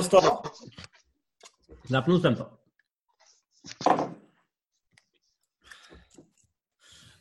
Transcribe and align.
Zapnul 0.00 0.20
to? 0.20 0.42
Zapnul 1.88 2.20
jsem 2.20 2.34
to. 2.34 2.46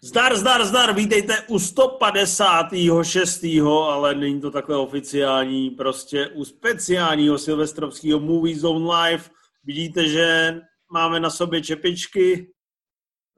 Zdar, 0.04 0.38
zdar, 0.38 0.66
zdar, 0.66 0.96
vítejte 0.96 1.42
u 1.48 1.60
156. 1.60 3.44
ale 3.64 4.16
není 4.16 4.42
to 4.42 4.52
takhle 4.52 4.78
oficiální, 4.78 5.70
prostě 5.70 6.28
u 6.28 6.46
speciálního 6.46 7.38
silvestrovského 7.38 8.20
Movie 8.20 8.60
Zone 8.60 8.96
Live. 8.96 9.24
Vidíte, 9.64 10.08
že 10.08 10.56
máme 10.92 11.20
na 11.20 11.30
sobě 11.30 11.62
čepičky, 11.62 12.54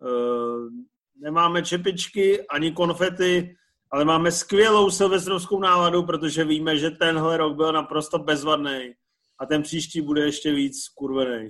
uh, 0.01 0.69
nemáme 1.15 1.63
čepičky 1.63 2.47
ani 2.47 2.71
konfety, 2.71 3.55
ale 3.91 4.05
máme 4.05 4.31
skvělou 4.31 4.91
silvestrovskou 4.91 5.59
náladu, 5.59 6.03
protože 6.03 6.45
víme, 6.45 6.77
že 6.77 6.91
tenhle 6.91 7.37
rok 7.37 7.55
byl 7.55 7.73
naprosto 7.73 8.19
bezvadný 8.19 8.93
a 9.39 9.45
ten 9.45 9.61
příští 9.61 10.01
bude 10.01 10.21
ještě 10.21 10.53
víc 10.53 10.87
kurvený. 10.87 11.49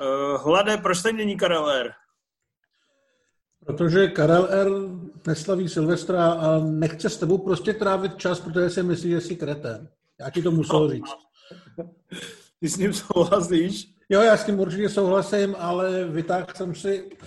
Uh, 0.00 0.42
Hlade, 0.42 0.76
proč 0.76 1.02
tady 1.02 1.16
není 1.16 1.36
Karel 1.36 1.70
R? 1.70 1.92
Protože 3.66 4.08
Karel 4.08 4.48
R. 4.50 4.68
neslaví 5.26 5.68
Silvestra 5.68 6.32
a 6.32 6.58
nechce 6.58 7.10
s 7.10 7.18
tebou 7.18 7.38
prostě 7.38 7.74
trávit 7.74 8.16
čas, 8.16 8.40
protože 8.40 8.70
si 8.70 8.82
myslí, 8.82 9.10
že 9.10 9.20
jsi 9.20 9.36
kretén. 9.36 9.88
Já 10.20 10.30
ti 10.30 10.42
to 10.42 10.50
musel 10.50 10.90
říct. 10.92 11.14
Ty 12.60 12.68
s 12.68 12.76
ním 12.76 12.92
souhlasíš? 12.92 13.96
Jo, 14.08 14.20
já 14.20 14.36
s 14.36 14.44
tím 14.44 14.60
určitě 14.60 14.88
souhlasím, 14.88 15.56
ale 15.58 16.04
vytáhl 16.04 16.46
jsem 16.54 16.74
si 16.74 17.10
eh, 17.12 17.26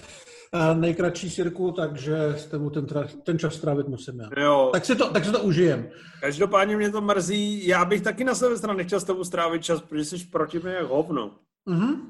nejkratší 0.73 1.30
sirku, 1.30 1.72
takže 1.72 2.16
s 2.25 2.45
tebou 2.45 2.69
ten, 2.69 2.88
ten 3.23 3.39
čas 3.39 3.58
trávit 3.58 3.88
musím 3.88 4.19
já. 4.19 4.44
Jo. 4.44 4.69
Tak 4.73 4.86
si 4.86 4.95
to, 4.95 5.09
tak 5.09 5.25
si 5.25 5.31
to 5.31 5.39
užijem. 5.39 5.89
Každopádně 6.22 6.78
mě 6.78 6.92
to 6.92 7.02
mrzí. 7.02 7.67
Já 7.67 7.86
bych 7.86 8.02
taky 8.02 8.23
na 8.23 8.36
Silvestra 8.36 8.73
nechtěl 8.73 9.00
s 9.00 9.03
tebou 9.03 9.23
strávit 9.23 9.64
čas, 9.64 9.81
protože 9.81 10.05
jsi 10.05 10.25
proti 10.25 10.59
mě 10.59 10.72
jak 10.72 10.88
hovno. 10.88 11.36
Mhm. 11.66 12.02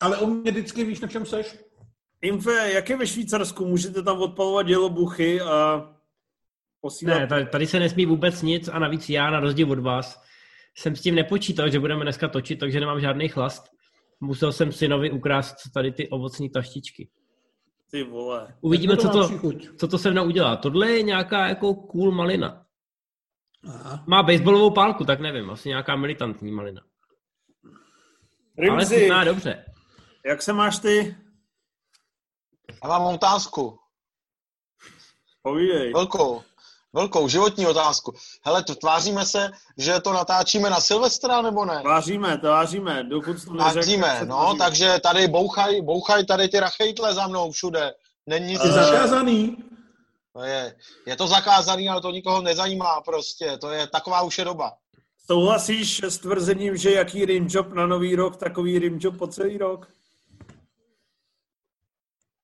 Ale 0.00 0.16
o 0.16 0.26
mě 0.26 0.50
vždycky 0.50 0.84
víš, 0.84 1.00
na 1.00 1.08
čem 1.08 1.26
seš? 1.26 1.58
Infe, 2.22 2.72
jak 2.72 2.90
je 2.90 2.96
ve 2.96 3.06
Švýcarsku? 3.06 3.66
Můžete 3.66 4.02
tam 4.02 4.18
odpalovat 4.18 4.66
dělobuchy 4.66 5.40
a 5.40 5.88
posílat... 6.80 7.18
Ne, 7.18 7.26
tady, 7.26 7.46
tady 7.46 7.66
se 7.66 7.78
nesmí 7.78 8.06
vůbec 8.06 8.42
nic 8.42 8.68
a 8.68 8.78
navíc 8.78 9.08
já, 9.08 9.30
na 9.30 9.40
rozdíl 9.40 9.72
od 9.72 9.78
vás, 9.78 10.22
jsem 10.78 10.96
s 10.96 11.00
tím 11.00 11.14
nepočítal, 11.14 11.70
že 11.70 11.80
budeme 11.80 12.04
dneska 12.04 12.28
točit, 12.28 12.58
takže 12.58 12.80
nemám 12.80 13.00
žádný 13.00 13.28
chlast. 13.28 13.64
Musel 14.20 14.52
jsem 14.52 14.72
synovi 14.72 15.10
ukrást 15.10 15.56
tady 15.74 15.92
ty 15.92 16.08
ovocní 16.08 16.50
taštičky. 16.50 17.08
Ty 17.90 18.02
vole. 18.02 18.54
Uvidíme, 18.60 18.96
to 18.96 19.02
co 19.02 19.08
to, 19.10 19.38
co 19.78 19.88
to 19.88 19.98
se 19.98 20.10
mnou 20.10 20.24
udělá. 20.24 20.56
Tohle 20.56 20.90
je 20.90 21.02
nějaká 21.02 21.48
jako 21.48 21.74
cool 21.74 22.12
malina. 22.12 22.66
Aha. 23.68 24.04
Má 24.06 24.22
baseballovou 24.22 24.70
pálku, 24.70 25.04
tak 25.04 25.20
nevím, 25.20 25.50
asi 25.50 25.68
nějaká 25.68 25.96
militantní 25.96 26.52
malina. 26.52 26.82
Ale 28.58 28.66
Rimzi, 28.68 29.00
chutná 29.00 29.24
dobře. 29.24 29.64
jak 30.26 30.42
se 30.42 30.52
máš 30.52 30.78
ty? 30.78 31.16
Já 32.82 32.88
mám 32.88 33.14
otázku. 33.14 33.78
Povídej. 35.42 35.92
Velkou. 35.92 36.42
Velkou 36.92 37.28
životní 37.28 37.66
otázku. 37.66 38.12
Hele, 38.44 38.62
to 38.64 38.74
tváříme 38.74 39.26
se, 39.26 39.50
že 39.78 40.00
to 40.00 40.12
natáčíme 40.12 40.70
na 40.70 40.80
Silvestra, 40.80 41.42
nebo 41.42 41.64
ne? 41.64 41.80
Tváříme, 41.80 42.38
tváříme, 42.38 43.04
dokud 43.04 43.44
to 43.44 43.52
neřekne. 43.52 43.72
Tváříme, 43.72 44.16
se 44.18 44.26
no, 44.26 44.36
tváříme. 44.36 44.58
takže 44.58 44.98
tady 45.02 45.28
bouchaj, 45.28 45.80
bouchaj 45.82 46.24
tady 46.24 46.48
ty 46.48 46.60
rachejtle 46.60 47.14
za 47.14 47.26
mnou 47.26 47.50
všude. 47.52 47.92
Není 48.26 48.54
Eh. 48.56 48.72
zakázaný. 48.72 49.56
To 50.32 50.42
je, 50.42 50.74
je 51.06 51.16
to 51.16 51.26
zakázaný, 51.26 51.88
ale 51.88 52.00
to 52.00 52.10
nikoho 52.10 52.42
nezajímá 52.42 53.00
prostě. 53.00 53.58
To 53.60 53.70
je 53.70 53.86
taková 53.86 54.22
už 54.22 54.38
je 54.38 54.44
doba. 54.44 54.72
Souhlasíš 55.26 56.02
s 56.02 56.18
tvrzením, 56.18 56.76
že 56.76 56.90
jaký 56.90 57.24
rimjob 57.24 57.72
na 57.72 57.86
nový 57.86 58.16
rok, 58.16 58.36
takový 58.36 58.78
rimjob 58.78 59.16
po 59.18 59.26
celý 59.26 59.58
rok? 59.58 59.88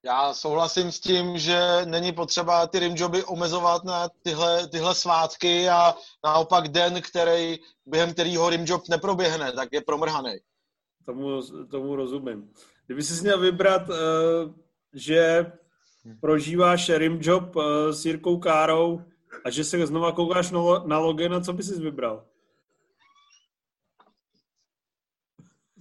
Já 0.06 0.34
souhlasím 0.34 0.92
s 0.92 1.00
tím, 1.00 1.38
že 1.38 1.60
není 1.84 2.12
potřeba 2.12 2.66
ty 2.66 2.78
rimjoby 2.78 3.24
omezovat 3.24 3.84
na 3.84 4.08
tyhle, 4.22 4.68
tyhle 4.68 4.94
svátky 4.94 5.68
a 5.68 5.94
naopak 6.24 6.68
den, 6.68 7.02
který, 7.02 7.58
během 7.86 8.12
kterého 8.12 8.50
rimjob 8.50 8.88
neproběhne, 8.88 9.52
tak 9.52 9.68
je 9.72 9.80
promrhaný. 9.80 10.38
Tomu, 11.06 11.42
tomu 11.70 11.96
rozumím. 11.96 12.52
Kdyby 12.86 13.02
jsi 13.02 13.22
měl 13.22 13.40
vybrat, 13.40 13.88
uh, 13.88 13.96
že 14.92 15.52
prožíváš 16.20 16.88
rimjob 16.88 17.56
uh, 17.56 17.62
s 17.90 18.06
Jirkou 18.06 18.38
Károu 18.38 19.02
a 19.44 19.50
že 19.50 19.64
se 19.64 19.86
znova 19.86 20.12
koukáš 20.12 20.50
na, 20.50 20.58
lo- 20.58 20.86
na 20.86 20.98
logena, 20.98 21.40
co 21.40 21.52
bys 21.52 21.78
vybral? 21.78 22.26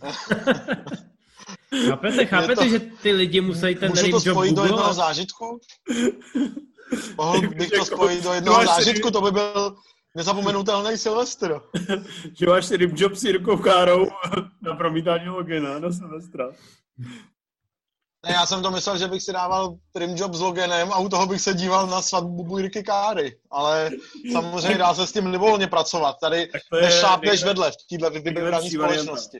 Chápete, 1.88 2.26
chápete, 2.26 2.56
to- 2.56 2.68
že 2.70 2.80
ty 2.80 3.12
lidi 3.12 3.42
musí 3.42 3.76
ten 3.76 3.90
Můžu 3.90 4.12
to 4.12 4.20
spojit 4.20 4.56
do 4.56 4.64
jednoho 4.64 4.94
zážitku? 4.94 5.60
Mohl 7.18 7.42
bych 7.50 7.70
to 7.70 7.76
Jako, 7.76 7.86
spojit 7.86 8.24
do 8.24 8.34
jednoho 8.34 8.60
si- 8.62 8.66
zážitku, 8.68 9.12
to 9.12 9.22
by 9.22 9.32
byl 9.32 9.76
nezapomenutelný 10.16 10.98
Silvestr. 10.98 11.62
Že 12.40 12.46
máš 12.46 12.72
rimjob 12.72 13.16
s 13.16 13.24
Jirkou 13.24 13.58
Károu 13.58 14.08
na 14.62 14.76
promítání 14.76 15.30
logena 15.30 15.80
na 15.80 15.92
Silvestra. 15.92 16.52
Ne, 18.26 18.32
já 18.34 18.46
jsem 18.46 18.62
to 18.64 18.72
myslel, 18.72 18.98
že 18.98 19.08
bych 19.08 19.24
si 19.24 19.34
dával 19.34 19.76
rimjob 19.96 20.34
s 20.34 20.40
logenem 20.42 20.92
a 20.92 20.98
u 21.00 21.10
toho 21.10 21.26
bych 21.28 21.42
se 21.42 21.54
díval 21.54 21.88
na 21.88 22.02
svatbu 22.02 22.44
Bujrky 22.44 22.84
Káry. 22.84 23.38
Ale 23.52 23.92
samozřejmě 24.32 24.78
dá 24.78 24.94
se 24.94 25.08
s 25.08 25.12
tím 25.12 25.26
libovolně 25.26 25.68
pracovat. 25.68 26.16
Tady 26.22 26.50
nešlápneš 26.82 27.44
vedle 27.44 27.72
v 27.72 27.76
této 28.00 28.10
vybrané 28.22 28.70
společnosti. 28.72 29.40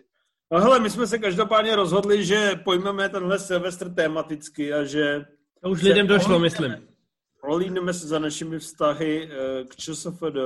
No 0.52 0.60
hele, 0.60 0.80
my 0.80 0.90
jsme 0.90 1.08
se 1.08 1.20
každopádně 1.20 1.76
rozhodli, 1.76 2.26
že 2.26 2.62
pojmeme 2.64 3.10
tenhle 3.10 3.40
Silvestr 3.40 3.94
tematicky 3.94 4.74
a 4.74 4.84
že 4.84 5.26
To 5.64 5.70
už 5.70 5.82
lidem 5.82 6.08
došlo, 6.08 6.40
myslím. 6.40 6.88
prolídneme 7.42 7.94
se 7.94 8.08
za 8.08 8.20
našimi 8.20 8.60
vztahy 8.60 9.30
eh, 9.32 9.64
k 9.64 9.76
ČSFD, 9.76 10.38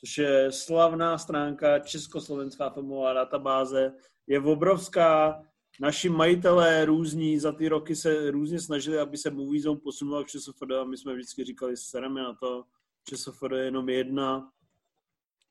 což 0.00 0.18
je 0.18 0.52
slavná 0.52 1.18
stránka 1.18 1.78
Československá 1.78 2.70
filmová 2.70 3.12
databáze. 3.12 3.92
Je 4.26 4.40
obrovská, 4.40 5.42
naši 5.80 6.08
majitelé 6.08 6.84
různí 6.84 7.38
za 7.38 7.52
ty 7.52 7.68
roky 7.68 7.96
se 7.96 8.30
různě 8.30 8.60
snažili, 8.60 8.98
aby 8.98 9.16
se 9.16 9.30
Movie 9.30 9.62
Zone 9.62 9.80
posunula 9.80 10.24
k 10.24 10.26
ČSFD 10.26 10.70
a 10.80 10.84
my 10.84 10.96
jsme 10.96 11.14
vždycky 11.14 11.44
říkali, 11.44 11.76
sereme 11.76 12.22
na 12.22 12.34
to, 12.34 12.64
ČSFD 13.08 13.52
je 13.54 13.64
jenom 13.64 13.88
jedna, 13.88 14.50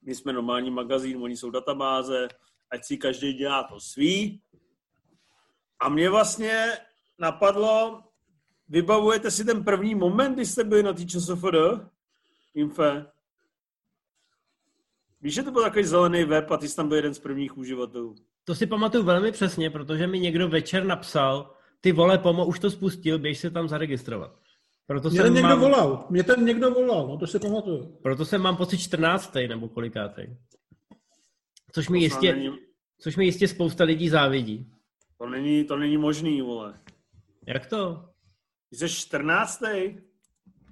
my 0.02 0.16
jsme 0.16 0.34
normální 0.34 0.72
magazín, 0.72 1.23
oni 1.23 1.38
jsou 1.38 1.50
databáze, 1.50 2.28
ať 2.71 2.85
si 2.85 2.97
každý 2.97 3.33
dělá 3.33 3.63
to 3.63 3.79
svý. 3.79 4.41
A 5.79 5.89
mě 5.89 6.09
vlastně 6.09 6.77
napadlo, 7.19 8.03
vybavujete 8.69 9.31
si 9.31 9.45
ten 9.45 9.63
první 9.63 9.95
moment, 9.95 10.33
kdy 10.33 10.45
jste 10.45 10.63
byli 10.63 10.83
na 10.83 10.93
té 10.93 11.05
ČSFD? 11.05 11.55
Infe? 12.55 13.05
Víš, 15.21 15.33
že 15.33 15.43
to 15.43 15.51
byl 15.51 15.61
takový 15.63 15.83
zelený 15.83 16.23
web 16.23 16.51
a 16.51 16.57
ty 16.57 16.67
jsi 16.67 16.75
tam 16.75 16.87
byl 16.87 16.95
jeden 16.95 17.13
z 17.13 17.19
prvních 17.19 17.57
uživatelů. 17.57 18.15
To 18.43 18.55
si 18.55 18.67
pamatuju 18.67 19.03
velmi 19.03 19.31
přesně, 19.31 19.69
protože 19.69 20.07
mi 20.07 20.19
někdo 20.19 20.49
večer 20.49 20.85
napsal, 20.85 21.55
ty 21.81 21.91
vole, 21.91 22.17
pomo, 22.17 22.45
už 22.45 22.59
to 22.59 22.71
spustil, 22.71 23.19
běž 23.19 23.39
se 23.39 23.49
tam 23.51 23.67
zaregistrovat. 23.67 24.31
Proto 24.87 25.09
Mě 25.09 25.17
jsem, 25.17 25.25
ten 25.25 25.34
někdo 25.34 25.49
mám, 25.49 25.59
volal. 25.59 26.05
Mě 26.09 26.23
ten 26.23 26.46
někdo 26.46 26.72
volal, 26.72 27.07
no 27.07 27.17
to 27.17 27.28
si 27.28 27.40
pamatuju. 27.40 27.97
proto 28.03 28.25
jsem 28.25 28.41
mám 28.41 28.57
pocit 28.57 28.78
14. 28.78 29.34
nebo 29.47 29.69
kolikátý. 29.69 30.22
Což 31.72 31.90
mi, 31.90 32.00
jistě, 32.00 32.34
Není, 32.35 32.58
což 33.00 33.16
mi 33.16 33.26
jistě 33.26 33.47
spousta 33.47 33.84
lidí 33.84 34.09
závidí. 34.09 34.72
to, 35.18 35.29
není, 35.29 35.64
to 35.64 35.78
není 35.78 35.97
možný, 35.97 36.41
vole. 36.41 36.79
Jak 37.47 37.66
to? 37.66 38.09
Ty 38.70 38.76
jsi 38.78 38.90
14. 38.90 39.62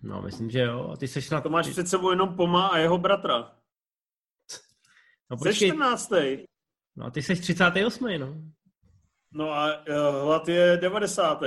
No, 0.04 0.22
myslím, 0.22 0.50
že 0.50 0.60
jo. 0.60 0.90
A 0.94 0.98
ty 0.98 1.07
seš 1.07 1.30
na... 1.30 1.42
To 1.42 1.50
máš 1.50 1.69
před 1.69 1.88
sebou 1.88 2.10
jenom 2.10 2.36
Poma 2.36 2.68
a 2.68 2.78
jeho 2.78 2.98
bratra. 2.98 3.56
No, 5.31 5.38
Jsi 5.38 5.44
počkej. 5.44 5.69
14. 5.69 6.12
No, 6.96 7.06
a 7.06 7.10
ty 7.12 7.22
seš 7.22 7.40
38. 7.40 8.19
no. 8.19 8.36
No 9.31 9.51
a 9.51 9.78
uh, 9.80 10.24
Hlad 10.24 10.48
je 10.48 10.78
90. 10.81 11.42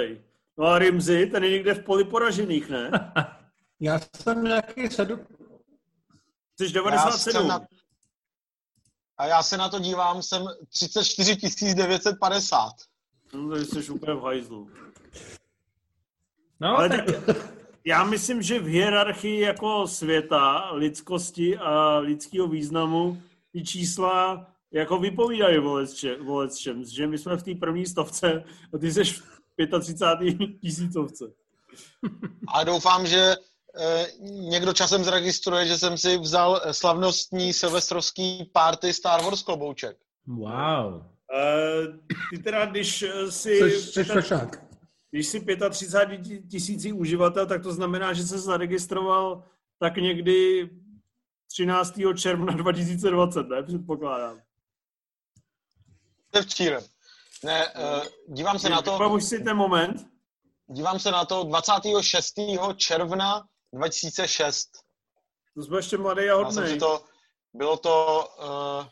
No 0.58 0.64
a 0.66 0.78
Rimzi, 0.78 1.26
ten 1.26 1.44
je 1.44 1.50
někde 1.50 1.74
v 1.74 1.84
poli 1.84 2.04
poražených, 2.04 2.68
ne? 2.70 2.90
Já 3.80 4.00
jsem 4.16 4.44
nějaký 4.44 4.88
sedm... 4.90 5.20
Jsi 6.60 6.64
Já 6.64 6.72
97. 6.72 7.32
jsem 7.32 7.48
na, 7.48 7.66
a 9.22 9.26
já 9.26 9.42
se 9.42 9.56
na 9.56 9.68
to 9.68 9.78
dívám, 9.78 10.22
jsem 10.22 10.46
34 10.74 11.74
950. 11.74 12.72
No, 13.34 13.50
takže 13.50 13.66
jsi 13.66 13.92
úplně 13.92 14.14
v 14.14 14.22
hajzlu. 14.22 14.70
No, 16.60 16.78
Ale 16.78 16.88
tak... 16.88 17.06
já 17.84 18.04
myslím, 18.04 18.42
že 18.42 18.58
v 18.60 18.66
hierarchii 18.66 19.40
jako 19.40 19.86
světa, 19.88 20.70
lidskosti 20.72 21.58
a 21.58 21.98
lidského 21.98 22.48
významu 22.48 23.22
ty 23.52 23.64
čísla 23.64 24.46
jako 24.72 24.98
vypovídají 24.98 25.58
volec 26.20 26.58
čem, 26.58 26.84
že 26.84 27.06
my 27.06 27.18
jsme 27.18 27.36
v 27.36 27.42
té 27.42 27.54
první 27.54 27.86
stovce 27.86 28.44
a 28.74 28.78
ty 28.78 28.92
jsi 28.92 29.04
v 29.04 29.22
35. 29.80 30.36
tisícovce. 30.60 31.24
A 32.54 32.64
doufám, 32.64 33.06
že 33.06 33.34
někdo 34.20 34.72
časem 34.72 35.04
zaregistruje, 35.04 35.66
že 35.66 35.78
jsem 35.78 35.98
si 35.98 36.18
vzal 36.18 36.60
eh, 36.64 36.74
slavnostní 36.74 37.52
silvestrovský 37.52 38.50
party 38.52 38.92
Star 38.92 39.22
Wars 39.22 39.42
klobouček. 39.42 39.96
Wow. 40.26 40.94
Uh, 40.94 41.96
ty 42.30 42.42
teda, 42.42 42.66
když 42.66 43.02
eh, 43.02 43.32
si... 43.32 43.56
Jsi, 43.70 44.04
jsi. 44.04 44.34
Když 45.10 45.26
si 45.26 45.46
35 45.70 46.20
tisící 46.50 46.92
uživatel, 46.92 47.46
tak 47.46 47.62
to 47.62 47.72
znamená, 47.72 48.12
že 48.12 48.22
se 48.22 48.38
zaregistroval 48.38 49.44
tak 49.78 49.96
někdy 49.96 50.70
13. 51.50 51.94
června 52.16 52.52
2020, 52.52 53.48
ne? 53.48 53.62
Předpokládám. 53.62 54.40
Včírem. 56.42 56.82
Ne, 57.44 57.66
uh, 57.68 58.34
dívám 58.34 58.58
se 58.58 58.68
na 58.68 58.82
to... 58.82 58.98
Pamuž 58.98 59.24
si 59.24 59.44
ten 59.44 59.56
moment. 59.56 60.06
Dívám 60.66 60.98
se 60.98 61.10
na 61.10 61.24
to 61.24 61.44
26. 61.44 62.34
června 62.76 63.44
2006. 63.72 64.68
To 65.54 65.62
jsme 65.62 65.78
ještě 65.78 65.98
mladý 65.98 66.30
a 66.30 66.34
hodný. 66.34 66.54
Jsem 66.54 66.78
to, 66.78 67.04
bylo 67.54 67.76
to... 67.76 68.26
Uh, 68.38 68.86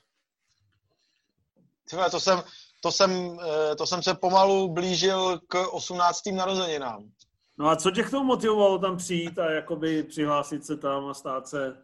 tyhle, 1.90 2.10
to 2.10 2.20
jsem, 2.20 2.42
to 2.80 2.92
jsem, 2.92 3.28
uh, 3.28 3.40
to 3.78 3.86
jsem 3.86 4.02
se 4.02 4.14
pomalu 4.14 4.68
blížil 4.68 5.40
k 5.48 5.66
18. 5.66 6.26
narozeninám. 6.26 7.10
No 7.58 7.68
a 7.68 7.76
co 7.76 7.90
tě 7.90 8.02
k 8.02 8.10
tomu 8.10 8.24
motivovalo 8.24 8.78
tam 8.78 8.96
přijít 8.96 9.38
a 9.38 9.50
jakoby 9.50 10.02
přihlásit 10.02 10.66
se 10.66 10.76
tam 10.76 11.06
a 11.06 11.14
stát 11.14 11.48
se 11.48 11.76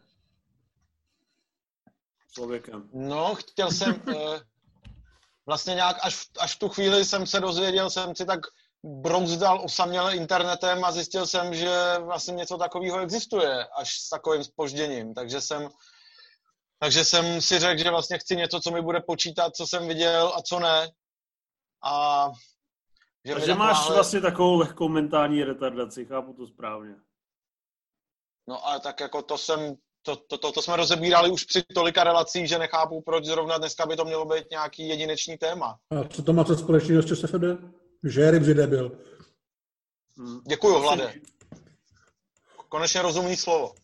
člověkem? 2.33 2.91
No, 2.93 3.35
chtěl 3.35 3.71
jsem, 3.71 4.03
uh, 4.07 4.39
vlastně 5.47 5.75
nějak 5.75 5.97
až 6.03 6.27
až 6.39 6.55
v 6.55 6.59
tu 6.59 6.69
chvíli 6.69 7.05
jsem 7.05 7.27
se 7.27 7.41
dozvěděl, 7.41 7.91
jsem 7.91 8.17
si 8.17 8.27
tak 8.27 8.41
brouzdal 8.85 9.61
osaměle 9.65 10.17
internetem 10.17 10.85
a 10.85 10.93
zjistil 10.93 11.27
jsem, 11.27 11.55
že 11.55 11.99
vlastně 11.99 12.35
něco 12.35 12.59
takového 12.59 13.01
existuje, 13.01 13.67
až 13.67 13.99
s 13.99 14.09
takovým 14.09 14.45
spožděním. 14.45 15.15
Takže 15.15 15.41
jsem, 15.41 15.69
takže 16.79 17.05
jsem 17.05 17.41
si 17.41 17.59
řekl, 17.59 17.83
že 17.83 17.91
vlastně 17.91 18.19
chci 18.19 18.37
něco, 18.37 18.61
co 18.61 18.71
mi 18.71 18.83
bude 18.83 19.01
počítat, 19.01 19.57
co 19.57 19.67
jsem 19.67 19.89
viděl 19.89 20.33
a 20.37 20.43
co 20.43 20.61
ne. 20.61 20.91
A 21.85 22.31
že 23.25 23.35
Takže 23.35 23.55
máš 23.55 23.77
náhle... 23.77 23.95
vlastně 23.95 24.21
takovou 24.21 24.57
lehkou 24.57 24.89
mentální 24.89 25.45
retardaci, 25.45 26.05
chápu 26.05 26.33
to 26.33 26.47
správně. 26.47 26.95
No 28.49 28.67
ale 28.67 28.81
tak 28.81 29.01
jako 29.01 29.23
to 29.23 29.39
jsem, 29.39 29.75
to, 30.03 30.17
to, 30.17 30.39
to, 30.39 30.53
to 30.53 30.63
jsme 30.63 30.77
rozebírali 30.77 31.31
už 31.31 31.45
při 31.45 31.63
tolika 31.63 32.05
relacích, 32.05 32.49
že 32.49 32.59
nechápu, 32.59 33.03
proč 33.03 33.25
zrovna 33.25 33.59
dneska 33.59 33.87
by 33.87 33.97
to 33.97 34.05
mělo 34.05 34.25
být 34.25 34.51
nějaký 34.51 34.89
jedinečný 34.89 35.39
téma. 35.39 35.79
A 35.91 36.09
co 36.09 36.23
to 36.23 36.33
má 36.33 36.45
co 36.45 36.57
společného 36.57 37.03
s 37.03 37.07
ČSFD? 37.07 37.45
Že 38.07 38.21
je 38.21 38.31
rybři 38.31 38.55
debil. 38.55 38.99
Hmm. 40.17 40.41
Děkuju, 40.49 40.79
Hlade. 40.79 41.15
Konečně 42.69 43.03
rozumný 43.03 43.37
slovo. 43.37 43.75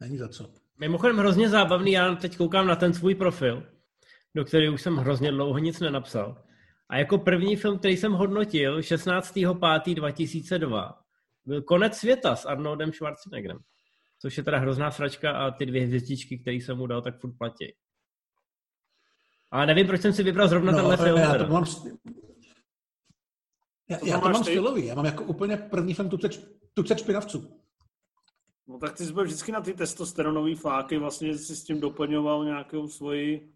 Není 0.00 0.18
za 0.18 0.28
co. 0.28 0.50
Mimochodem 0.78 1.18
hrozně 1.18 1.48
zábavný, 1.48 1.92
já 1.92 2.14
teď 2.14 2.36
koukám 2.36 2.66
na 2.66 2.76
ten 2.76 2.94
svůj 2.94 3.14
profil, 3.14 3.66
do 4.34 4.44
kterého 4.44 4.74
už 4.74 4.82
jsem 4.82 4.96
hrozně 4.96 5.32
dlouho 5.32 5.58
nic 5.58 5.80
nenapsal. 5.80 6.44
A 6.88 6.96
jako 6.96 7.18
první 7.18 7.56
film, 7.56 7.78
který 7.78 7.96
jsem 7.96 8.12
hodnotil 8.12 8.80
16.5.2002, 8.80 10.94
byl 11.44 11.62
Konec 11.62 11.96
světa 11.96 12.36
s 12.36 12.44
Arnoldem 12.44 12.92
Schwarzeneggerem. 12.92 13.58
Což 14.20 14.36
je 14.36 14.42
teda 14.42 14.58
hrozná 14.58 14.90
sračka 14.90 15.32
a 15.32 15.50
ty 15.50 15.66
dvě 15.66 15.86
hvězdičky, 15.86 16.38
které 16.38 16.56
jsem 16.56 16.76
mu 16.76 16.86
dal, 16.86 17.02
tak 17.02 17.20
furt 17.20 17.38
platí. 17.38 17.74
A 19.50 19.64
nevím, 19.64 19.86
proč 19.86 20.00
jsem 20.00 20.12
si 20.12 20.22
vybral 20.22 20.48
zrovna 20.48 20.72
no, 20.72 20.78
tenhle 20.78 20.96
film. 20.96 21.18
Já 21.18 21.38
to 21.38 21.46
mám, 21.46 21.64
já, 23.88 23.98
já 24.04 24.20
to 24.20 24.28
mám 24.28 24.44
stylový, 24.44 24.86
já 24.86 24.94
mám 24.94 25.04
jako 25.04 25.24
úplně 25.24 25.56
první 25.56 25.94
film 25.94 26.08
tucet, 26.08 26.48
tucet 26.74 26.98
špinavců. 26.98 27.58
No 28.68 28.78
tak 28.78 28.96
ty 28.96 29.04
jsi 29.04 29.12
byl 29.12 29.24
vždycky 29.24 29.52
na 29.52 29.60
ty 29.60 29.74
testosteronové 29.74 30.54
fáky, 30.54 30.98
vlastně 30.98 31.38
si 31.38 31.56
s 31.56 31.64
tím 31.64 31.80
doplňoval 31.80 32.44
nějakou 32.44 32.88
svoji 32.88 33.52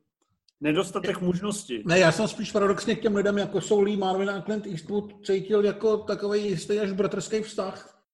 nedostatek 0.60 1.20
možnosti. 1.20 1.82
Ne, 1.86 1.98
já 1.98 2.12
jsem 2.12 2.28
spíš 2.28 2.52
paradoxně 2.52 2.94
k 2.96 3.02
těm 3.02 3.16
lidem, 3.16 3.38
jako 3.38 3.60
jsou 3.60 3.80
Lee 3.80 3.96
Marvin 3.96 4.30
a 4.30 4.42
Clint 4.42 4.66
Eastwood, 4.66 5.26
cítil 5.26 5.64
jako 5.64 5.96
takový 5.96 6.44
jistý 6.48 6.78
až 6.78 6.92
bratrský 6.92 7.42
vztah. 7.42 8.04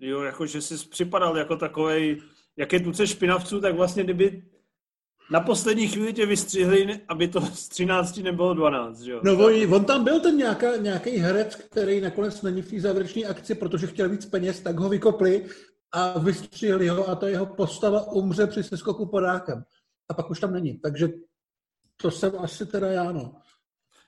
Jo, 0.00 0.22
jako 0.22 0.46
že 0.46 0.62
jsi 0.62 0.88
připadal 0.88 1.36
jako 1.36 1.56
takový, 1.56 2.22
jak 2.56 2.72
je 2.72 2.80
tuce 2.80 3.06
špinavců, 3.06 3.60
tak 3.60 3.74
vlastně 3.74 4.04
kdyby 4.04 4.42
na 5.30 5.40
poslední 5.40 5.88
chvíli 5.88 6.12
tě 6.12 6.26
vystřihli, 6.26 7.00
aby 7.08 7.28
to 7.28 7.40
z 7.40 7.68
13 7.68 8.16
nebylo 8.16 8.54
12, 8.54 9.00
jo? 9.00 9.20
No 9.24 9.32
on, 9.32 9.74
on 9.74 9.84
tam 9.84 10.04
byl 10.04 10.20
ten 10.20 10.36
nějaká, 10.36 10.76
nějaký 10.76 11.10
herec, 11.10 11.54
který 11.54 12.00
nakonec 12.00 12.42
není 12.42 12.62
v 12.62 12.70
té 12.70 12.80
závěrečné 12.80 13.22
akci, 13.22 13.54
protože 13.54 13.86
chtěl 13.86 14.08
víc 14.08 14.26
peněz, 14.26 14.60
tak 14.60 14.78
ho 14.78 14.88
vykopli 14.88 15.46
a 15.92 16.18
vystřihli 16.18 16.88
ho 16.88 17.08
a 17.08 17.14
ta 17.14 17.28
jeho 17.28 17.46
postava 17.46 18.12
umře 18.12 18.46
při 18.46 18.62
seskoku 18.62 19.06
podákem. 19.06 19.64
A 20.08 20.14
pak 20.14 20.30
už 20.30 20.40
tam 20.40 20.52
není. 20.52 20.78
Takže 20.78 21.08
to 21.96 22.10
jsem 22.10 22.32
asi 22.38 22.66
teda 22.66 22.86
já, 22.86 23.12
no. 23.12 23.34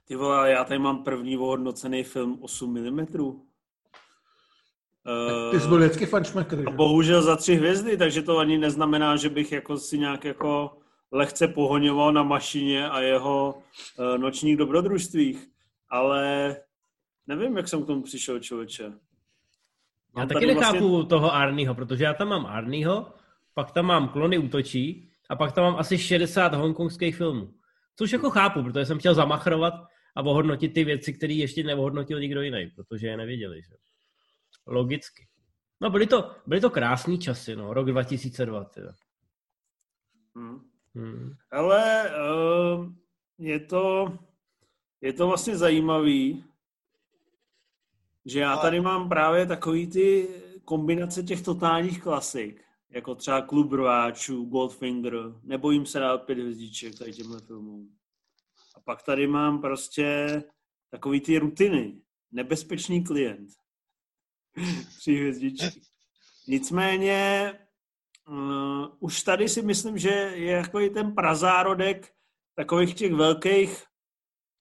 Ty 0.05 0.17
vole, 0.17 0.51
já 0.51 0.65
tady 0.65 0.79
mám 0.79 1.05
první 1.05 1.39
ohodnocený 1.39 2.05
film 2.05 2.39
8 2.43 2.73
mm. 2.73 3.07
Ty 5.51 5.61
jsi 5.61 5.69
byl 5.69 5.79
vždycky 5.79 6.07
fanšmekr, 6.07 6.71
Bohužel 6.71 7.23
za 7.23 7.37
tři 7.37 7.55
hvězdy, 7.55 7.97
takže 7.97 8.23
to 8.23 8.39
ani 8.39 8.59
neznamená, 8.59 9.17
že 9.17 9.29
bych 9.29 9.53
jako 9.53 9.79
si 9.79 9.99
nějak 9.99 10.25
jako 10.25 10.79
lehce 11.17 11.49
pohoňoval 11.49 12.13
na 12.13 12.23
mašině 12.23 12.89
a 12.89 13.01
jeho 13.01 13.63
uh, 13.99 14.19
nočních 14.19 14.57
dobrodružstvích, 14.57 15.49
ale 15.89 16.57
nevím, 17.27 17.57
jak 17.57 17.69
jsem 17.69 17.83
k 17.83 17.87
tomu 17.87 18.03
přišel, 18.03 18.41
člověče. 18.41 18.83
Já 18.85 18.93
mám 20.15 20.29
taky 20.29 20.47
nechápu 20.47 20.91
vlastně... 20.91 21.09
toho 21.09 21.35
Arního, 21.35 21.75
protože 21.75 22.05
já 22.05 22.15
tam 22.15 22.29
mám 22.29 22.47
Arního, 22.47 23.13
pak 23.55 23.71
tam 23.71 23.87
mám 23.87 24.09
Klony 24.09 24.39
útočí 24.39 25.11
a 25.31 25.37
pak 25.37 25.53
tam 25.53 25.65
mám 25.65 25.77
asi 25.77 25.99
60 25.99 26.55
hongkongských 26.55 27.17
filmů. 27.17 27.55
Což 27.97 28.13
jako 28.13 28.31
chápu, 28.31 28.63
protože 28.63 28.87
jsem 28.87 28.99
chtěl 28.99 29.15
zamachrovat 29.15 29.75
a 30.17 30.23
ohodnotit 30.23 30.69
ty 30.75 30.85
věci, 30.85 31.13
které 31.13 31.33
ještě 31.33 31.63
neohodnotil 31.63 32.21
nikdo 32.21 32.43
jiný, 32.43 32.71
protože 32.77 33.07
je 33.07 33.17
nevěděli. 33.17 33.63
Že? 33.63 33.75
Logicky. 34.67 35.27
No 35.81 35.91
byly 35.91 36.07
to, 36.07 36.31
byly 36.47 36.61
to 36.61 36.71
krásné 36.71 37.19
časy, 37.19 37.57
no, 37.57 37.75
rok 37.75 37.87
2002. 37.87 38.65
Teda. 38.65 38.93
Hmm. 40.37 40.76
Hmm. 40.97 41.37
Ale 41.51 42.11
uh, 42.11 42.93
je 43.39 43.61
to, 43.61 44.19
je 45.01 45.13
to 45.13 45.27
vlastně 45.27 45.57
zajímavý, 45.57 46.45
že 48.25 48.41
já 48.41 48.57
tady 48.57 48.81
mám 48.81 49.09
právě 49.09 49.47
takový 49.47 49.87
ty 49.87 50.29
kombinace 50.65 51.23
těch 51.23 51.43
totálních 51.43 52.03
klasik, 52.03 52.65
jako 52.91 53.15
třeba 53.15 53.43
Klub 53.43 53.73
rváčů, 53.73 54.45
Goldfinger, 54.45 55.15
nebojím 55.43 55.87
se 55.87 55.99
dát 55.99 56.19
pět 56.19 56.39
hvězdiček 56.39 56.99
tady 56.99 57.13
těmhle 57.13 57.41
filmům. 57.41 57.97
A 58.77 58.81
pak 58.81 59.03
tady 59.03 59.27
mám 59.27 59.61
prostě 59.61 60.43
takový 60.91 61.21
ty 61.21 61.39
rutiny, 61.39 62.01
nebezpečný 62.33 63.05
klient, 63.05 63.49
tři 64.99 65.15
hvězdičky. 65.15 65.81
Nicméně 66.49 67.53
uh, 68.29 68.87
už 69.01 69.23
tady 69.23 69.49
si 69.49 69.63
myslím, 69.63 69.99
že 69.99 70.11
je 70.35 70.53
jako 70.53 70.81
i 70.81 70.91
ten 70.91 71.15
prazárodek 71.15 72.13
takových 72.55 72.95
těch 72.95 73.13
velkých, 73.13 73.85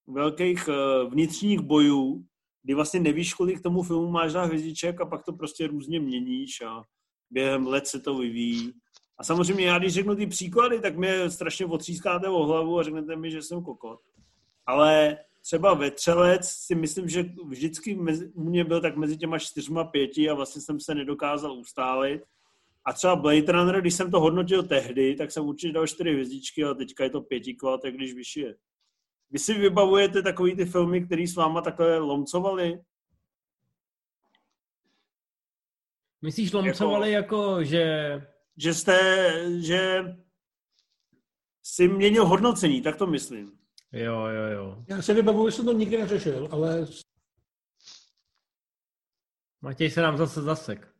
velkých 0.08 0.68
uh, 0.68 1.12
vnitřních 1.12 1.60
bojů, 1.60 2.26
kdy 2.64 2.74
vlastně 2.74 3.00
nevíš, 3.00 3.34
kolik 3.34 3.60
k 3.60 3.64
tomu 3.64 3.84
filmu 3.84 4.12
máš 4.12 4.34
dát 4.34 4.46
hvězdiček 4.46 5.02
a 5.02 5.06
pak 5.06 5.24
to 5.24 5.34
prostě 5.34 5.68
různě 5.68 6.00
měníš 6.00 6.62
a 6.62 6.84
během 7.30 7.68
let 7.68 7.88
se 7.88 8.00
to 8.00 8.18
vyvíjí. 8.18 8.74
A 9.18 9.24
samozřejmě 9.24 9.66
já, 9.66 9.80
když 9.80 9.94
řeknu 9.94 10.16
ty 10.16 10.28
příklady, 10.28 10.80
tak 10.80 10.98
mě 10.98 11.30
strašně 11.30 11.66
otřískáte 11.66 12.30
o 12.30 12.44
hlavu 12.44 12.80
a 12.80 12.84
řeknete 12.84 13.16
mi, 13.16 13.32
že 13.32 13.42
jsem 13.42 13.64
kokot. 13.64 14.00
Ale 14.66 15.18
třeba 15.42 15.74
vetřelec 15.74 16.46
si 16.46 16.76
myslím, 16.76 17.10
že 17.10 17.26
vždycky 17.46 17.96
mezi, 17.96 18.32
u 18.34 18.44
mě 18.44 18.64
byl 18.64 18.82
tak 18.82 18.98
mezi 18.98 19.18
těma 19.18 19.40
čtyřma 19.40 19.84
pěti 19.84 20.30
a 20.30 20.34
vlastně 20.34 20.62
jsem 20.62 20.80
se 20.80 20.96
nedokázal 20.96 21.54
ustálit. 21.54 22.22
A 22.86 22.94
třeba 22.94 23.16
Blade 23.16 23.52
Runner, 23.52 23.82
když 23.82 23.94
jsem 23.94 24.12
to 24.12 24.20
hodnotil 24.20 24.64
tehdy, 24.64 25.16
tak 25.16 25.32
jsem 25.32 25.46
určitě 25.46 25.74
dal 25.74 25.88
čtyři 25.88 26.12
hvězdičky, 26.12 26.64
ale 26.64 26.76
teďka 26.76 27.04
je 27.04 27.10
to 27.10 27.22
pětikval, 27.22 27.80
tak 27.80 27.94
když 27.94 28.14
vyšije. 28.14 28.56
Vy 29.30 29.40
si 29.40 29.54
vybavujete 29.54 30.22
takový 30.22 30.56
ty 30.56 30.66
filmy, 30.66 31.06
které 31.06 31.28
s 31.28 31.36
váma 31.36 31.62
takhle 31.62 31.98
lomcovali? 31.98 32.82
Myslíš 36.22 36.54
lomcovali 36.54 37.12
jako, 37.12 37.36
jako 37.36 37.64
že... 37.64 38.22
Že 38.58 38.74
jste, 38.74 39.00
že 39.62 40.04
si 41.64 41.88
měnil 41.88 42.26
hodnocení, 42.26 42.82
tak 42.82 42.98
to 42.98 43.08
myslím. 43.08 43.60
Jo, 43.92 44.26
jo, 44.26 44.44
jo. 44.52 44.84
Já 44.88 45.02
se 45.02 45.14
vybavuju, 45.14 45.50
že 45.50 45.56
jsem 45.56 45.66
to 45.66 45.74
nikdy 45.74 45.98
neřešil, 45.98 46.50
ale... 46.52 46.88
Matěj 49.62 49.92
se 49.92 50.02
nám 50.02 50.18
zase 50.18 50.42
zasek. 50.42 50.95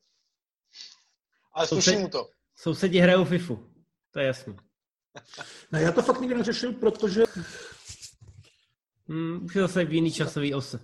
Ale 1.56 1.68
sluší 1.68 1.98
mu 1.98 2.10
to. 2.10 2.30
Sousedí 2.56 3.00
hrajou 3.00 3.26
FIFU, 3.26 3.74
to 4.12 4.20
je 4.20 4.26
jasný. 4.26 4.56
Ne, 5.72 5.82
já 5.82 5.92
to 5.92 6.02
fakt 6.02 6.20
nikdy 6.22 6.36
neřešil, 6.36 6.74
protože... 6.74 7.24
Hmm, 9.08 9.46
už 9.46 9.56
je 9.56 9.62
zase 9.62 9.86
v 9.86 9.94
jiný 9.94 10.12
časový 10.12 10.54
ose. 10.54 10.80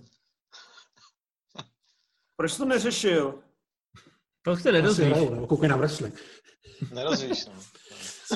Proč 2.36 2.56
to 2.56 2.64
neřešil? 2.64 3.42
To 4.42 4.56
se 4.56 4.72
nedozvíš. 4.72 5.14
Koukej 5.48 5.68
na 5.68 5.76
wrestling. 5.76 6.20
Nerozvíš, 6.92 7.46
no. 7.46 7.52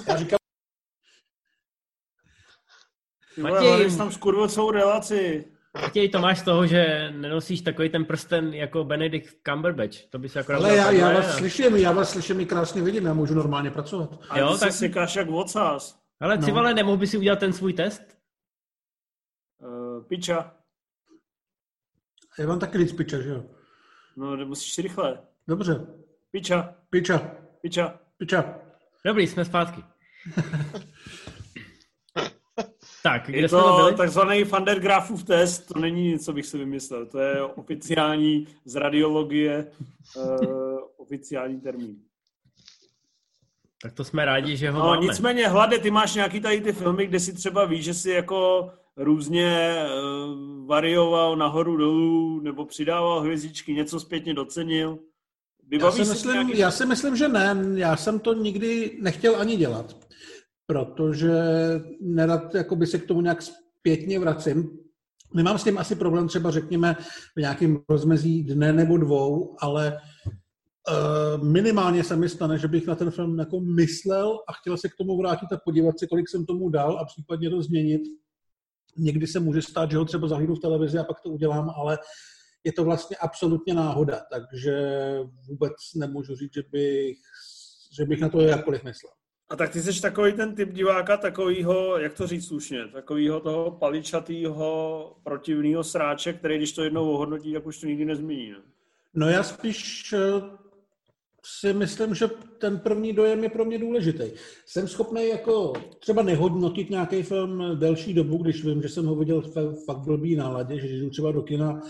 Já 0.09 0.17
říkám, 0.17 0.39
Matěj, 3.37 3.97
tam 3.97 4.13
skurvil 4.13 4.49
celou 4.49 4.71
relaci. 4.71 5.56
Matěj, 5.83 6.09
to 6.09 6.19
máš 6.19 6.39
z 6.39 6.43
toho, 6.43 6.67
že 6.67 7.11
nenosíš 7.17 7.61
takový 7.61 7.89
ten 7.89 8.05
prsten 8.05 8.55
jako 8.55 8.85
Benedict 8.85 9.37
Cumberbatch. 9.49 9.97
To 10.11 10.19
by 10.19 10.29
se 10.29 10.41
akorát... 10.41 10.59
Ale 10.59 10.77
já, 10.77 10.91
já 10.91 11.13
vás 11.13 11.29
a... 11.29 11.33
slyším, 11.33 11.77
já 11.77 11.93
vás 11.93 12.11
slyším 12.11 12.41
i 12.41 12.47
krásně 12.47 12.83
vidím, 12.83 13.07
já 13.07 13.15
můžu 13.15 13.35
normálně 13.35 13.71
pracovat. 13.71 14.21
A 14.29 14.39
jo, 14.39 14.59
tak 14.59 14.73
si 14.73 14.89
káš 14.89 15.17
jak 15.17 15.31
vocás. 15.31 15.99
Ale 16.21 16.39
no. 16.39 16.75
Nemohl 16.75 16.97
by 16.97 17.07
si 17.07 17.19
udělat 17.19 17.39
ten 17.39 17.53
svůj 17.53 17.73
test? 17.73 18.03
Uh, 19.59 20.05
piča. 20.05 20.55
Já 22.39 22.47
vám 22.47 22.59
taky 22.59 22.79
říct 22.79 22.93
piča, 22.93 23.21
že 23.21 23.29
jo? 23.29 23.45
No, 24.17 24.37
musíš 24.37 24.79
rychle. 24.79 25.19
Dobře. 25.49 25.87
Piča. 26.31 26.75
Piča. 26.91 27.31
Piča. 27.61 28.01
Piča. 28.19 28.59
Dobrý, 29.05 29.27
jsme 29.27 29.45
zpátky. 29.45 29.85
tak, 33.07 33.27
kde 33.27 33.39
je 33.39 33.49
to 33.49 33.77
byli? 33.77 33.95
takzvaný 33.95 34.45
Fandergrafův 34.45 35.25
test, 35.25 35.67
to 35.73 35.79
není 35.79 36.03
nic, 36.03 36.25
co 36.25 36.33
bych 36.33 36.47
si 36.47 36.59
vymyslel. 36.59 37.07
To 37.07 37.19
je 37.19 37.43
oficiální 37.43 38.47
z 38.65 38.75
radiologie 38.75 39.67
uh, 40.17 40.79
oficiální 40.97 41.61
termín. 41.61 41.97
Tak 43.83 43.93
to 43.93 44.05
jsme 44.05 44.25
rádi, 44.25 44.57
že 44.57 44.71
ho 44.71 44.79
no, 44.79 44.85
máme. 44.85 45.07
Nicméně, 45.07 45.49
Hlade, 45.49 45.79
ty 45.79 45.91
máš 45.91 46.15
nějaký 46.15 46.41
tady 46.41 46.61
ty 46.61 46.73
filmy, 46.73 47.07
kde 47.07 47.21
si 47.21 47.33
třeba 47.33 47.65
víš, 47.65 47.85
že 47.85 47.95
si 47.95 48.11
jako 48.11 48.71
různě 48.97 49.77
uh, 49.85 50.67
varioval 50.67 51.37
nahoru 51.37 51.77
dolů, 51.77 52.41
nebo 52.41 52.65
přidával 52.65 53.21
hvězdičky, 53.21 53.75
něco 53.75 54.01
zpětně 54.01 54.35
docenil. 54.35 54.99
já 55.71 55.91
si, 55.91 56.05
myslím, 56.05 56.33
nějaký... 56.33 56.59
já 56.59 56.71
si 56.71 56.87
myslím, 56.87 57.17
že 57.17 57.29
ne. 57.29 57.57
Já 57.75 57.97
jsem 57.97 58.19
to 58.19 58.35
nikdy 58.35 58.99
nechtěl 59.01 59.37
ani 59.41 59.57
dělat, 59.57 60.06
protože 60.67 61.33
nerad 62.01 62.55
jakoby 62.55 62.87
se 62.87 62.99
k 62.99 63.07
tomu 63.07 63.21
nějak 63.21 63.43
zpětně 63.43 64.19
vracím. 64.19 64.79
Nemám 65.35 65.59
s 65.59 65.65
tím 65.65 65.79
asi 65.79 65.95
problém 65.95 66.29
třeba, 66.29 66.51
řekněme, 66.51 66.97
v 67.37 67.41
nějakém 67.41 67.79
rozmezí 67.89 68.45
dne 68.45 68.73
nebo 68.73 68.97
dvou, 68.97 69.57
ale 69.61 69.99
uh, 70.89 71.45
minimálně 71.45 72.05
se 72.05 72.17
mi 72.17 72.29
stane, 72.29 72.59
že 72.59 72.69
bych 72.69 72.87
na 72.87 72.95
ten 72.95 73.11
film 73.11 73.39
jako 73.39 73.61
myslel 73.61 74.39
a 74.49 74.53
chtěl 74.53 74.77
se 74.77 74.89
k 74.89 74.97
tomu 74.97 75.19
vrátit 75.19 75.53
a 75.53 75.61
podívat 75.65 75.99
se, 75.99 76.07
kolik 76.07 76.29
jsem 76.29 76.47
tomu 76.47 76.69
dal 76.69 76.99
a 76.99 77.05
případně 77.05 77.51
to 77.51 77.63
změnit. 77.63 78.03
Někdy 78.99 79.27
se 79.27 79.41
může 79.41 79.63
stát, 79.63 79.91
že 79.91 79.97
ho 79.97 80.05
třeba 80.05 80.29
zahlídnu 80.29 80.55
v 80.55 80.61
televizi 80.61 80.99
a 80.99 81.05
pak 81.05 81.21
to 81.21 81.31
udělám, 81.31 81.71
ale 81.71 81.99
je 82.65 82.73
to 82.73 82.85
vlastně 82.85 83.17
absolutně 83.17 83.75
náhoda, 83.75 84.21
takže 84.33 84.91
vůbec 85.49 85.73
nemůžu 85.97 86.37
říct, 86.37 86.55
že 86.55 86.63
bych, 86.73 87.19
že 87.97 88.05
bych 88.05 88.21
na 88.21 88.29
to 88.29 88.41
jakkoliv 88.41 88.85
myslel. 88.85 89.13
A 89.49 89.57
tak 89.57 89.73
ty 89.73 89.83
jsi 89.83 90.01
takový 90.01 90.33
ten 90.33 90.55
typ 90.55 90.73
diváka, 90.73 91.17
takovýho, 91.17 91.99
jak 91.99 92.15
to 92.15 92.27
říct 92.27 92.47
slušně, 92.47 92.89
takovýho 92.93 93.41
toho 93.41 93.71
paličatýho 93.71 95.13
protivného 95.23 95.85
sráče, 95.85 96.33
který 96.33 96.57
když 96.57 96.73
to 96.73 96.85
jednou 96.85 97.11
ohodnotí, 97.11 97.53
tak 97.53 97.67
už 97.67 97.81
to 97.81 97.87
nikdy 97.87 98.05
nezmění. 98.05 98.51
Ne? 98.51 98.59
No 99.15 99.29
já 99.29 99.43
spíš 99.43 100.13
eh, 100.13 100.43
si 101.45 101.73
myslím, 101.73 102.15
že 102.15 102.29
ten 102.59 102.79
první 102.79 103.13
dojem 103.13 103.43
je 103.45 103.51
pro 103.51 103.65
mě 103.65 103.79
důležitý. 103.79 104.25
Jsem 104.67 104.89
schopný 104.89 105.29
jako 105.29 105.73
třeba 105.99 106.23
nehodnotit 106.23 106.91
nějaký 106.91 107.23
film 107.23 107.79
delší 107.79 108.15
dobu, 108.15 108.39
když 108.39 108.65
vím, 108.65 108.83
že 108.83 108.89
jsem 108.89 109.07
ho 109.07 109.17
viděl 109.17 109.41
v 109.41 109.85
fakt 109.85 109.99
blbý 109.99 110.37
náladě, 110.37 110.79
že 110.79 110.97
jdu 110.97 111.11
třeba 111.11 111.33
do 111.33 111.43
kina 111.43 111.81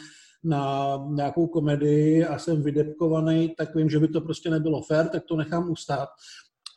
na 0.45 0.97
nějakou 1.11 1.47
komedii 1.47 2.25
a 2.25 2.39
jsem 2.39 2.63
vydepkovaný, 2.63 3.55
tak 3.57 3.75
vím, 3.75 3.91
že 3.91 3.99
by 3.99 4.09
to 4.09 4.21
prostě 4.21 4.51
nebylo 4.51 4.83
fér, 4.83 5.09
tak 5.09 5.25
to 5.25 5.37
nechám 5.37 5.71
ustát. 5.71 6.09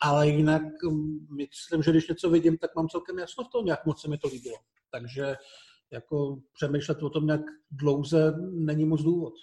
Ale 0.00 0.28
jinak 0.28 0.62
mm, 0.90 1.26
myslím, 1.36 1.82
že 1.82 1.90
když 1.90 2.08
něco 2.08 2.30
vidím, 2.30 2.58
tak 2.58 2.76
mám 2.76 2.88
celkem 2.88 3.18
jasno 3.18 3.44
v 3.44 3.48
tom, 3.48 3.66
jak 3.66 3.86
moc 3.86 4.00
se 4.00 4.08
mi 4.08 4.18
to 4.18 4.28
líbilo. 4.28 4.56
Takže 4.90 5.36
jako 5.90 6.38
přemýšlet 6.54 7.02
o 7.02 7.10
tom 7.10 7.26
nějak 7.26 7.40
dlouze 7.70 8.34
není 8.50 8.84
moc 8.84 9.02
důvod. 9.02 9.34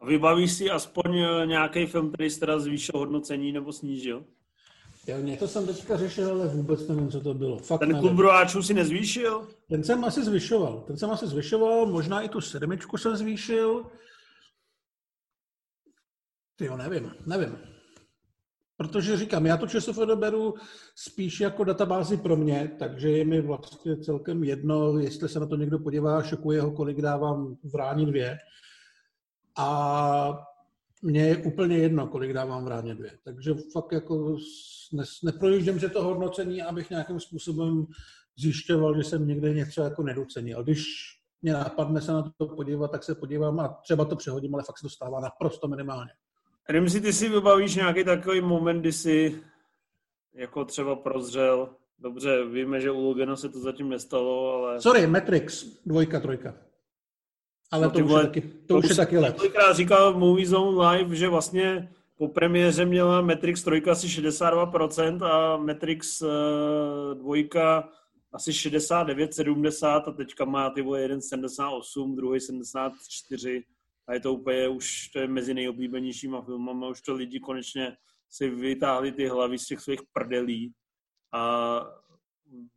A 0.00 0.06
vybavíš 0.06 0.52
si 0.52 0.70
aspoň 0.70 1.18
eh, 1.18 1.46
nějaký 1.46 1.86
film, 1.86 2.12
který 2.12 2.30
jsi 2.30 2.40
teda 2.40 2.58
zvýšil 2.58 2.98
hodnocení 2.98 3.52
nebo 3.52 3.72
snížil? 3.72 4.24
Já 5.06 5.20
něco 5.20 5.48
jsem 5.48 5.66
teďka 5.66 5.96
řešil, 5.96 6.30
ale 6.30 6.48
vůbec 6.48 6.88
nevím, 6.88 7.10
co 7.10 7.20
to 7.20 7.34
bylo. 7.34 7.58
Fakt 7.58 7.80
Ten 7.80 7.98
klub 8.00 8.12
broáčů 8.12 8.62
si 8.62 8.74
nezvýšil? 8.74 9.48
Ten 9.68 9.84
jsem 9.84 10.04
asi 10.04 10.24
zvyšoval. 10.24 10.84
Ten 10.86 10.96
jsem 10.96 11.10
asi 11.10 11.26
zvyšoval, 11.26 11.86
možná 11.86 12.20
i 12.20 12.28
tu 12.28 12.40
sedmičku 12.40 12.96
jsem 12.96 13.16
zvýšil. 13.16 13.86
Ty 16.56 16.64
jo, 16.64 16.76
nevím, 16.76 17.12
nevím. 17.26 17.58
Protože 18.80 19.16
říkám, 19.16 19.46
já 19.46 19.56
to 19.56 19.66
časově 19.66 20.16
beru 20.16 20.54
spíš 20.94 21.40
jako 21.40 21.64
databázi 21.64 22.16
pro 22.16 22.36
mě, 22.36 22.76
takže 22.78 23.10
je 23.10 23.24
mi 23.24 23.40
vlastně 23.40 23.96
celkem 23.96 24.44
jedno, 24.44 24.98
jestli 24.98 25.28
se 25.28 25.40
na 25.40 25.46
to 25.46 25.56
někdo 25.56 25.78
podívá, 25.78 26.22
šokuje 26.22 26.60
ho, 26.60 26.70
kolik 26.70 27.00
dávám 27.00 27.56
v 27.64 27.74
ráni 27.74 28.06
dvě. 28.06 28.38
A 29.58 30.46
mně 31.02 31.20
je 31.20 31.36
úplně 31.36 31.76
jedno, 31.76 32.06
kolik 32.06 32.32
dávám 32.32 32.64
v 32.64 32.68
ráně 32.68 32.94
dvě. 32.94 33.18
Takže 33.24 33.54
fakt 33.72 33.92
jako 33.92 34.36
ne, 34.92 35.04
neprojíždím 35.24 35.80
se 35.80 35.88
to 35.88 36.04
hodnocení, 36.04 36.62
abych 36.62 36.90
nějakým 36.90 37.20
způsobem 37.20 37.86
zjišťoval, 38.38 38.96
že 38.96 39.04
jsem 39.04 39.28
někde 39.28 39.54
něco 39.54 39.82
jako 39.82 40.02
nedocenil. 40.02 40.64
Když 40.64 40.84
mě 41.42 41.52
napadne 41.52 42.00
se 42.00 42.12
na 42.12 42.32
to 42.36 42.46
podívat, 42.46 42.90
tak 42.90 43.04
se 43.04 43.14
podívám 43.14 43.60
a 43.60 43.68
třeba 43.68 44.04
to 44.04 44.16
přehodím, 44.16 44.54
ale 44.54 44.64
fakt 44.64 44.78
se 44.78 44.82
to 44.82 44.90
stává 44.90 45.20
naprosto 45.20 45.68
minimálně. 45.68 46.12
Si 46.88 47.00
ty 47.00 47.12
si 47.12 47.28
vybavíš 47.28 47.74
nějaký 47.74 48.04
takový 48.04 48.40
moment, 48.40 48.80
kdy 48.80 48.92
jsi 48.92 49.42
jako 50.34 50.64
třeba 50.64 50.96
prozřel, 50.96 51.68
dobře, 51.98 52.44
víme, 52.44 52.80
že 52.80 52.90
u 52.90 53.00
Logana 53.00 53.36
se 53.36 53.48
to 53.48 53.60
zatím 53.60 53.88
nestalo, 53.88 54.54
ale... 54.54 54.80
Sorry, 54.80 55.06
Matrix, 55.06 55.64
dvojka, 55.86 56.20
trojka. 56.20 56.54
Ale 57.70 57.86
no, 57.86 57.90
to, 57.90 57.98
už 57.98 58.10
je 58.10 58.16
taky, 58.22 58.40
to, 58.40 58.48
to 58.66 58.78
už 58.78 58.88
je 58.88 58.94
taky 58.94 59.18
let. 59.18 59.32
Několikrát 59.32 59.72
říkal 59.72 60.18
Movie 60.18 60.46
Zone 60.46 60.90
Live, 60.90 61.16
že 61.16 61.28
vlastně 61.28 61.92
po 62.16 62.28
premiéře 62.28 62.84
měla 62.84 63.20
Matrix 63.20 63.62
3 63.62 63.82
asi 63.90 64.06
62% 64.06 65.24
a 65.24 65.56
Matrix 65.56 66.22
2 67.14 67.24
uh, 67.24 67.82
asi 68.32 68.52
69, 68.52 69.34
70 69.34 70.08
a 70.08 70.12
teďka 70.12 70.44
má 70.44 70.70
ty 70.70 70.82
vole 70.82 71.00
jeden 71.00 71.20
78, 71.20 72.16
druhý 72.16 72.40
74 72.40 73.62
a 74.10 74.14
je 74.14 74.20
to 74.20 74.34
úplně 74.34 74.68
už, 74.68 75.08
to 75.08 75.18
je 75.18 75.28
mezi 75.28 75.54
nejoblíbenějšíma 75.54 76.42
filmama, 76.42 76.88
už 76.88 77.00
to 77.00 77.14
lidi 77.14 77.40
konečně 77.40 77.96
si 78.30 78.50
vytáhli 78.50 79.12
ty 79.12 79.28
hlavy 79.28 79.58
z 79.58 79.66
těch 79.66 79.80
svých 79.80 80.00
prdelí 80.12 80.72
a 81.34 81.80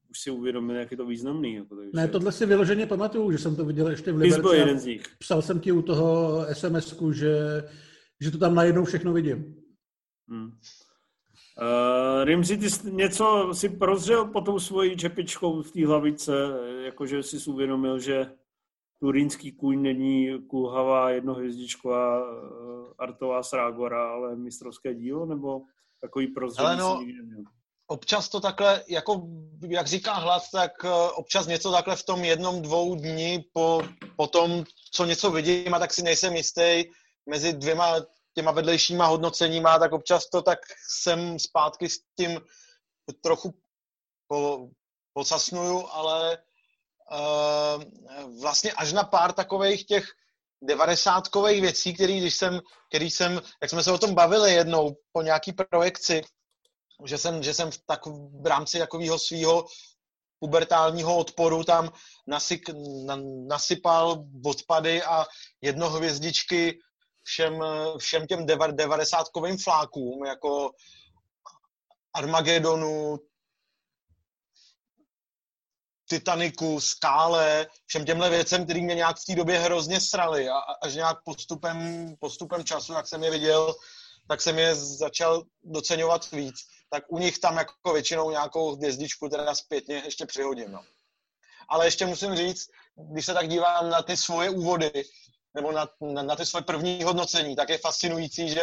už 0.09 0.19
si 0.19 0.31
uvědomil, 0.31 0.75
jak 0.75 0.91
je 0.91 0.97
to 0.97 1.05
významný. 1.05 1.55
Jako, 1.55 1.75
takže... 1.75 1.91
Ne, 1.93 2.07
tohle 2.07 2.31
si 2.31 2.45
vyloženě 2.45 2.85
pamatuju, 2.85 3.31
že 3.31 3.37
jsem 3.37 3.55
to 3.55 3.65
viděl 3.65 3.89
ještě 3.89 4.11
v 4.11 4.17
Liberci. 4.17 4.41
byl 4.41 4.53
jeden 4.53 4.79
z 4.79 4.85
nich. 4.85 5.03
Psal 5.19 5.41
jsem 5.41 5.59
ti 5.59 5.71
u 5.71 5.81
toho 5.81 6.39
sms 6.53 6.95
že, 7.11 7.35
že 8.21 8.31
to 8.31 8.37
tam 8.37 8.55
najednou 8.55 8.85
všechno 8.85 9.13
vidím. 9.13 9.55
Hmm. 10.29 10.45
Uh, 10.47 12.23
Rimzi, 12.23 12.57
ty 12.57 12.69
jsi 12.69 12.91
něco 12.91 13.49
si 13.53 13.69
prozřel 13.69 14.25
po 14.25 14.41
tou 14.41 14.59
svojí 14.59 14.97
čepičkou 14.97 15.61
v 15.61 15.71
té 15.71 15.85
hlavice, 15.87 16.33
jakože 16.85 17.23
jsi 17.23 17.39
si 17.39 17.49
uvědomil, 17.49 17.99
že 17.99 18.31
turínský 19.03 19.51
kůň 19.51 19.81
není 19.81 20.47
kulhavá 20.47 21.09
jednohvězdičková 21.09 22.19
uh, 22.19 22.93
artová 22.97 23.43
srágora, 23.43 24.11
ale 24.11 24.35
mistrovské 24.35 24.93
dílo, 24.95 25.25
nebo 25.25 25.61
takový 26.01 26.27
prozřel 26.27 26.77
no, 26.77 27.05
občas 27.87 28.29
to 28.29 28.39
takhle, 28.39 28.83
jako 28.87 29.27
jak 29.69 29.87
říká 29.87 30.13
hlad, 30.13 30.43
tak 30.51 30.71
eh, 30.85 30.89
občas 31.15 31.47
něco 31.47 31.71
takhle 31.71 31.95
v 31.95 32.03
tom 32.03 32.23
jednom, 32.23 32.61
dvou 32.61 32.95
dní 32.95 33.43
po, 33.53 33.81
po 34.15 34.27
tom, 34.27 34.63
co 34.91 35.05
něco 35.05 35.31
vidím 35.31 35.73
a 35.73 35.79
tak 35.79 35.93
si 35.93 36.03
nejsem 36.03 36.35
jistý 36.35 36.83
mezi 37.29 37.53
dvěma 37.53 37.95
těma 38.35 38.51
vedlejšíma 38.51 39.05
hodnoceníma, 39.05 39.79
tak 39.79 39.93
občas 39.93 40.29
to 40.29 40.41
tak 40.41 40.59
jsem 40.89 41.39
zpátky 41.39 41.89
s 41.89 41.99
tím 42.17 42.41
trochu 43.21 43.53
po, 44.27 44.69
posasnuju, 45.13 45.87
ale 45.91 46.37
vlastně 48.41 48.71
až 48.71 48.93
na 48.93 49.03
pár 49.03 49.33
takových 49.33 49.85
těch 49.85 50.05
devadesátkových 50.63 51.61
věcí, 51.61 51.93
který, 51.93 52.19
když 52.19 52.35
jsem, 52.35 52.59
který 52.89 53.11
jsem, 53.11 53.41
jak 53.61 53.69
jsme 53.69 53.83
se 53.83 53.91
o 53.91 53.97
tom 53.97 54.15
bavili 54.15 54.53
jednou 54.53 54.95
po 55.11 55.21
nějaký 55.21 55.53
projekci, 55.53 56.21
že 57.05 57.17
jsem, 57.17 57.43
že 57.43 57.53
jsem 57.53 57.71
v, 57.71 57.77
tak, 57.85 58.05
v 58.41 58.45
rámci 58.45 58.79
takového 58.79 59.19
svého 59.19 59.65
pubertálního 60.39 61.17
odporu 61.17 61.63
tam 61.63 61.91
nasyk, 62.27 62.69
na, 63.05 63.17
nasypal 63.47 64.25
odpady 64.45 65.03
a 65.03 65.25
jednohvězdičky 65.61 66.79
všem, 67.23 67.59
všem 67.97 68.27
těm 68.27 68.45
devadesátkovým 68.75 69.57
flákům, 69.57 70.25
jako 70.25 70.71
Armagedonu, 72.15 73.19
Titaniku, 76.09 76.79
Skále, 76.79 77.67
všem 77.85 78.05
těmhle 78.05 78.29
věcem, 78.29 78.63
který 78.63 78.81
mě 78.81 78.95
nějak 78.95 79.17
v 79.17 79.25
té 79.25 79.35
době 79.35 79.59
hrozně 79.59 80.01
srali 80.01 80.49
a 80.49 80.57
až 80.57 80.93
nějak 80.93 81.17
postupem, 81.23 82.07
postupem 82.19 82.63
času, 82.63 82.93
jak 82.93 83.07
jsem 83.07 83.23
je 83.23 83.31
viděl, 83.31 83.75
tak 84.27 84.41
jsem 84.41 84.59
je 84.59 84.75
začal 84.75 85.43
doceňovat 85.63 86.31
víc 86.31 86.55
tak 86.93 87.03
u 87.07 87.19
nich 87.19 87.39
tam 87.39 87.57
jako 87.57 87.93
většinou 87.93 88.31
nějakou 88.31 88.75
hvězdičku 88.75 89.29
teda 89.29 89.55
zpětně 89.55 89.95
ještě 90.05 90.25
přihodím. 90.25 90.71
No. 90.71 90.83
ale 91.69 91.87
ještě 91.87 92.05
musím 92.05 92.35
říct, 92.35 92.67
když 92.95 93.25
se 93.25 93.33
tak 93.33 93.49
dívám 93.49 93.89
na 93.89 94.01
ty 94.01 94.17
svoje 94.17 94.49
úvody, 94.49 95.03
nebo 95.53 95.71
na, 95.71 95.89
na, 96.01 96.23
na 96.23 96.35
ty 96.35 96.45
svoje 96.45 96.63
první 96.63 97.03
hodnocení, 97.03 97.55
tak 97.55 97.69
je 97.69 97.77
fascinující, 97.77 98.49
že 98.49 98.61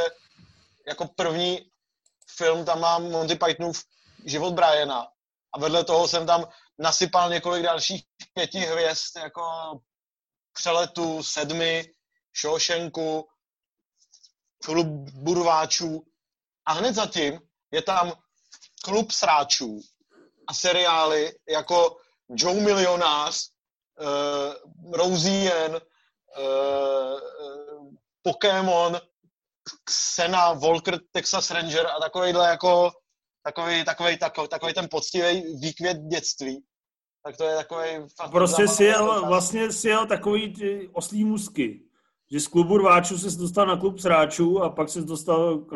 jako 0.88 1.08
první 1.16 1.70
film 2.36 2.64
tam 2.64 2.80
mám 2.80 3.10
Monty 3.10 3.34
Pythonův 3.34 3.84
život 4.24 4.54
Briana 4.54 5.08
a 5.54 5.58
vedle 5.58 5.84
toho 5.84 6.08
jsem 6.08 6.26
tam 6.26 6.48
nasypal 6.80 7.30
několik 7.30 7.62
dalších 7.62 8.04
pěti 8.34 8.58
hvězd, 8.58 9.16
jako 9.16 9.42
přeletu, 10.52 11.22
sedmi, 11.22 11.84
Shawshanku, 12.40 13.28
klub 14.64 14.86
burváčů 15.10 16.02
a 16.66 16.72
hned 16.72 16.94
zatím 16.94 17.40
je 17.72 17.82
tam 17.82 18.12
klub 18.84 19.10
sráčů 19.10 19.80
a 20.46 20.54
seriály 20.54 21.32
jako 21.48 21.96
Joe 22.28 22.60
Milionář, 22.60 23.48
uh, 24.00 24.92
Roseanne, 24.92 25.80
uh, 26.38 27.20
Pokémon, 28.22 29.00
Xena, 29.84 30.52
Volker, 30.52 30.98
Texas 31.12 31.50
Ranger 31.50 31.86
a 31.86 32.00
takovýhle 32.00 32.48
jako 32.48 32.92
takový, 33.42 33.84
takový, 33.84 34.18
takový, 34.18 34.48
takový 34.48 34.74
ten 34.74 34.88
poctivý 34.90 35.56
výkvět 35.60 35.98
dětství. 35.98 36.64
Tak 37.24 37.36
to 37.36 37.44
je 37.44 37.56
takový... 37.56 37.88
Prostě 38.30 38.68
si 38.68 38.84
jel, 38.84 39.26
vlastně 39.26 39.72
si 39.72 39.88
jel 39.88 40.06
takový 40.06 40.54
ty 40.54 40.90
oslí 40.92 41.24
musky. 41.24 41.82
Že 42.32 42.40
z 42.40 42.46
klubu 42.46 42.78
rváčů 42.78 43.18
se 43.18 43.38
dostal 43.38 43.66
na 43.66 43.76
klub 43.76 43.98
sráčů 43.98 44.62
a 44.62 44.70
pak 44.70 44.88
se 44.88 45.00
dostal 45.00 45.58
k. 45.58 45.72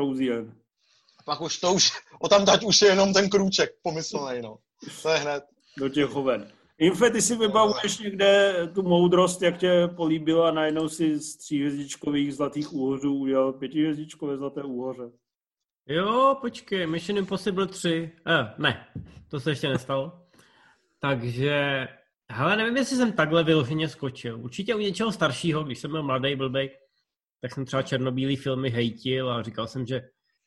A 1.19 1.23
pak 1.25 1.41
už 1.41 1.59
to 1.59 1.73
už, 1.73 1.91
o 2.21 2.29
tam 2.29 2.45
dať 2.45 2.65
už 2.65 2.83
je 2.83 2.89
jenom 2.89 3.13
ten 3.13 3.31
krůček 3.31 3.71
pomyslnej, 3.83 4.43
no. 4.43 4.59
To 5.03 5.09
je 5.09 5.19
hned. 5.19 5.45
Do 5.79 5.89
těch 5.89 6.07
hoven. 6.07 6.53
Infe, 6.79 7.11
ty 7.11 7.23
si 7.23 7.37
vybavuješ 7.37 7.99
někde 7.99 8.55
tu 8.75 8.83
moudrost, 8.83 9.43
jak 9.43 9.59
tě 9.59 9.89
políbilo 9.97 10.45
a 10.45 10.51
najednou 10.51 10.89
si 10.89 11.19
z 11.19 11.37
tříhvězdičkových 11.37 12.35
zlatých 12.35 12.73
úhořů 12.73 13.15
udělal 13.15 13.53
pětihvězdičkové 13.53 14.37
zlaté 14.37 14.63
úhoře. 14.63 15.11
Jo, 15.89 16.37
počkej, 16.41 16.87
Mission 16.87 17.19
Impossible 17.19 17.67
3. 17.67 18.13
Eh, 18.27 18.55
ne, 18.59 18.87
to 19.29 19.41
se 19.41 19.51
ještě 19.51 19.69
nestalo. 19.69 20.24
Takže, 21.05 21.89
hele, 22.31 22.57
nevím, 22.57 22.77
jestli 22.77 22.97
jsem 22.97 23.13
takhle 23.13 23.45
vyloženě 23.45 23.89
skočil. 23.89 24.41
Určitě 24.41 24.75
u 24.75 24.79
něčeho 24.79 25.13
staršího, 25.13 25.65
když 25.65 25.79
jsem 25.79 25.91
byl 25.91 26.03
mladý, 26.03 26.37
blbej, 26.37 26.71
tak 27.41 27.53
jsem 27.53 27.65
třeba 27.65 27.83
černobílý 27.83 28.37
filmy 28.37 28.71
hejtil 28.71 29.31
a 29.31 29.43
říkal 29.43 29.67
jsem, 29.67 29.87
že 29.87 30.03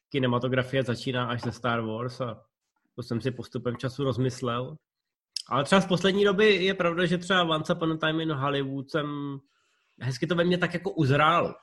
kinematografie 0.10 0.84
začíná 0.84 1.26
až 1.26 1.42
ze 1.42 1.52
Star 1.52 1.82
Wars 1.82 2.22
a 2.22 2.44
to 2.96 3.04
jsem 3.04 3.22
si 3.22 3.32
postupem 3.32 3.78
času 3.78 4.04
rozmyslel. 4.04 4.78
Ale 5.50 5.64
třeba 5.64 5.82
z 5.82 5.88
poslední 5.88 6.26
doby 6.26 6.56
je 6.56 6.74
pravda, 6.74 7.06
že 7.06 7.18
třeba 7.18 7.44
Once 7.44 7.74
Upon 7.74 7.92
a 7.92 7.98
Time 7.98 8.20
in 8.20 8.32
Hollywood 8.32 8.90
jsem 8.90 9.38
hezky 10.00 10.28
to 10.28 10.36
ve 10.36 10.44
mně 10.44 10.58
tak 10.58 10.74
jako 10.74 10.92
uzrál. 10.92 11.56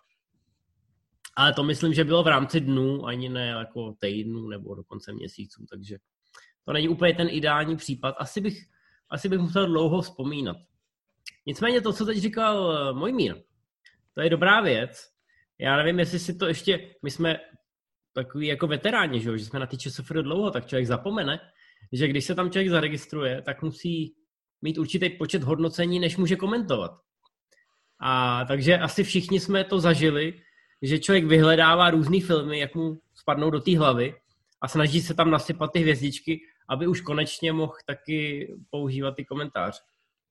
Ale 1.36 1.52
to 1.52 1.62
myslím, 1.62 1.94
že 1.94 2.04
bylo 2.04 2.22
v 2.22 2.28
rámci 2.28 2.60
dnů, 2.60 3.06
ani 3.06 3.28
ne 3.28 3.46
jako 3.46 3.94
týdnů 4.00 4.48
nebo 4.48 4.74
dokonce 4.74 5.12
měsíců, 5.12 5.66
takže 5.70 5.98
to 6.64 6.72
není 6.72 6.88
úplně 6.88 7.14
ten 7.14 7.28
ideální 7.30 7.76
případ. 7.76 8.14
Asi 8.18 8.40
bych, 8.40 8.73
asi 9.14 9.28
bych 9.28 9.38
musel 9.38 9.66
dlouho 9.66 10.02
vzpomínat. 10.02 10.56
Nicméně 11.46 11.80
to, 11.80 11.92
co 11.92 12.06
teď 12.06 12.18
říkal 12.18 12.72
eh, 12.72 12.92
můj 12.92 13.12
mír, 13.12 13.34
to 14.14 14.20
je 14.20 14.30
dobrá 14.30 14.60
věc. 14.60 15.08
Já 15.58 15.76
nevím, 15.76 15.98
jestli 15.98 16.18
si 16.18 16.34
to 16.34 16.46
ještě, 16.46 16.94
my 17.02 17.10
jsme 17.10 17.36
takový 18.12 18.46
jako 18.46 18.66
veteráni, 18.66 19.20
že, 19.20 19.38
že 19.38 19.44
jsme 19.44 19.60
na 19.60 19.66
ty 19.66 19.78
ČSFR 19.78 20.22
dlouho, 20.22 20.50
tak 20.50 20.66
člověk 20.66 20.86
zapomene, 20.86 21.40
že 21.92 22.08
když 22.08 22.24
se 22.24 22.34
tam 22.34 22.50
člověk 22.50 22.70
zaregistruje, 22.70 23.42
tak 23.42 23.62
musí 23.62 24.14
mít 24.62 24.78
určitý 24.78 25.10
počet 25.10 25.42
hodnocení, 25.42 26.00
než 26.00 26.16
může 26.16 26.36
komentovat. 26.36 26.90
A 28.00 28.44
takže 28.44 28.78
asi 28.78 29.04
všichni 29.04 29.40
jsme 29.40 29.64
to 29.64 29.80
zažili, 29.80 30.40
že 30.82 30.98
člověk 30.98 31.24
vyhledává 31.24 31.90
různé 31.90 32.20
filmy, 32.20 32.58
jak 32.58 32.74
mu 32.74 33.00
spadnou 33.14 33.50
do 33.50 33.60
té 33.60 33.78
hlavy 33.78 34.14
a 34.60 34.68
snaží 34.68 35.02
se 35.02 35.14
tam 35.14 35.30
nasypat 35.30 35.72
ty 35.72 35.78
hvězdičky, 35.78 36.40
aby 36.68 36.86
už 36.86 37.00
konečně 37.00 37.52
mohl 37.52 37.72
taky 37.86 38.48
používat 38.70 39.16
ty 39.16 39.24
komentáře. 39.24 39.80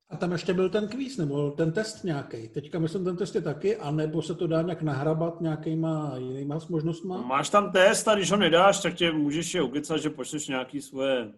A 0.09 0.17
tam 0.17 0.31
ještě 0.31 0.53
byl 0.53 0.69
ten 0.69 0.87
kvíz, 0.87 1.17
nebo 1.17 1.51
ten 1.51 1.71
test 1.71 2.03
nějaký. 2.03 2.47
Teďka 2.47 2.79
myslím, 2.79 3.03
ten 3.03 3.17
test 3.17 3.35
je 3.35 3.41
taky, 3.41 3.77
anebo 3.77 4.21
se 4.21 4.35
to 4.35 4.47
dá 4.47 4.61
nějak 4.61 4.81
nahrabat 4.81 5.41
nějakýma 5.41 6.13
jinýma 6.17 6.59
možnostma? 6.69 7.21
Máš 7.21 7.49
tam 7.49 7.71
test 7.71 8.07
a 8.07 8.15
když 8.15 8.31
ho 8.31 8.37
nedáš, 8.37 8.81
tak 8.81 8.93
tě 8.93 9.11
můžeš 9.11 9.53
je 9.53 9.61
ukecat, 9.61 10.01
že 10.01 10.09
pošleš 10.09 10.47
nějaký 10.47 10.81
svoje... 10.81 11.33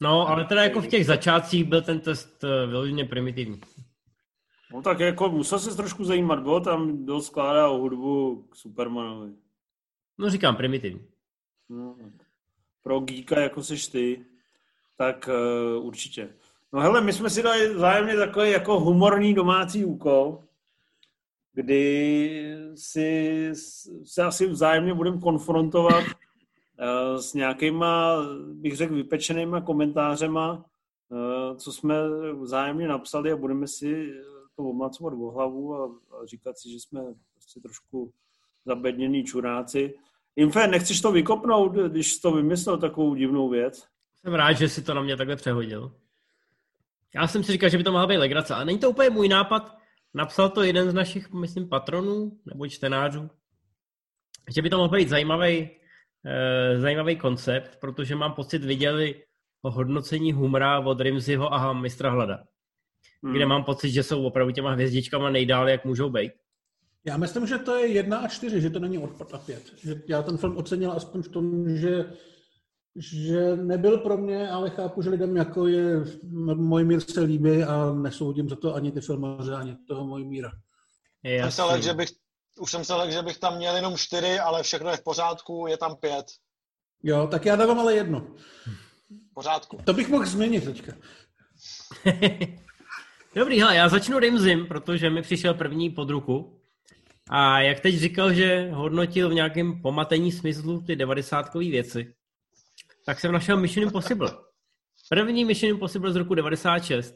No, 0.00 0.28
ale 0.28 0.44
teda 0.44 0.62
jako 0.62 0.80
v 0.80 0.86
těch 0.86 1.06
začátcích 1.06 1.64
byl 1.64 1.82
ten 1.82 2.00
test 2.00 2.44
eh, 2.44 2.66
vyloženě 2.66 3.04
primitivní. 3.04 3.60
No 4.72 4.82
tak 4.82 5.00
jako 5.00 5.28
musel 5.28 5.58
se 5.58 5.76
trošku 5.76 6.04
zajímat, 6.04 6.42
bylo 6.42 6.60
tam 6.60 7.06
dost 7.06 7.26
skládá 7.26 7.66
hudbu 7.66 8.42
k 8.50 8.56
Supermanovi. 8.56 9.32
No 10.18 10.30
říkám 10.30 10.56
primitivní. 10.56 11.06
No, 11.68 11.96
pro 12.82 13.00
geeka 13.00 13.40
jako 13.40 13.62
seš 13.62 13.86
ty, 13.88 14.24
tak 14.98 15.28
uh, 15.28 15.86
určitě. 15.86 16.34
No 16.72 16.80
hele, 16.80 17.00
my 17.00 17.12
jsme 17.12 17.30
si 17.30 17.42
dali 17.42 17.78
zájemně 17.78 18.16
takový 18.16 18.50
jako 18.50 18.80
humorný 18.80 19.34
domácí 19.34 19.84
úkol, 19.84 20.44
kdy 21.54 22.56
si 22.74 23.50
se 24.04 24.22
asi 24.22 24.46
vzájemně 24.46 24.94
budeme 24.94 25.20
konfrontovat 25.20 26.04
uh, 26.04 27.20
s 27.20 27.34
nějakýma, 27.34 28.16
bych 28.52 28.76
řekl, 28.76 28.94
vypečenýma 28.94 29.60
komentářema, 29.60 30.64
uh, 31.08 31.56
co 31.56 31.72
jsme 31.72 31.94
vzájemně 32.40 32.88
napsali 32.88 33.32
a 33.32 33.36
budeme 33.36 33.68
si 33.68 34.14
to 34.56 34.62
omlacovat 34.62 35.14
o 35.14 35.30
hlavu 35.30 35.74
a, 35.74 35.84
a 35.86 36.26
říkat 36.26 36.58
si, 36.58 36.70
že 36.70 36.80
jsme 36.80 37.00
prostě 37.34 37.60
trošku 37.60 38.12
zabednění 38.64 39.24
čuráci. 39.24 39.94
Infe, 40.36 40.66
nechceš 40.66 41.00
to 41.00 41.12
vykopnout, 41.12 41.72
když 41.72 42.12
jsi 42.12 42.20
to 42.20 42.32
vymyslel 42.32 42.78
takovou 42.78 43.14
divnou 43.14 43.48
věc? 43.48 43.86
Jsem 44.14 44.34
rád, 44.34 44.52
že 44.52 44.68
si 44.68 44.82
to 44.82 44.94
na 44.94 45.02
mě 45.02 45.16
takhle 45.16 45.36
přehodil. 45.36 45.96
Já 47.14 47.26
jsem 47.26 47.44
si 47.44 47.52
říkal, 47.52 47.68
že 47.68 47.78
by 47.78 47.84
to 47.84 47.92
mohla 47.92 48.06
být 48.06 48.16
legrace, 48.16 48.54
ale 48.54 48.64
není 48.64 48.78
to 48.78 48.90
úplně 48.90 49.10
můj 49.10 49.28
nápad. 49.28 49.76
Napsal 50.14 50.48
to 50.48 50.62
jeden 50.62 50.90
z 50.90 50.94
našich, 50.94 51.32
myslím, 51.32 51.68
patronů 51.68 52.32
nebo 52.46 52.68
čtenářů, 52.68 53.30
že 54.54 54.62
by 54.62 54.70
to 54.70 54.78
mohl 54.78 54.96
být 54.96 55.08
zajímavý, 55.08 55.70
eh, 56.26 56.80
zajímavý 56.80 57.16
koncept, 57.16 57.76
protože 57.80 58.16
mám 58.16 58.32
pocit, 58.32 58.64
viděli 58.64 59.24
o 59.62 59.70
hodnocení 59.70 60.32
humora 60.32 60.80
od 60.80 61.00
Rimziho 61.00 61.54
a 61.54 61.72
mistra 61.72 62.10
Hlada 62.10 62.44
hmm. 63.22 63.34
kde 63.34 63.46
mám 63.46 63.64
pocit, 63.64 63.90
že 63.90 64.02
jsou 64.02 64.24
opravdu 64.24 64.52
těma 64.52 64.70
hvězdičkama 64.70 65.30
nejdále, 65.30 65.70
jak 65.70 65.84
můžou 65.84 66.10
být. 66.10 66.32
Já 67.04 67.16
myslím, 67.16 67.46
že 67.46 67.58
to 67.58 67.76
je 67.76 67.86
jedna 67.86 68.18
a 68.18 68.28
čtyři, 68.28 68.60
že 68.60 68.70
to 68.70 68.78
není 68.78 68.98
odpad 68.98 69.34
a 69.34 69.38
pět. 69.38 69.62
Že 69.76 70.02
já 70.08 70.22
ten 70.22 70.36
film 70.36 70.56
ocenil 70.56 70.92
aspoň 70.92 71.22
v 71.22 71.28
tom, 71.28 71.76
že, 71.76 72.12
že 72.96 73.56
nebyl 73.56 73.98
pro 73.98 74.16
mě, 74.16 74.50
ale 74.50 74.70
chápu, 74.70 75.02
že 75.02 75.10
lidem 75.10 75.36
jako 75.36 75.66
je 75.66 76.04
můj 76.54 76.84
mír 76.84 77.00
se 77.00 77.20
líbí 77.20 77.62
a 77.62 77.92
nesoudím 77.92 78.48
za 78.48 78.56
to 78.56 78.74
ani 78.74 78.92
ty 78.92 79.00
filmaře, 79.00 79.54
ani 79.54 79.76
toho 79.88 80.06
můj 80.06 80.24
míra. 80.24 80.50
Já 81.24 81.50
jsem 81.50 81.66
se 81.70 81.82
že 81.82 81.94
bych, 81.94 82.08
už 82.60 82.70
jsem 82.70 82.84
se 82.84 82.94
lek, 82.94 83.10
že 83.10 83.22
bych 83.22 83.38
tam 83.38 83.56
měl 83.56 83.76
jenom 83.76 83.96
čtyři, 83.96 84.38
ale 84.38 84.62
všechno 84.62 84.90
je 84.90 84.96
v 84.96 85.04
pořádku, 85.04 85.66
je 85.68 85.76
tam 85.76 85.96
pět. 85.96 86.26
Jo, 87.02 87.28
tak 87.30 87.46
já 87.46 87.56
dávám 87.56 87.78
ale 87.78 87.94
jedno. 87.94 88.20
V 89.30 89.34
pořádku. 89.34 89.78
To 89.84 89.92
bych 89.92 90.08
mohl 90.08 90.26
změnit 90.26 90.64
teďka. 90.64 90.92
Dobrý, 93.34 93.60
hele, 93.60 93.76
já 93.76 93.88
začnu 93.88 94.18
Rimzim, 94.18 94.66
protože 94.66 95.10
mi 95.10 95.22
přišel 95.22 95.54
první 95.54 95.90
pod 95.90 96.10
ruku. 96.10 96.61
A 97.30 97.60
jak 97.60 97.80
teď 97.80 97.94
říkal, 97.94 98.32
že 98.32 98.70
hodnotil 98.70 99.30
v 99.30 99.34
nějakém 99.34 99.82
pomatení 99.82 100.32
smyslu 100.32 100.80
ty 100.80 100.96
devadesátkové 100.96 101.64
věci, 101.64 102.14
tak 103.06 103.20
jsem 103.20 103.32
našel 103.32 103.56
Mission 103.56 103.86
Impossible. 103.86 104.30
První 105.08 105.44
Mission 105.44 105.70
Impossible 105.70 106.12
z 106.12 106.16
roku 106.16 106.34
96. 106.34 107.14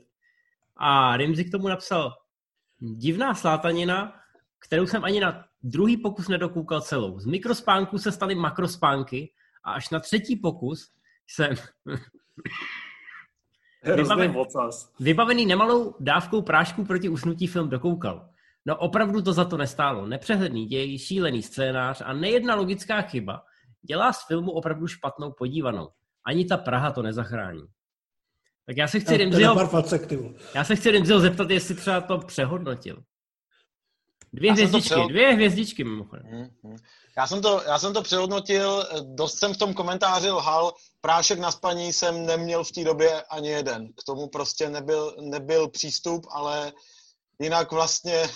A 0.76 1.16
Rimzi 1.16 1.44
k 1.44 1.50
tomu 1.50 1.68
napsal 1.68 2.12
divná 2.80 3.34
slátanina, 3.34 4.12
kterou 4.58 4.86
jsem 4.86 5.04
ani 5.04 5.20
na 5.20 5.44
druhý 5.62 5.96
pokus 5.96 6.28
nedokoukal 6.28 6.80
celou. 6.80 7.20
Z 7.20 7.26
mikrospánku 7.26 7.98
se 7.98 8.12
staly 8.12 8.34
makrospánky 8.34 9.32
a 9.64 9.72
až 9.72 9.90
na 9.90 10.00
třetí 10.00 10.36
pokus 10.36 10.90
jsem 11.28 11.54
Vybaven, 13.96 14.34
vybavený 15.00 15.46
nemalou 15.46 15.94
dávkou 16.00 16.42
prášků 16.42 16.84
proti 16.84 17.08
usnutí 17.08 17.46
film 17.46 17.70
dokoukal. 17.70 18.28
No 18.66 18.76
opravdu 18.76 19.22
to 19.22 19.32
za 19.32 19.44
to 19.44 19.56
nestálo. 19.56 20.06
Nepřehledný 20.06 20.66
děj, 20.66 20.98
šílený 20.98 21.42
scénář 21.42 22.02
a 22.04 22.12
nejedna 22.12 22.54
logická 22.54 23.02
chyba 23.02 23.42
dělá 23.82 24.12
z 24.12 24.26
filmu 24.26 24.50
opravdu 24.50 24.86
špatnou 24.86 25.32
podívanou. 25.32 25.88
Ani 26.26 26.44
ta 26.44 26.56
Praha 26.56 26.92
to 26.92 27.02
nezachrání. 27.02 27.66
Tak 28.66 28.76
já 28.76 28.88
se 28.88 29.00
chci 29.00 29.16
Rimziho, 29.16 29.70
já 30.54 30.64
se 30.64 30.76
chci 30.76 30.90
Rimziho 30.90 31.20
zeptat, 31.20 31.50
jestli 31.50 31.74
třeba 31.74 32.00
to 32.00 32.18
přehodnotil. 32.18 33.02
Dvě 34.32 34.52
hvězdičky, 34.52 34.88
přehod... 34.88 35.10
dvě 35.10 35.32
hvězdičky 35.32 35.84
mimochodem. 35.84 36.26
Mm-hmm. 36.26 36.76
Já 37.18 37.26
jsem, 37.26 37.42
to, 37.42 37.62
já 37.66 37.78
jsem 37.78 37.92
to 37.92 38.02
přehodnotil, 38.02 38.86
dost 39.02 39.38
jsem 39.38 39.54
v 39.54 39.56
tom 39.56 39.74
komentáři 39.74 40.30
lhal, 40.30 40.72
prášek 41.00 41.38
na 41.38 41.50
spaní 41.50 41.92
jsem 41.92 42.26
neměl 42.26 42.64
v 42.64 42.72
té 42.72 42.84
době 42.84 43.22
ani 43.22 43.48
jeden. 43.48 43.88
K 43.88 44.04
tomu 44.06 44.28
prostě 44.28 44.70
nebyl, 44.70 45.16
nebyl 45.20 45.68
přístup, 45.68 46.26
ale 46.30 46.72
jinak 47.40 47.72
vlastně, 47.72 48.28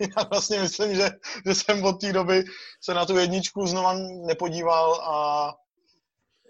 já 0.16 0.22
vlastně 0.30 0.60
myslím, 0.60 0.94
že, 0.94 1.10
že 1.46 1.54
jsem 1.54 1.84
od 1.84 2.00
té 2.00 2.12
doby 2.12 2.44
se 2.84 2.94
na 2.94 3.06
tu 3.06 3.16
jedničku 3.16 3.66
znova 3.66 3.94
nepodíval 4.26 4.94
a 4.94 5.52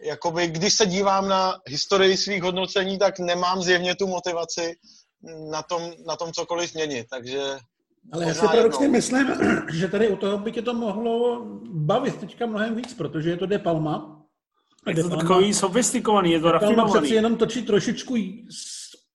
jakoby, 0.02 0.46
když 0.46 0.74
se 0.74 0.86
dívám 0.86 1.28
na 1.28 1.54
historii 1.66 2.16
svých 2.16 2.42
hodnocení, 2.42 2.98
tak 2.98 3.18
nemám 3.18 3.62
zjevně 3.62 3.94
tu 3.94 4.06
motivaci 4.06 4.74
na 5.50 5.62
tom, 5.62 5.92
na 6.06 6.16
tom 6.16 6.32
cokoliv 6.32 6.74
měnit, 6.74 7.06
takže 7.10 7.58
ale 8.12 8.24
já 8.24 8.34
si 8.34 8.40
paradoxně 8.40 8.88
myslím, 8.88 9.28
že 9.72 9.88
tady 9.88 10.08
u 10.08 10.16
toho 10.16 10.38
by 10.38 10.52
tě 10.52 10.62
to 10.62 10.74
mohlo 10.74 11.42
bavit 11.70 12.16
teďka 12.16 12.46
mnohem 12.46 12.74
víc, 12.74 12.94
protože 12.94 13.30
je 13.30 13.36
to 13.36 13.46
De 13.46 13.58
Palma. 13.58 14.22
Je 14.86 15.02
to 15.02 15.16
takový 15.16 15.54
sofistikovaný, 15.54 16.32
je 16.32 16.40
to 16.40 16.52
rafinovaný. 16.52 16.76
Palma 16.76 17.00
přeci 17.00 17.14
jenom 17.14 17.36
točí 17.36 17.62
trošičku 17.62 18.16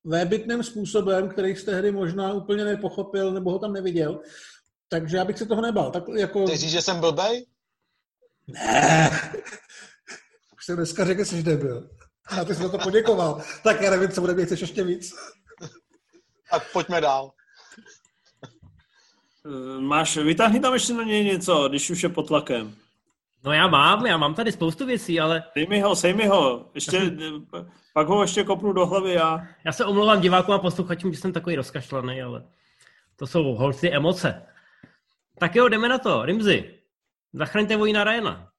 vébytným 0.03 0.63
způsobem, 0.63 1.29
který 1.29 1.55
jste 1.55 1.75
hry 1.75 1.91
možná 1.91 2.33
úplně 2.33 2.65
nepochopil 2.65 3.33
nebo 3.33 3.51
ho 3.51 3.59
tam 3.59 3.73
neviděl. 3.73 4.21
Takže 4.89 5.17
já 5.17 5.25
bych 5.25 5.37
se 5.37 5.45
toho 5.45 5.61
nebal. 5.61 5.91
Tak 5.91 6.03
jako... 6.17 6.45
Ty 6.45 6.57
říš, 6.57 6.71
že 6.71 6.81
jsem 6.81 6.99
blbej? 6.99 7.45
Ne. 8.47 9.09
Už 10.57 10.65
jsem 10.65 10.75
dneska 10.75 11.05
řekl, 11.05 11.23
že 11.23 11.25
jsi 11.25 11.43
nebyl. 11.43 11.89
A 12.25 12.45
ty 12.45 12.55
jsi 12.55 12.61
to 12.61 12.77
poděkoval. 12.77 13.43
Tak 13.63 13.81
já 13.81 13.91
nevím, 13.91 14.09
co 14.09 14.21
bude, 14.21 14.45
chceš 14.45 14.59
ještě 14.61 14.83
víc. 14.83 15.13
Tak 16.51 16.71
pojďme 16.71 17.01
dál. 17.01 17.31
Máš, 19.79 20.17
vytáhni 20.17 20.59
tam 20.59 20.73
ještě 20.73 20.93
na 20.93 21.03
něj 21.03 21.25
něco, 21.25 21.69
když 21.69 21.89
už 21.89 22.03
je 22.03 22.09
pod 22.09 22.27
tlakem. 22.27 22.75
No 23.43 23.53
já 23.53 23.67
mám, 23.67 24.05
já 24.05 24.17
mám 24.17 24.33
tady 24.33 24.51
spoustu 24.51 24.85
věcí, 24.85 25.19
ale... 25.19 25.43
Sej 25.53 25.67
mi 25.67 25.79
ho, 25.79 25.95
sej 25.95 26.13
mi 26.13 26.27
ho. 26.27 26.69
Ještě, 26.75 26.97
eh, 26.97 27.65
pak 27.93 28.07
ho 28.07 28.21
ještě 28.21 28.43
kopnu 28.43 28.73
do 28.73 28.85
hlavy 28.85 29.13
já. 29.13 29.47
Já 29.65 29.71
se 29.71 29.85
omlouvám 29.85 30.21
divákům 30.21 30.55
a 30.55 30.59
posluchačům, 30.59 31.13
že 31.13 31.19
jsem 31.19 31.33
takový 31.33 31.55
rozkašlaný, 31.55 32.21
ale 32.21 32.43
to 33.15 33.27
jsou 33.27 33.43
holci 33.43 33.89
emoce. 33.89 34.45
Tak 35.39 35.55
jo, 35.55 35.67
jdeme 35.67 35.89
na 35.89 35.97
to. 35.97 36.25
Rimzy, 36.25 36.79
zachraňte 37.33 37.77
vojna 37.77 38.03
Ryana. 38.03 38.49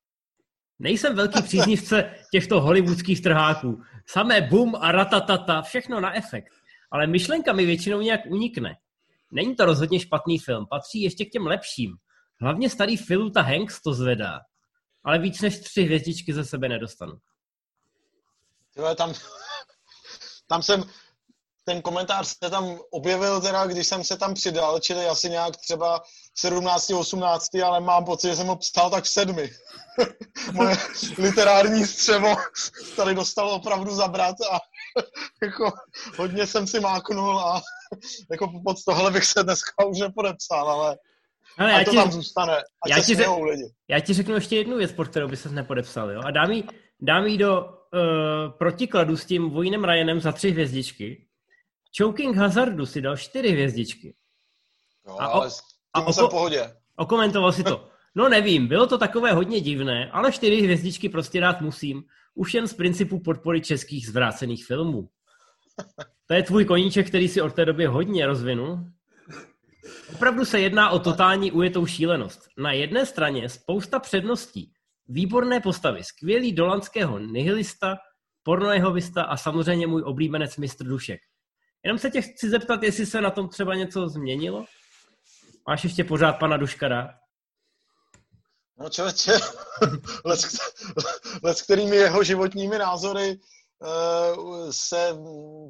Nejsem 0.78 1.16
velký 1.16 1.42
příznivce 1.48 2.14
těchto 2.32 2.60
hollywoodských 2.60 3.22
trháků. 3.22 3.82
Samé 4.06 4.40
bum 4.40 4.74
a 4.80 4.92
ratatata, 4.92 5.62
všechno 5.62 6.00
na 6.00 6.16
efekt. 6.16 6.52
Ale 6.90 7.06
myšlenka 7.06 7.52
mi 7.52 7.66
většinou 7.66 8.00
nějak 8.00 8.20
unikne. 8.28 8.76
Není 9.30 9.56
to 9.56 9.64
rozhodně 9.64 10.00
špatný 10.00 10.38
film, 10.38 10.66
patří 10.70 11.02
ještě 11.02 11.24
k 11.24 11.30
těm 11.30 11.46
lepším. 11.46 11.96
Hlavně 12.40 12.70
starý 12.70 12.96
Phil 12.96 13.30
ta 13.30 13.42
Hanks 13.42 13.82
to 13.82 13.94
zvedá. 13.94 14.40
Ale 15.04 15.18
víc 15.18 15.40
než 15.40 15.60
tři 15.60 15.82
hvězdičky 15.82 16.34
ze 16.34 16.44
sebe 16.44 16.68
nedostanu. 16.68 17.18
Tyhle, 18.74 18.96
tam, 18.96 19.14
tam 20.46 20.62
jsem, 20.62 20.84
ten 21.64 21.82
komentář 21.82 22.26
se 22.26 22.50
tam 22.50 22.78
objevil 22.90 23.40
teda, 23.40 23.66
když 23.66 23.86
jsem 23.86 24.04
se 24.04 24.16
tam 24.16 24.34
přidal, 24.34 24.80
čili 24.80 25.06
asi 25.06 25.30
nějak 25.30 25.56
třeba 25.56 26.02
17, 26.34 26.90
18, 26.90 27.54
ale 27.54 27.80
mám 27.80 28.04
pocit, 28.04 28.28
že 28.28 28.36
jsem 28.36 28.46
ho 28.46 28.56
psal 28.56 28.90
tak 28.90 29.04
v 29.04 29.08
sedmi. 29.08 29.50
Moje 30.52 30.76
literární 31.18 31.86
střevo 31.86 32.34
tady 32.96 33.14
dostalo 33.14 33.54
opravdu 33.54 33.94
zabrat 33.94 34.36
a 34.52 34.60
jako 35.42 35.72
hodně 36.18 36.46
jsem 36.46 36.66
si 36.66 36.80
máknul 36.80 37.40
a 37.40 37.62
jako 38.30 38.52
pod 38.64 38.84
tohle 38.84 39.10
bych 39.10 39.24
se 39.24 39.42
dneska 39.42 39.84
už 39.84 39.98
nepodepsal, 39.98 40.70
ale 40.70 40.98
ale 41.58 41.72
já 41.72 41.84
to 41.84 41.90
ti, 41.90 41.96
tam 41.96 42.12
zůstane, 42.12 42.56
já 42.88 43.00
ti, 43.00 43.14
řek, 43.14 43.26
já 43.88 44.00
ti 44.00 44.12
řeknu 44.12 44.34
ještě 44.34 44.56
jednu 44.56 44.76
věc, 44.76 44.92
pod 44.92 45.08
kterou 45.08 45.28
by 45.28 45.36
se 45.36 45.48
nepodepsal, 45.48 46.10
jo? 46.10 46.20
A 46.24 46.30
dám 46.30 46.50
jí, 46.50 46.64
dám 47.00 47.26
jí 47.26 47.38
do 47.38 47.64
uh, 47.64 47.70
protikladu 48.58 49.16
s 49.16 49.24
tím 49.24 49.50
Vojnem 49.50 49.84
Ryanem 49.84 50.20
za 50.20 50.32
tři 50.32 50.50
hvězdičky. 50.50 51.26
Choking 51.98 52.36
Hazardu 52.36 52.86
si 52.86 53.00
dal 53.00 53.16
čtyři 53.16 53.48
hvězdičky. 53.48 54.14
No, 55.06 55.22
a, 55.22 55.26
ale 55.26 55.50
a 55.92 56.06
oko, 56.06 56.28
pohodě. 56.28 56.72
Okomentoval 56.96 57.52
si 57.52 57.64
to. 57.64 57.88
No 58.14 58.28
nevím, 58.28 58.66
bylo 58.66 58.86
to 58.86 58.98
takové 58.98 59.32
hodně 59.32 59.60
divné, 59.60 60.10
ale 60.10 60.32
čtyři 60.32 60.60
hvězdičky 60.60 61.08
prostě 61.08 61.40
dát 61.40 61.60
musím. 61.60 62.04
Už 62.34 62.54
jen 62.54 62.68
z 62.68 62.74
principu 62.74 63.18
podpory 63.20 63.60
českých 63.60 64.06
zvrácených 64.06 64.66
filmů. 64.66 65.08
To 66.26 66.34
je 66.34 66.42
tvůj 66.42 66.64
koníček, 66.64 67.08
který 67.08 67.28
si 67.28 67.40
od 67.40 67.54
té 67.54 67.64
doby 67.64 67.86
hodně 67.86 68.26
rozvinul. 68.26 68.78
Opravdu 70.14 70.44
se 70.44 70.60
jedná 70.60 70.90
o 70.90 70.98
totální 70.98 71.52
ujetou 71.52 71.86
šílenost. 71.86 72.40
Na 72.58 72.72
jedné 72.72 73.06
straně 73.06 73.48
spousta 73.48 73.98
předností, 73.98 74.72
výborné 75.08 75.60
postavy, 75.60 76.04
skvělý 76.04 76.52
dolanského 76.52 77.18
nihilista, 77.18 77.96
pornojehovista 78.42 79.22
a 79.22 79.36
samozřejmě 79.36 79.86
můj 79.86 80.02
oblíbenec 80.06 80.56
mistr 80.56 80.84
Dušek. 80.84 81.20
Jenom 81.84 81.98
se 81.98 82.10
tě 82.10 82.22
chci 82.22 82.50
zeptat, 82.50 82.82
jestli 82.82 83.06
se 83.06 83.20
na 83.20 83.30
tom 83.30 83.48
třeba 83.48 83.74
něco 83.74 84.08
změnilo? 84.08 84.64
Máš 85.68 85.84
ještě 85.84 86.04
pořád 86.04 86.32
pana 86.32 86.56
Duška 86.56 86.88
rád? 86.88 87.10
No 88.78 88.90
člověče, 88.90 89.32
s 91.44 91.62
kterými 91.64 91.96
jeho 91.96 92.24
životními 92.24 92.78
názory 92.78 93.38
uh, 93.78 94.70
se 94.70 95.14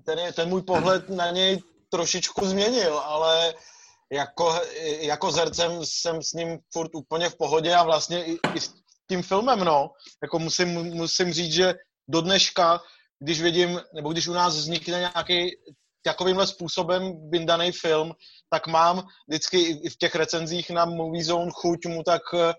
ten, 0.05 0.33
ten 0.33 0.49
můj 0.49 0.63
pohled 0.63 1.09
na 1.09 1.31
něj 1.31 1.63
trošičku 1.89 2.47
změnil, 2.47 2.99
ale 2.99 3.55
jako, 4.13 4.61
jako 5.01 5.31
zercem 5.31 5.81
jsem 5.85 6.23
s 6.23 6.33
ním 6.33 6.59
furt 6.73 6.95
úplně 6.95 7.29
v 7.29 7.37
pohodě 7.37 7.75
a 7.75 7.83
vlastně 7.83 8.25
i, 8.25 8.39
i 8.55 8.61
s 8.61 8.75
tím 9.09 9.23
filmem, 9.23 9.59
no. 9.59 9.91
Jako 10.23 10.39
musím, 10.39 10.69
musím 10.85 11.33
říct, 11.33 11.53
že 11.53 11.75
do 12.09 12.21
dneška, 12.21 12.81
když 13.19 13.43
vidím, 13.43 13.81
nebo 13.95 14.13
když 14.13 14.29
u 14.29 14.33
nás 14.33 14.57
vznikne 14.57 14.99
nějaký 14.99 15.51
takovýmhle 16.03 16.47
způsobem 16.47 17.31
vyndaný 17.31 17.73
film, 17.73 18.13
tak 18.51 18.67
mám 18.67 19.07
vždycky 19.29 19.61
i 19.61 19.89
v 19.89 19.97
těch 19.97 20.15
recenzích 20.15 20.71
na 20.71 20.85
Movie 20.85 21.25
Zone 21.25 21.51
chuť 21.55 21.87
mu 21.87 22.03
tak 22.03 22.23
eh, 22.35 22.55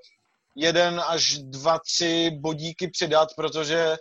jeden 0.56 1.02
až 1.08 1.38
dva, 1.38 1.80
tři 1.80 2.32
bodíky 2.42 2.88
přidat, 2.88 3.30
protože 3.38 3.98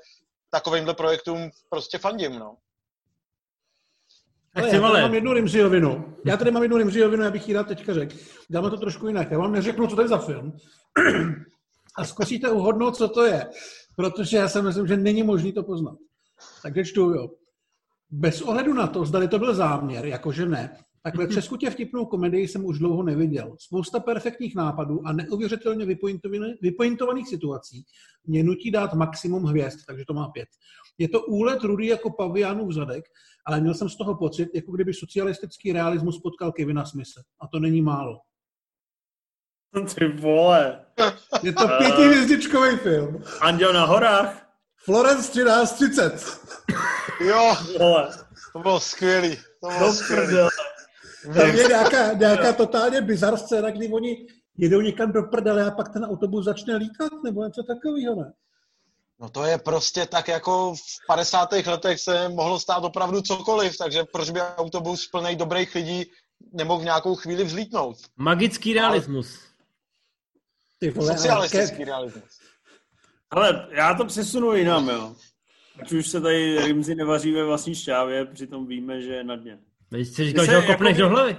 takovýmhle 0.51 0.95
projektům 0.95 1.51
prostě 1.71 1.99
fandím, 1.99 2.39
no. 2.39 2.57
Ale 4.55 4.67
já 4.67 4.81
tady 4.81 5.03
mám 5.03 5.15
jednu 5.15 5.33
Rimziovinu. 5.33 6.15
Já 6.27 6.37
tady 6.37 6.51
mám 6.51 6.63
jednu 6.63 6.77
Rimziovinu, 6.79 7.23
já 7.23 7.31
bych 7.31 7.49
ji 7.49 7.55
rád 7.55 7.67
teďka 7.67 7.95
řekl. 7.95 8.17
Dáme 8.51 8.71
to 8.71 8.77
trošku 8.77 9.07
jinak. 9.07 9.31
Já 9.31 9.39
vám 9.39 9.53
neřeknu, 9.53 9.87
co 9.87 9.97
to 9.97 10.03
je 10.03 10.09
za 10.09 10.19
film. 10.19 10.53
A 11.99 12.05
zkusíte 12.05 12.51
uhodnout, 12.51 12.97
co 12.97 13.09
to 13.09 13.27
je. 13.27 13.47
Protože 13.97 14.37
já 14.37 14.49
si 14.49 14.63
myslím, 14.63 14.87
že 14.87 14.97
není 14.97 15.23
možný 15.23 15.53
to 15.53 15.63
poznat. 15.63 15.97
Takže 16.63 16.85
čtu, 16.85 17.01
jo. 17.01 17.29
Bez 18.11 18.43
ohledu 18.43 18.75
na 18.75 18.87
to, 18.87 19.05
zda 19.05 19.29
to 19.29 19.39
byl 19.39 19.55
záměr, 19.55 20.07
jakože 20.07 20.47
ne, 20.47 20.77
Takhle 21.05 21.27
přeskutě 21.27 21.71
vtipnou 21.71 22.07
komedii 22.07 22.49
jsem 22.49 22.65
už 22.65 22.79
dlouho 22.79 23.03
neviděl. 23.03 23.57
Spousta 23.59 24.01
perfektních 24.01 24.55
nápadů 24.55 25.07
a 25.07 25.13
neuvěřitelně 25.13 25.87
vypointovaných 26.63 27.29
situací 27.29 27.85
mě 28.27 28.45
nutí 28.45 28.71
dát 28.71 28.95
maximum 28.95 29.45
hvězd, 29.45 29.79
takže 29.87 30.05
to 30.09 30.15
má 30.15 30.29
pět. 30.29 30.49
Je 30.99 31.09
to 31.09 31.21
úlet 31.21 31.63
rudy 31.63 31.87
jako 31.87 32.11
paviánů 32.11 32.67
v 32.67 32.73
zadek, 32.73 33.05
ale 33.45 33.61
měl 33.61 33.75
jsem 33.75 33.89
z 33.89 33.97
toho 33.97 34.15
pocit, 34.15 34.49
jako 34.55 34.73
kdyby 34.73 34.95
socialistický 34.95 35.73
realismus 35.73 36.21
potkal 36.21 36.53
Kevina 36.53 36.85
Smise. 36.85 37.23
A 37.41 37.47
to 37.49 37.59
není 37.59 37.83
málo. 37.83 38.21
Ty 39.95 40.09
vole. 40.09 40.85
Je 41.43 41.53
to 41.53 41.69
pětihvězdičkový 41.79 42.77
film. 42.77 43.25
Anděl 43.41 43.73
na 43.73 43.85
horách. 43.85 44.49
Florence 44.85 45.33
1330. 45.33 46.49
Jo, 47.21 47.57
vole. 47.79 48.09
to 48.53 48.59
bylo 48.59 48.81
skvělý. 48.81 49.37
To 49.37 49.69
bylo 49.79 49.93
skvělý. 49.93 50.37
Tam 51.35 51.49
je 51.49 51.69
nějaká, 51.69 52.13
nějaká 52.13 52.53
totálně 52.53 53.01
bizar 53.01 53.37
scéna, 53.37 53.71
kdy 53.71 53.89
oni 53.89 54.27
jedou 54.59 54.81
někam 54.81 55.13
do 55.13 55.23
prdele 55.23 55.65
a 55.65 55.71
pak 55.71 55.93
ten 55.93 56.05
autobus 56.05 56.45
začne 56.45 56.77
lítat, 56.77 57.13
nebo 57.25 57.45
něco 57.45 57.63
takového, 57.63 58.15
ne? 58.15 58.33
No 59.23 59.29
to 59.29 59.45
je 59.45 59.59
prostě 59.59 60.07
tak, 60.07 60.29
jako 60.29 60.75
v 60.75 61.07
50. 61.07 61.53
letech 61.67 62.01
se 62.01 62.29
mohlo 62.29 62.61
stát 62.61 62.85
opravdu 62.85 63.23
cokoliv, 63.23 63.79
takže 63.79 64.05
proč 64.13 64.31
by 64.31 64.41
autobus 64.41 65.09
plný 65.09 65.37
dobrých 65.37 65.75
lidí 65.75 66.05
nemohl 66.53 66.81
v 66.81 66.85
nějakou 66.85 67.15
chvíli 67.15 67.45
vzlítnout? 67.45 67.97
Magický 68.17 68.75
realismus. 68.75 69.41
Ty 70.79 70.91
vole, 70.91 71.13
Socialistický 71.13 71.77
ke... 71.77 71.85
realismus. 71.85 72.41
Ale 73.31 73.69
já 73.71 73.95
to 73.95 74.05
přesunu 74.05 74.53
jinam, 74.53 74.89
jo. 74.89 75.17
Ať 75.83 75.93
už 75.93 76.09
se 76.09 76.21
tady 76.21 76.67
Rimzi 76.67 76.95
nevaří 76.95 77.33
ve 77.33 77.45
vlastní 77.45 77.75
šťávě, 77.75 78.25
přitom 78.25 78.67
víme, 78.67 79.03
že 79.03 79.15
je 79.15 79.25
na 79.25 79.37
dně. 79.37 79.59
Vy 79.91 80.05
jsi 80.05 80.25
říkal, 80.25 80.47
že 80.47 80.57
ho 80.57 80.63
kopneš 80.63 80.99
jako, 80.99 81.03
do 81.03 81.09
hlavy. 81.09 81.37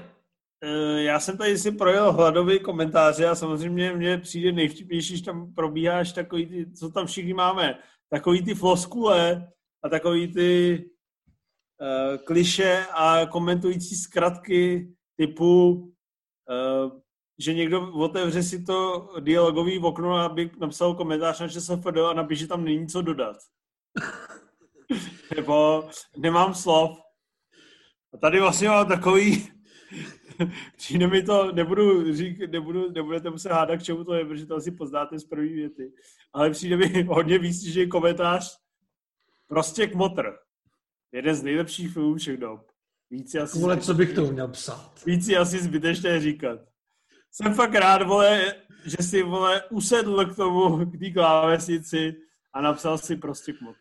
Eh, 0.65 1.03
já 1.03 1.19
jsem 1.19 1.37
tady 1.37 1.57
si 1.57 1.71
projel 1.71 2.11
hladový 2.11 2.59
komentáře 2.59 3.27
a 3.27 3.35
samozřejmě 3.35 3.93
mně 3.93 4.17
přijde 4.17 4.51
nejvtipnější, 4.51 5.17
že 5.17 5.23
tam 5.23 5.53
probíháš 5.53 6.13
takový 6.13 6.45
ty, 6.45 6.71
co 6.71 6.89
tam 6.89 7.05
všichni 7.07 7.33
máme, 7.33 7.79
takový 8.09 8.45
ty 8.45 8.53
floskule 8.53 9.51
a 9.83 9.89
takový 9.89 10.33
ty 10.33 10.83
uh, 11.81 12.17
kliše 12.17 12.85
a 12.93 13.25
komentující 13.25 13.95
zkratky 13.95 14.93
typu 15.15 15.73
uh, 15.73 16.99
že 17.39 17.53
někdo 17.53 17.91
otevře 17.91 18.43
si 18.43 18.63
to 18.63 19.09
dialogový 19.19 19.79
okno, 19.79 20.15
aby 20.15 20.51
napsal 20.59 20.95
komentář 20.95 21.39
na 21.39 21.47
ČSFD 21.47 21.97
a 22.09 22.13
napíše, 22.13 22.47
tam 22.47 22.63
není 22.63 22.87
co 22.87 23.01
dodat. 23.01 23.37
Nebo 25.35 25.89
nemám 26.17 26.53
slov. 26.53 26.99
A 28.13 28.17
tady 28.17 28.39
vlastně 28.39 28.69
mám 28.69 28.87
takový, 28.87 29.49
přijde 30.77 31.07
mi 31.07 31.23
to, 31.23 31.51
nebudu 31.51 32.13
říkat, 32.13 32.51
nebudu, 32.51 32.91
nebudete 32.91 33.29
muset 33.29 33.51
hádat, 33.51 33.79
k 33.79 33.83
čemu 33.83 34.03
to 34.03 34.13
je, 34.13 34.25
protože 34.25 34.45
to 34.45 34.55
asi 34.55 34.71
poznáte 34.71 35.19
z 35.19 35.25
první 35.25 35.53
věty. 35.53 35.91
Ale 36.33 36.49
přijde 36.49 36.77
mi 36.77 37.03
hodně 37.07 37.37
výstižný 37.37 37.89
komentář 37.89 38.59
prostě 39.47 39.87
k 39.87 39.95
motr. 39.95 40.33
Jeden 41.11 41.35
z 41.35 41.43
nejlepších 41.43 41.93
filmů 41.93 42.15
všech 42.15 42.37
dob. 42.37 42.71
Víc 43.09 43.35
asi 43.35 43.59
Vole, 43.59 43.77
co 43.77 43.93
bych 43.93 44.13
to 44.13 44.25
měl 44.25 44.47
psát? 44.47 45.05
Víc 45.05 45.27
je 45.27 45.37
asi 45.37 45.59
zbytečné 45.59 46.19
říkat. 46.19 46.59
Jsem 47.31 47.53
fakt 47.53 47.73
rád, 47.73 48.01
vole, 48.01 48.55
že 48.85 48.97
si, 49.01 49.23
vole, 49.23 49.63
usedl 49.69 50.25
k 50.25 50.35
tomu, 50.35 50.85
k 50.85 50.99
té 50.99 51.09
klávesnici 51.09 52.15
a 52.53 52.61
napsal 52.61 52.97
si 52.97 53.15
prostě 53.15 53.53
kmot. 53.53 53.75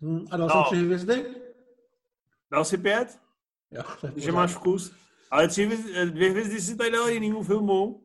Hmm, 0.00 0.26
a 0.30 0.36
dal 0.36 0.48
no. 0.48 0.54
jsem 0.54 0.64
tři 0.64 0.76
hvězdy? 0.76 1.26
Dal 2.50 2.64
si 2.64 2.78
pět? 2.78 3.18
Jo, 3.70 3.82
že 4.16 4.32
máš 4.32 4.50
vkus. 4.50 4.94
Ale 5.30 5.48
tři, 5.48 5.70
dvě 6.04 6.30
hvězdy 6.30 6.60
si 6.60 6.76
tady 6.76 6.90
dal 6.90 7.08
jinému 7.08 7.42
filmu. 7.42 8.02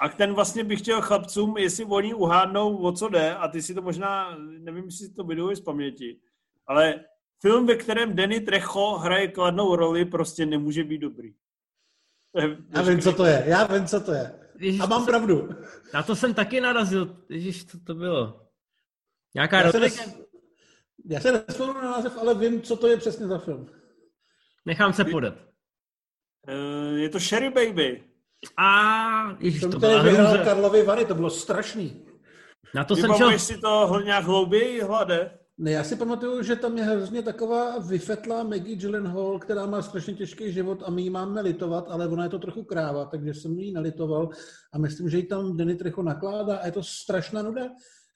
A 0.00 0.08
ten 0.08 0.34
vlastně 0.34 0.64
bych 0.64 0.78
chtěl 0.78 1.02
chlapcům, 1.02 1.56
jestli 1.56 1.84
oni 1.84 2.14
uhádnou, 2.14 2.76
o 2.76 2.92
co 2.92 3.08
jde, 3.08 3.34
a 3.34 3.48
ty 3.48 3.62
si 3.62 3.74
to 3.74 3.82
možná, 3.82 4.38
nevím, 4.38 4.84
jestli 4.84 5.06
si 5.06 5.14
to 5.14 5.24
vyduješ 5.24 5.58
z 5.58 5.62
paměti, 5.62 6.20
ale 6.66 7.04
film, 7.42 7.66
ve 7.66 7.76
kterém 7.76 8.16
Danny 8.16 8.40
Trecho 8.40 8.98
hraje 8.98 9.28
kladnou 9.28 9.76
roli, 9.76 10.04
prostě 10.04 10.46
nemůže 10.46 10.84
být 10.84 10.98
dobrý. 10.98 11.34
Je, 12.36 12.56
já 12.70 12.82
vím, 12.82 13.00
co 13.00 13.12
to 13.12 13.24
je. 13.24 13.44
Já 13.46 13.66
vím, 13.66 13.86
co 13.86 14.00
to 14.00 14.12
je. 14.12 14.40
Ježiš, 14.58 14.80
a 14.80 14.86
mám 14.86 15.00
to 15.00 15.06
pravdu. 15.06 15.48
Na 15.94 16.02
to 16.02 16.16
jsem 16.16 16.34
taky 16.34 16.60
narazil. 16.60 17.16
Ježíš, 17.28 17.66
co 17.66 17.80
to 17.80 17.94
bylo? 17.94 18.46
Nějaká 19.34 19.62
já, 19.62 19.72
se 19.72 19.80
nes... 19.80 20.16
já 21.04 21.20
se 21.20 21.32
nespomínám 21.32 21.84
na 21.84 21.90
název, 21.90 22.18
ale 22.18 22.34
vím, 22.34 22.62
co 22.62 22.76
to 22.76 22.86
je 22.86 22.96
přesně 22.96 23.26
za 23.26 23.38
film. 23.38 23.68
Nechám 24.66 24.92
se 24.92 25.04
podat. 25.04 25.34
Uh, 26.48 26.98
je 26.98 27.08
to 27.08 27.20
Sherry 27.20 27.50
Baby. 27.50 28.02
A 28.58 29.36
ježiš, 29.40 29.60
to, 29.60 29.68
to 29.68 29.78
bylo 29.78 30.02
vyhrál 30.02 30.44
Karlovy 30.44 30.82
Vary, 30.82 31.04
to 31.04 31.14
bylo 31.14 31.30
strašný. 31.30 32.06
Na 32.74 32.84
to 32.84 32.96
jsem 32.96 33.12
chtěl... 33.12 33.38
si 33.38 33.58
to 33.58 34.00
nějak 34.04 34.24
hlouběji, 34.24 34.80
hlade? 34.80 35.38
Ne, 35.58 35.70
já 35.70 35.84
si 35.84 35.96
pamatuju, 35.96 36.42
že 36.42 36.56
tam 36.56 36.78
je 36.78 36.84
hrozně 36.84 37.22
taková 37.22 37.78
vyfetlá 37.78 38.42
Maggie 38.42 38.76
Gyllenhaal, 38.76 39.38
která 39.38 39.66
má 39.66 39.82
strašně 39.82 40.14
těžký 40.14 40.52
život 40.52 40.82
a 40.86 40.90
my 40.90 41.02
ji 41.02 41.10
máme 41.10 41.40
litovat, 41.40 41.84
ale 41.88 42.08
ona 42.08 42.24
je 42.24 42.30
to 42.30 42.38
trochu 42.38 42.64
kráva, 42.64 43.04
takže 43.04 43.34
jsem 43.34 43.58
jí 43.58 43.72
nelitoval 43.72 44.28
a 44.72 44.78
myslím, 44.78 45.08
že 45.08 45.16
ji 45.16 45.22
tam 45.22 45.56
Denny 45.56 45.76
Trecho 45.76 46.02
nakládá 46.02 46.56
a 46.56 46.66
je 46.66 46.72
to 46.72 46.82
strašná 46.82 47.42
nuda. 47.42 47.62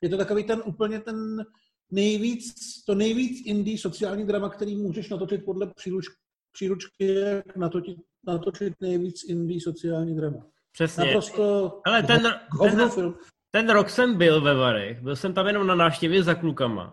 Je 0.01 0.09
to 0.09 0.16
takový 0.16 0.45
ten 0.45 0.62
úplně 0.64 1.01
ten 1.01 1.45
nejvíc, 1.90 2.55
to 2.87 2.95
nejvíc 2.95 3.47
indie 3.47 3.79
sociální 3.79 4.27
drama, 4.27 4.49
který 4.49 4.77
můžeš 4.77 5.11
natočit 5.11 5.45
podle 5.45 5.66
příruč, 5.66 6.07
příručky, 6.53 7.14
jak 7.14 7.57
natočit, 7.57 7.99
natočit 8.26 8.74
nejvíc 8.80 9.28
indie 9.28 9.61
sociální 9.61 10.16
drama. 10.16 10.46
Přesně. 10.72 11.04
Naprosto 11.04 11.80
Ale 11.87 12.02
ten, 12.02 12.22
ten, 12.62 12.90
film. 12.90 13.14
ten 13.50 13.70
rok 13.70 13.90
jsem 13.90 14.18
byl 14.18 14.40
ve 14.40 14.54
Varech, 14.54 15.00
byl 15.00 15.16
jsem 15.16 15.35
tam 15.35 15.46
jenom 15.46 15.66
na 15.66 15.74
návštěvě 15.74 16.22
za 16.22 16.35
klukama. 16.35 16.92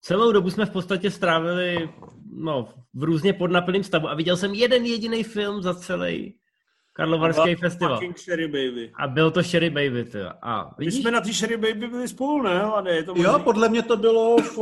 Celou 0.00 0.32
dobu 0.32 0.50
jsme 0.50 0.66
v 0.66 0.70
podstatě 0.70 1.10
strávili 1.10 1.90
no, 2.32 2.68
v 2.94 3.02
různě 3.02 3.32
podnapilném 3.32 3.84
stavu 3.84 4.08
a 4.08 4.14
viděl 4.14 4.36
jsem 4.36 4.54
jeden 4.54 4.84
jediný 4.84 5.24
film 5.24 5.62
za 5.62 5.74
celý 5.74 6.34
Karlovarský 6.92 7.54
festival. 7.54 8.00
Sherry 8.16 8.46
Baby. 8.48 8.92
A 8.94 9.06
byl 9.08 9.30
to 9.30 9.42
Sherry 9.42 9.70
Baby, 9.70 10.04
ty. 10.04 10.18
A 10.42 10.74
vidíš? 10.78 10.94
My 10.94 11.00
jsme 11.02 11.10
na 11.10 11.20
té 11.20 11.32
Sherry 11.32 11.56
Baby 11.56 11.88
byli 11.88 12.08
spolu, 12.08 12.42
ne? 12.42 12.62
Ale 12.62 12.90
je 12.90 13.02
to 13.02 13.14
možný? 13.14 13.24
jo, 13.24 13.38
podle 13.38 13.68
mě 13.68 13.82
to 13.82 13.96
bylo 13.96 14.36
v, 14.36 14.58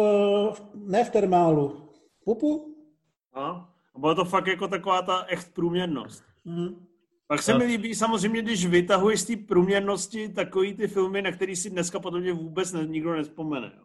ne 0.75 1.05
v 1.05 1.11
termálu. 1.11 1.91
Pupu? 2.25 2.75
A? 3.35 3.69
Bylo 3.99 4.15
to 4.15 4.25
fakt 4.25 4.47
jako 4.47 4.69
taková 4.69 5.03
ta 5.03 5.25
echt 5.25 5.55
průměrnost. 5.55 6.25
Mm. 6.45 6.87
Pak 7.27 7.43
se 7.43 7.59
mi 7.59 7.65
líbí 7.65 7.95
samozřejmě, 7.95 8.43
když 8.43 8.67
vytahuješ 8.67 9.21
z 9.21 9.25
té 9.25 9.37
průměrnosti 9.37 10.29
takový 10.29 10.75
ty 10.75 10.89
filmy, 10.89 11.23
na 11.23 11.33
který 11.33 11.57
si 11.57 11.71
dneska 11.71 12.01
podle 12.01 12.33
vůbec 12.33 12.73
ne, 12.73 12.87
nikdo 12.87 13.13
nespomene. 13.13 13.73
Jo. 13.77 13.85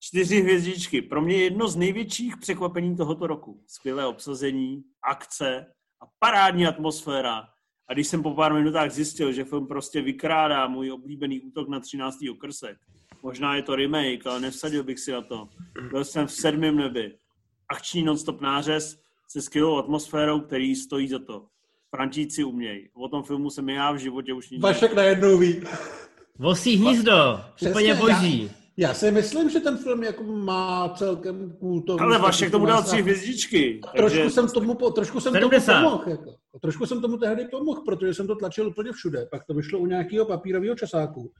Čtyři 0.00 0.40
hvězdičky. 0.40 1.02
Pro 1.02 1.20
mě 1.20 1.36
jedno 1.36 1.68
z 1.68 1.76
největších 1.76 2.36
překvapení 2.36 2.96
tohoto 2.96 3.26
roku. 3.26 3.62
Skvělé 3.66 4.06
obsazení, 4.06 4.84
akce 5.02 5.66
a 6.02 6.06
parádní 6.18 6.66
atmosféra. 6.66 7.48
A 7.88 7.94
když 7.94 8.08
jsem 8.08 8.22
po 8.22 8.34
pár 8.34 8.54
minutách 8.54 8.90
zjistil, 8.90 9.32
že 9.32 9.44
film 9.44 9.66
prostě 9.66 10.02
vykrádá 10.02 10.68
můj 10.68 10.92
oblíbený 10.92 11.40
útok 11.40 11.68
na 11.68 11.80
13. 11.80 12.18
okrsek, 12.30 12.78
možná 13.22 13.56
je 13.56 13.62
to 13.62 13.76
remake, 13.76 14.26
ale 14.26 14.40
nevsadil 14.40 14.84
bych 14.84 14.98
si 14.98 15.12
na 15.12 15.22
to. 15.22 15.48
Byl 15.90 16.04
jsem 16.04 16.26
v 16.26 16.32
sedmém 16.32 16.76
nebi. 16.76 17.18
Akční 17.68 18.02
non-stop 18.02 18.40
nářez 18.40 18.98
se 19.28 19.42
skvělou 19.42 19.78
atmosférou, 19.78 20.40
který 20.40 20.74
stojí 20.76 21.08
za 21.08 21.18
to. 21.18 21.46
Frantíci 21.90 22.44
umějí. 22.44 22.88
O 22.94 23.08
tom 23.08 23.22
filmu 23.22 23.50
jsem 23.50 23.68
já 23.68 23.92
v 23.92 23.96
životě 23.96 24.32
už 24.32 24.50
nic. 24.50 24.62
Vašek 24.62 24.94
najednou 24.94 25.38
ví. 25.38 25.62
Vosí 26.38 26.76
hnízdo, 26.76 27.40
úplně 27.70 27.94
boží. 27.94 28.50
Já, 28.76 28.88
já 28.88 28.94
si 28.94 29.10
myslím, 29.10 29.50
že 29.50 29.60
ten 29.60 29.76
film 29.76 30.02
jako 30.02 30.22
má 30.22 30.88
celkem 30.88 31.52
kultovní... 31.60 32.00
Ale 32.00 32.18
Vašek 32.18 32.50
tomu 32.50 32.66
dal 32.66 32.82
tři 32.82 33.02
hvězdičky. 33.02 33.80
Takže... 33.96 34.16
Trošku 34.16 34.30
jsem 34.30 34.48
tomu, 34.48 34.74
trošku 34.74 35.20
jsem 35.20 35.32
tomu 35.32 35.50
pomohl. 35.66 36.04
Jako. 36.06 36.34
Trošku 36.60 36.86
jsem 36.86 37.00
tomu 37.00 37.16
tehdy 37.16 37.44
pomohl, 37.44 37.82
protože 37.86 38.14
jsem 38.14 38.26
to 38.26 38.36
tlačil 38.36 38.68
úplně 38.68 38.92
všude. 38.92 39.26
Pak 39.30 39.44
to 39.44 39.54
vyšlo 39.54 39.78
u 39.78 39.86
nějakého 39.86 40.26
papírového 40.26 40.74
časáku. 40.74 41.32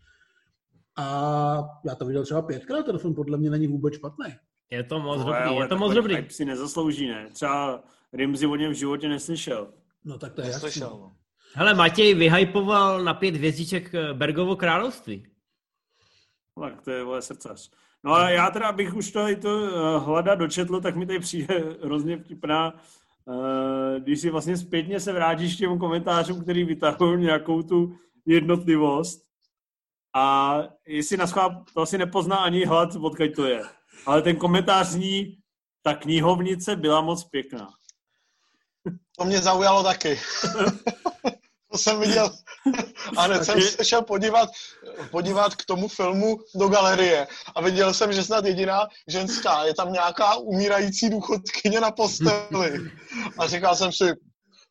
A 0.96 1.64
já 1.84 1.94
to 1.94 2.06
viděl 2.06 2.24
třeba 2.24 2.42
pětkrát, 2.42 2.86
ten 2.86 2.98
film 2.98 3.14
podle 3.14 3.38
mě 3.38 3.50
není 3.50 3.66
vůbec 3.66 3.94
špatný. 3.94 4.26
Je 4.70 4.82
to 4.82 5.00
moc 5.00 5.18
no, 5.18 5.24
dobrý, 5.24 5.56
je 5.56 5.68
to 5.68 5.76
moc 5.76 5.94
dobrý. 5.94 6.30
si 6.30 6.44
nezaslouží, 6.44 7.08
ne? 7.08 7.28
Třeba 7.32 7.82
Rimzi 8.12 8.46
o 8.46 8.56
něm 8.56 8.72
v 8.72 8.76
životě 8.76 9.08
neslyšel. 9.08 9.68
No 10.04 10.18
tak 10.18 10.32
to 10.32 10.40
je 10.40 10.48
jasný. 10.48 10.80
No. 10.80 11.12
Hele, 11.54 11.74
Matěj 11.74 12.14
vyhypoval 12.14 13.04
na 13.04 13.14
pět 13.14 13.34
hvězdiček 13.34 13.92
Bergovo 14.12 14.56
království. 14.56 15.26
Tak 16.60 16.82
to 16.82 16.90
je 16.90 17.04
vole 17.04 17.22
srdcař. 17.22 17.70
No 18.04 18.12
a 18.12 18.30
já 18.30 18.50
teda, 18.50 18.68
abych 18.68 18.94
už 18.94 19.10
to, 19.10 19.36
to 19.42 19.48
uh, 19.48 20.04
hlada 20.04 20.34
dočetl, 20.34 20.80
tak 20.80 20.96
mi 20.96 21.06
tady 21.06 21.18
přijde 21.18 21.64
hrozně 21.84 22.18
vtipná, 22.18 22.74
uh, 23.24 23.96
když 23.98 24.20
si 24.20 24.30
vlastně 24.30 24.56
zpětně 24.56 25.00
se 25.00 25.12
vrátíš 25.12 25.56
k 25.56 25.58
těm 25.58 25.78
komentářům, 25.78 26.42
který 26.42 26.64
vytahují 26.64 27.20
nějakou 27.20 27.62
tu 27.62 27.96
jednotlivost. 28.26 29.28
A 30.14 30.58
jestli 30.86 31.16
na 31.16 31.26
schvál, 31.26 31.64
to 31.74 31.80
asi 31.80 31.98
nepozná 31.98 32.36
ani 32.36 32.64
hlad, 32.64 32.96
odkud 32.96 33.34
to 33.36 33.44
je. 33.44 33.62
Ale 34.06 34.22
ten 34.22 34.36
komentář 34.36 34.86
zní, 34.86 35.38
ta 35.82 35.94
knihovnice 35.94 36.76
byla 36.76 37.00
moc 37.00 37.24
pěkná. 37.24 37.68
To 39.18 39.24
mě 39.24 39.40
zaujalo 39.40 39.82
taky. 39.82 40.20
to 41.72 41.78
jsem 41.78 42.00
viděl 42.00 42.30
a 43.16 43.22
hned 43.22 43.44
jsem 43.44 43.60
se 43.60 43.84
šel 43.84 44.02
podívat, 44.02 44.50
podívat 45.10 45.54
k 45.54 45.64
tomu 45.64 45.88
filmu 45.88 46.38
do 46.54 46.68
galerie 46.68 47.26
a 47.54 47.62
viděl 47.62 47.94
jsem, 47.94 48.12
že 48.12 48.24
snad 48.24 48.44
jediná 48.44 48.88
ženská, 49.08 49.64
je 49.64 49.74
tam 49.74 49.92
nějaká 49.92 50.36
umírající 50.36 51.10
důchodkyně 51.10 51.80
na 51.80 51.90
posteli. 51.90 52.90
A 53.38 53.46
říkal 53.46 53.76
jsem 53.76 53.92
si, 53.92 54.04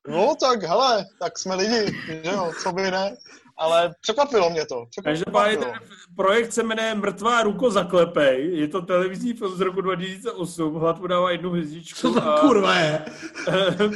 no 0.07 0.35
tak 0.35 0.63
hele, 0.63 1.05
tak 1.19 1.39
jsme 1.39 1.55
lidi, 1.55 1.97
že 2.23 2.31
jo, 2.31 2.51
co 2.63 2.71
by 2.71 2.91
ne. 2.91 3.17
Ale 3.57 3.93
překvapilo 4.01 4.49
mě 4.49 4.65
to. 4.65 4.85
Každopádně 5.03 5.57
ten 5.57 5.71
projekt 6.15 6.53
se 6.53 6.63
jmenuje 6.63 6.95
Mrtvá 6.95 7.43
ruko 7.43 7.71
zaklepej. 7.71 8.57
Je 8.57 8.67
to 8.67 8.81
televizní 8.81 9.33
film 9.33 9.55
z 9.57 9.61
roku 9.61 9.81
2008. 9.81 10.75
Hlad 10.75 10.99
mu 10.99 11.07
dává 11.07 11.31
jednu 11.31 11.49
hvězdičku. 11.49 11.99
Co 11.99 12.13
to 12.13 12.21
kurva 12.39 12.75
je? 12.75 13.05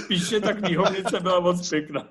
Píše, 0.07 0.39
ta 0.39 0.53
knihovnice 0.53 1.19
byla 1.19 1.39
moc 1.39 1.69
pěkná. 1.69 2.07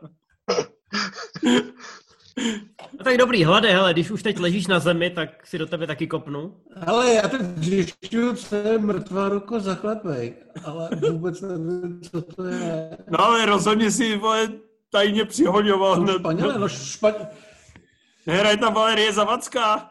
No 2.98 3.04
tak 3.04 3.16
dobrý, 3.16 3.44
hlade, 3.44 3.72
hele, 3.72 3.92
když 3.92 4.10
už 4.10 4.22
teď 4.22 4.38
ležíš 4.38 4.66
na 4.66 4.78
zemi, 4.78 5.10
tak 5.10 5.46
si 5.46 5.58
do 5.58 5.66
tebe 5.66 5.86
taky 5.86 6.06
kopnu. 6.06 6.56
Ale 6.86 7.14
já 7.14 7.28
teď 7.28 7.40
zjišťuju, 7.56 8.34
co 8.34 8.56
je 8.56 8.78
mrtvá 8.78 9.28
ruko 9.28 9.60
zaklepej, 9.60 10.34
ale 10.64 10.88
vůbec 11.10 11.40
nevím, 11.40 12.00
co 12.10 12.22
to 12.22 12.44
je. 12.44 12.96
No 13.10 13.24
ale 13.24 13.46
rozhodně 13.46 13.90
si, 13.90 14.16
vole, 14.16 14.48
tajně 14.90 15.24
přihoňoval. 15.24 16.00
No, 16.00 16.18
Španěle, 16.18 16.58
no 16.58 16.68
špaň... 16.68 17.14
Nehraje 18.26 18.56
tam 18.56 18.74
Valerie 18.74 19.12
Zavacká. 19.12 19.90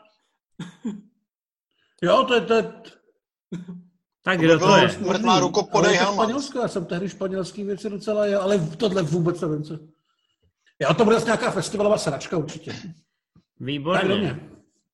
jo, 2.02 2.24
to 2.24 2.34
je, 2.34 2.42
to 2.42 2.54
je... 2.54 2.74
Tak 4.24 4.40
kdo 4.40 4.60
to 4.60 4.76
je? 4.76 4.98
Mrtvá 5.00 5.40
ruko 5.40 5.64
podej 5.64 5.98
Španělsko, 5.98 6.60
já 6.60 6.68
jsem 6.68 6.86
tehdy 6.86 7.10
španělský 7.10 7.64
věci 7.64 7.90
docela, 7.90 8.26
je, 8.26 8.38
ale 8.38 8.60
tohle 8.60 9.02
vůbec 9.02 9.42
nevím, 9.42 9.64
co. 9.64 9.80
Jo, 10.80 10.94
to 10.94 11.06
bude 11.06 11.18
nějaká 11.26 11.52
festivalová 11.52 11.98
sračka 11.98 12.38
určitě. 12.38 12.76
Výborně. 13.60 14.40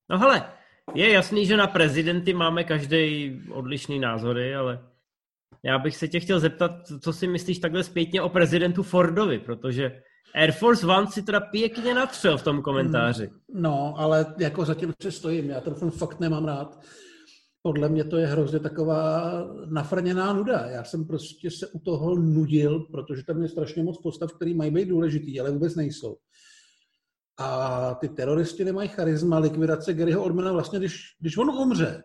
No 0.10 0.20
hele, 0.20 0.54
je 0.94 1.12
jasný, 1.12 1.46
že 1.46 1.58
na 1.58 1.68
prezidenty 1.68 2.34
máme 2.34 2.64
každý 2.64 3.34
odlišný 3.52 4.00
názory, 4.00 4.56
ale 4.56 4.80
já 5.66 5.80
bych 5.80 5.96
se 5.96 6.08
tě 6.08 6.20
chtěl 6.20 6.40
zeptat, 6.40 6.72
co 7.02 7.14
si 7.14 7.28
myslíš 7.28 7.60
takhle 7.60 7.84
zpětně 7.84 8.22
o 8.22 8.30
prezidentu 8.30 8.84
Fordovi, 8.84 9.40
protože 9.40 10.02
Air 10.36 10.52
Force 10.52 10.88
One 10.88 11.08
si 11.08 11.24
teda 11.24 11.40
pěkně 11.40 11.94
natřel 11.94 12.38
v 12.38 12.44
tom 12.44 12.62
komentáři. 12.62 13.30
No, 13.54 13.94
ale 13.98 14.36
jako 14.40 14.66
zatím 14.66 14.94
se 15.02 15.12
stojím, 15.12 15.50
já 15.50 15.62
ten 15.62 15.92
fakt 15.92 16.20
nemám 16.20 16.46
rád. 16.46 16.80
Podle 17.62 17.90
mě 17.90 18.04
to 18.04 18.18
je 18.18 18.28
hrozně 18.28 18.60
taková 18.60 19.32
nafrněná 19.66 20.34
nuda. 20.34 20.66
Já 20.70 20.84
jsem 20.84 21.08
prostě 21.08 21.52
se 21.52 21.68
u 21.68 21.80
toho 21.80 22.16
nudil, 22.16 22.80
protože 22.80 23.24
tam 23.24 23.42
je 23.42 23.50
strašně 23.50 23.84
moc 23.84 24.02
postav, 24.02 24.34
které 24.34 24.54
mají 24.54 24.72
být 24.72 24.90
důležitý, 24.90 25.40
ale 25.40 25.52
vůbec 25.52 25.76
nejsou. 25.76 26.18
A 27.40 27.94
ty 27.94 28.10
teroristi 28.10 28.66
nemají 28.66 28.90
charisma, 28.90 29.40
likvidace 29.40 29.94
Garyho 29.94 30.24
Ormana 30.24 30.52
vlastně, 30.52 30.80
když, 30.80 31.02
když 31.20 31.38
on 31.38 31.50
umře, 31.50 32.04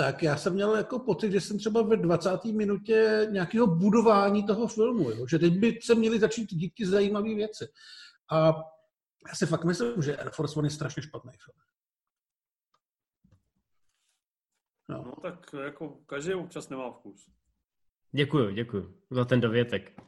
tak 0.00 0.22
já 0.22 0.36
jsem 0.36 0.54
měl 0.54 0.76
jako 0.76 0.98
pocit, 0.98 1.32
že 1.32 1.40
jsem 1.40 1.58
třeba 1.58 1.82
ve 1.82 1.96
20. 1.96 2.44
minutě 2.44 3.28
nějakého 3.30 3.66
budování 3.66 4.46
toho 4.46 4.66
filmu, 4.66 5.10
jo? 5.10 5.26
že 5.26 5.38
teď 5.38 5.58
by 5.58 5.78
se 5.82 5.94
měly 5.94 6.20
začít 6.20 6.54
díky 6.54 6.86
zajímavé 6.86 7.34
věci. 7.34 7.68
A 8.30 8.46
já 9.28 9.34
si 9.34 9.46
fakt 9.46 9.64
myslím, 9.64 10.02
že 10.02 10.16
Air 10.16 10.30
Force 10.30 10.58
One 10.58 10.66
je 10.66 10.70
strašně 10.70 11.02
špatný 11.02 11.32
film. 11.44 11.56
No. 14.88 15.04
no 15.06 15.12
tak 15.22 15.46
jako 15.64 15.88
každý 16.06 16.34
občas 16.34 16.68
nemá 16.68 16.90
vkus. 16.90 17.30
Děkuju, 18.12 18.50
děkuju 18.50 18.94
za 19.10 19.24
ten 19.24 19.40
dovětek. 19.40 20.00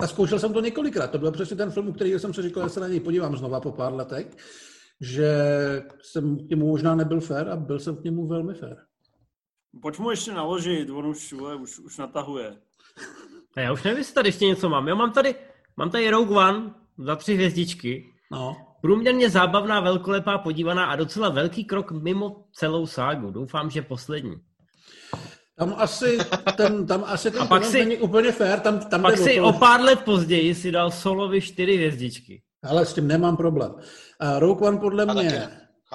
A 0.00 0.06
zkoušel 0.06 0.38
jsem 0.38 0.52
to 0.52 0.60
několikrát. 0.60 1.10
To 1.10 1.18
byl 1.18 1.32
přesně 1.32 1.56
ten 1.56 1.70
film, 1.70 1.92
který 1.92 2.12
jsem 2.12 2.34
si 2.34 2.42
říkal, 2.42 2.62
že 2.62 2.74
se 2.74 2.80
na 2.80 2.88
něj 2.88 3.00
podívám 3.00 3.36
znova 3.36 3.60
po 3.60 3.72
pár 3.72 3.94
letech, 3.94 4.26
že 5.00 5.32
jsem 6.02 6.46
k 6.46 6.50
němu 6.50 6.66
možná 6.66 6.94
nebyl 6.94 7.20
fér 7.20 7.48
a 7.48 7.56
byl 7.56 7.78
jsem 7.78 7.96
k 7.96 8.04
němu 8.04 8.26
velmi 8.26 8.54
fér. 8.54 8.89
Pojď 9.82 9.98
mu 9.98 10.10
ještě 10.10 10.32
naložit, 10.32 10.90
on 10.90 11.06
už, 11.06 11.32
už, 11.60 11.78
už 11.78 11.98
natahuje. 11.98 12.56
A 13.56 13.60
já 13.60 13.72
už 13.72 13.82
nevím, 13.82 13.98
jestli 13.98 14.14
tady 14.14 14.28
ještě 14.28 14.46
něco 14.46 14.68
mám. 14.68 14.88
Já 14.88 14.94
mám 14.94 15.12
tady, 15.12 15.34
mám 15.76 15.90
tady 15.90 16.10
Rogue 16.10 16.36
One 16.36 16.74
za 16.98 17.16
tři 17.16 17.34
hvězdičky. 17.34 18.06
No. 18.32 18.56
Průměrně 18.82 19.30
zábavná, 19.30 19.80
velkolepá, 19.80 20.38
podívaná 20.38 20.84
a 20.84 20.96
docela 20.96 21.28
velký 21.28 21.64
krok 21.64 21.90
mimo 21.90 22.44
celou 22.52 22.86
ságu. 22.86 23.30
Doufám, 23.30 23.70
že 23.70 23.82
poslední. 23.82 24.36
Tam 25.58 25.74
asi 25.76 26.18
ten, 26.56 26.86
tam 26.86 27.04
asi 27.06 27.30
ten 27.30 27.42
a 27.42 27.46
pak 27.46 27.64
si, 27.64 27.78
není 27.78 27.96
úplně 27.96 28.32
fér. 28.32 28.60
Tam, 28.60 28.78
tam 28.78 29.02
pak 29.02 29.18
si 29.18 29.40
o 29.40 29.52
pár 29.52 29.80
let 29.80 30.00
později 30.00 30.54
si 30.54 30.70
dal 30.70 30.90
Solovi 30.90 31.40
čtyři 31.40 31.76
hvězdičky. 31.76 32.42
Ale 32.62 32.86
s 32.86 32.94
tím 32.94 33.08
nemám 33.08 33.36
problém. 33.36 33.74
A 34.20 34.38
Rogue 34.38 34.68
One 34.68 34.78
podle 34.78 35.06
mě, 35.06 35.48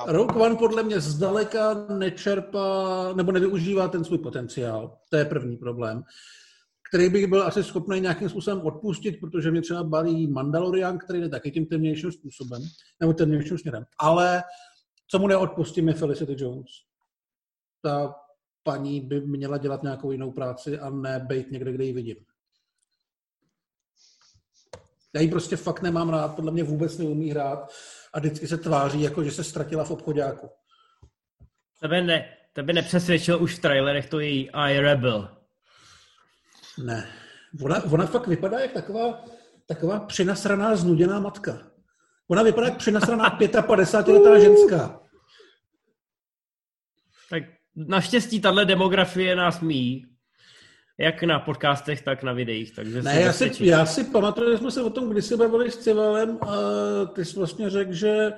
Rogue 0.07 0.41
One 0.41 0.55
podle 0.55 0.83
mě 0.83 0.99
zdaleka 0.99 1.73
nečerpá 1.73 3.13
nebo 3.13 3.31
nevyužívá 3.31 3.87
ten 3.87 4.03
svůj 4.03 4.17
potenciál. 4.17 4.97
To 5.09 5.17
je 5.17 5.25
první 5.25 5.57
problém 5.57 6.03
který 6.89 7.09
bych 7.09 7.27
byl 7.27 7.43
asi 7.43 7.63
schopný 7.63 8.01
nějakým 8.01 8.29
způsobem 8.29 8.61
odpustit, 8.61 9.19
protože 9.19 9.51
mě 9.51 9.61
třeba 9.61 9.83
baví 9.83 10.27
Mandalorian, 10.27 10.97
který 10.97 11.19
jde 11.21 11.29
taky 11.29 11.51
tím 11.51 11.65
temnějším 11.65 12.11
způsobem, 12.11 12.61
nebo 12.99 13.13
temnějším 13.13 13.57
směrem. 13.57 13.85
Ale 13.99 14.43
co 15.07 15.19
mu 15.19 15.27
neodpustím 15.27 15.87
je 15.87 15.93
Felicity 15.93 16.35
Jones. 16.37 16.67
Ta 17.81 18.15
paní 18.63 19.01
by 19.01 19.21
měla 19.21 19.57
dělat 19.57 19.83
nějakou 19.83 20.11
jinou 20.11 20.31
práci 20.31 20.79
a 20.79 20.89
ne 20.89 21.25
být 21.27 21.51
někde, 21.51 21.71
kde 21.71 21.85
ji 21.85 21.93
vidím. 21.93 22.17
Já 25.15 25.21
ji 25.21 25.29
prostě 25.29 25.55
fakt 25.55 25.81
nemám 25.81 26.09
rád, 26.09 26.35
podle 26.35 26.51
mě 26.51 26.63
vůbec 26.63 26.97
neumí 26.97 27.31
hrát 27.31 27.71
a 28.15 28.19
vždycky 28.19 28.47
se 28.47 28.57
tváří, 28.57 29.01
jako 29.01 29.23
že 29.23 29.31
se 29.31 29.43
ztratila 29.43 29.83
v 29.83 29.91
obchodáku. 29.91 30.49
Tebe, 31.79 32.01
ne, 32.01 32.37
tebe 32.53 32.73
nepřesvědčil 32.73 33.43
už 33.43 33.55
v 33.55 33.61
trailerech 33.61 34.09
to 34.09 34.19
její 34.19 34.51
I 34.51 34.79
Rebel. 34.79 35.37
Ne. 36.77 37.07
Ona, 37.63 37.83
ona 37.83 38.05
fakt 38.05 38.27
vypadá 38.27 38.59
jak 38.59 38.71
taková, 38.71 39.25
taková 39.65 39.99
přinasraná, 39.99 40.75
znuděná 40.75 41.19
matka. 41.19 41.71
Ona 42.27 42.43
vypadá 42.43 42.67
jak 42.67 42.77
přinasraná 42.77 43.39
55-letá 43.39 44.39
ženská. 44.39 45.01
Tak 47.29 47.43
naštěstí 47.75 48.41
tahle 48.41 48.65
demografie 48.65 49.35
nás 49.35 49.59
míjí. 49.59 50.14
Jak 50.97 51.23
na 51.23 51.39
podcastech, 51.39 52.01
tak 52.01 52.23
na 52.23 52.33
videích. 52.33 52.75
Takže 52.75 53.01
ne, 53.01 53.21
já 53.21 53.33
si, 53.33 53.51
já 53.59 53.85
si 53.85 54.03
pamatuju, 54.03 54.51
že 54.51 54.57
jsme 54.57 54.71
se 54.71 54.83
o 54.83 54.89
tom 54.89 55.09
kdysi 55.09 55.37
bavili 55.37 55.71
s 55.71 55.77
Civalem 55.77 56.37
a 56.41 56.55
ty 57.05 57.25
jsi 57.25 57.37
vlastně 57.37 57.69
řekl, 57.69 57.93
že 57.93 58.33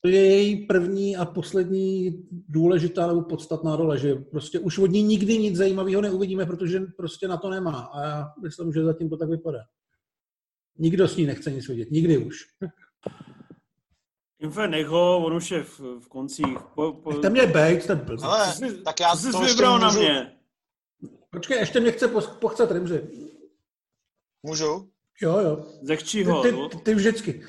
to 0.00 0.08
je 0.08 0.26
její 0.26 0.66
první 0.66 1.16
a 1.16 1.24
poslední 1.24 2.10
důležitá 2.48 3.06
nebo 3.06 3.22
podstatná 3.22 3.76
role, 3.76 3.98
že 3.98 4.14
prostě 4.14 4.58
už 4.58 4.78
od 4.78 4.90
ní 4.90 5.02
nikdy 5.02 5.38
nic 5.38 5.56
zajímavého 5.56 6.00
neuvidíme, 6.00 6.46
protože 6.46 6.80
prostě 6.96 7.28
na 7.28 7.36
to 7.36 7.50
nemá. 7.50 7.90
A 7.94 8.02
já 8.02 8.32
myslím, 8.42 8.72
že 8.72 8.84
zatím 8.84 9.10
to 9.10 9.16
tak 9.16 9.28
vypadá. 9.28 9.58
Nikdo 10.78 11.08
s 11.08 11.16
ní 11.16 11.26
nechce 11.26 11.50
nic 11.50 11.68
vidět, 11.68 11.90
nikdy 11.90 12.18
už. 12.18 12.36
Infe, 14.38 14.68
nech 14.68 14.86
ho, 14.86 15.24
on 15.24 15.34
už 15.34 15.50
je 15.50 15.62
v, 15.62 15.80
v 15.80 16.08
koncích. 16.08 16.58
Po, 16.74 16.92
po... 16.92 17.12
Tam 17.12 17.36
je 17.36 17.46
bejt, 17.46 17.86
ten 17.86 17.98
blbý. 17.98 18.22
Ale, 18.22 18.54
tak 18.84 19.00
já 19.00 19.16
jsi 19.16 19.32
to 19.32 19.40
vybral 19.40 19.78
můžu... 19.78 19.84
na 19.84 20.02
mě. 20.02 20.32
Počkej, 21.32 21.58
ještě 21.58 21.80
mě 21.80 21.92
chce 21.92 22.08
pochcat 22.40 22.70
Rimzi. 22.70 23.10
Můžu? 24.42 24.90
Jo, 25.22 25.38
jo. 25.38 25.66
Zechčí 25.82 26.24
ho. 26.24 26.42
Ty, 26.42 26.52
ty, 26.52 26.76
ty 26.82 26.94
vždycky. 26.94 27.46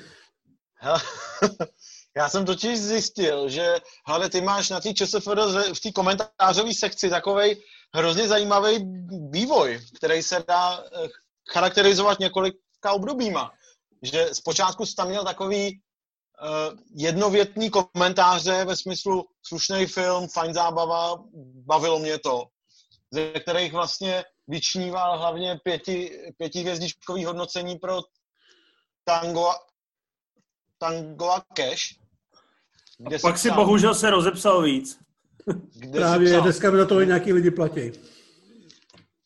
Já 2.16 2.28
jsem 2.28 2.46
totiž 2.46 2.80
zjistil, 2.80 3.48
že 3.48 3.80
hele, 4.06 4.30
ty 4.30 4.40
máš 4.40 4.70
na 4.70 4.80
té 4.80 4.94
ČSFD 4.94 5.28
v 5.74 5.80
té 5.82 5.92
komentářové 5.92 6.74
sekci 6.74 7.10
takový 7.10 7.62
hrozně 7.94 8.28
zajímavý 8.28 8.86
vývoj, 9.30 9.80
který 9.96 10.22
se 10.22 10.44
dá 10.48 10.84
eh, 10.84 11.08
charakterizovat 11.52 12.18
několika 12.18 12.92
obdobíma. 12.92 13.52
Že 14.02 14.28
zpočátku 14.32 14.86
jsi 14.86 14.94
tam 14.94 15.08
měl 15.08 15.24
takový 15.24 15.80
uh, 16.42 16.78
jednovětný 16.94 17.70
komentáře 17.70 18.64
ve 18.64 18.76
smyslu 18.76 19.24
slušný 19.42 19.86
film, 19.86 20.28
fajn 20.28 20.54
zábava, 20.54 21.24
bavilo 21.66 21.98
mě 21.98 22.18
to, 22.18 22.44
ze 23.14 23.40
kterých 23.40 23.72
vlastně 23.72 24.24
vyčníval 24.48 25.18
hlavně 25.18 25.58
pěti, 25.64 26.18
pětihvězdičkový 26.38 27.24
hodnocení 27.24 27.78
pro 27.78 28.00
Tango, 29.04 29.50
Tango 30.78 31.30
a 31.30 31.40
Cash, 31.40 31.82
kde 32.98 33.16
a 33.16 33.18
pak 33.22 33.38
si 33.38 33.50
bohužel 33.50 33.94
se 33.94 34.10
rozepsal 34.10 34.62
víc. 34.62 34.98
Kde 35.74 35.98
Právě, 35.98 36.28
psal, 36.28 36.42
dneska 36.42 36.70
mi 36.70 36.78
za 36.78 36.86
to 36.86 37.02
nějaký 37.02 37.32
lidi 37.32 37.50
platí. 37.50 37.92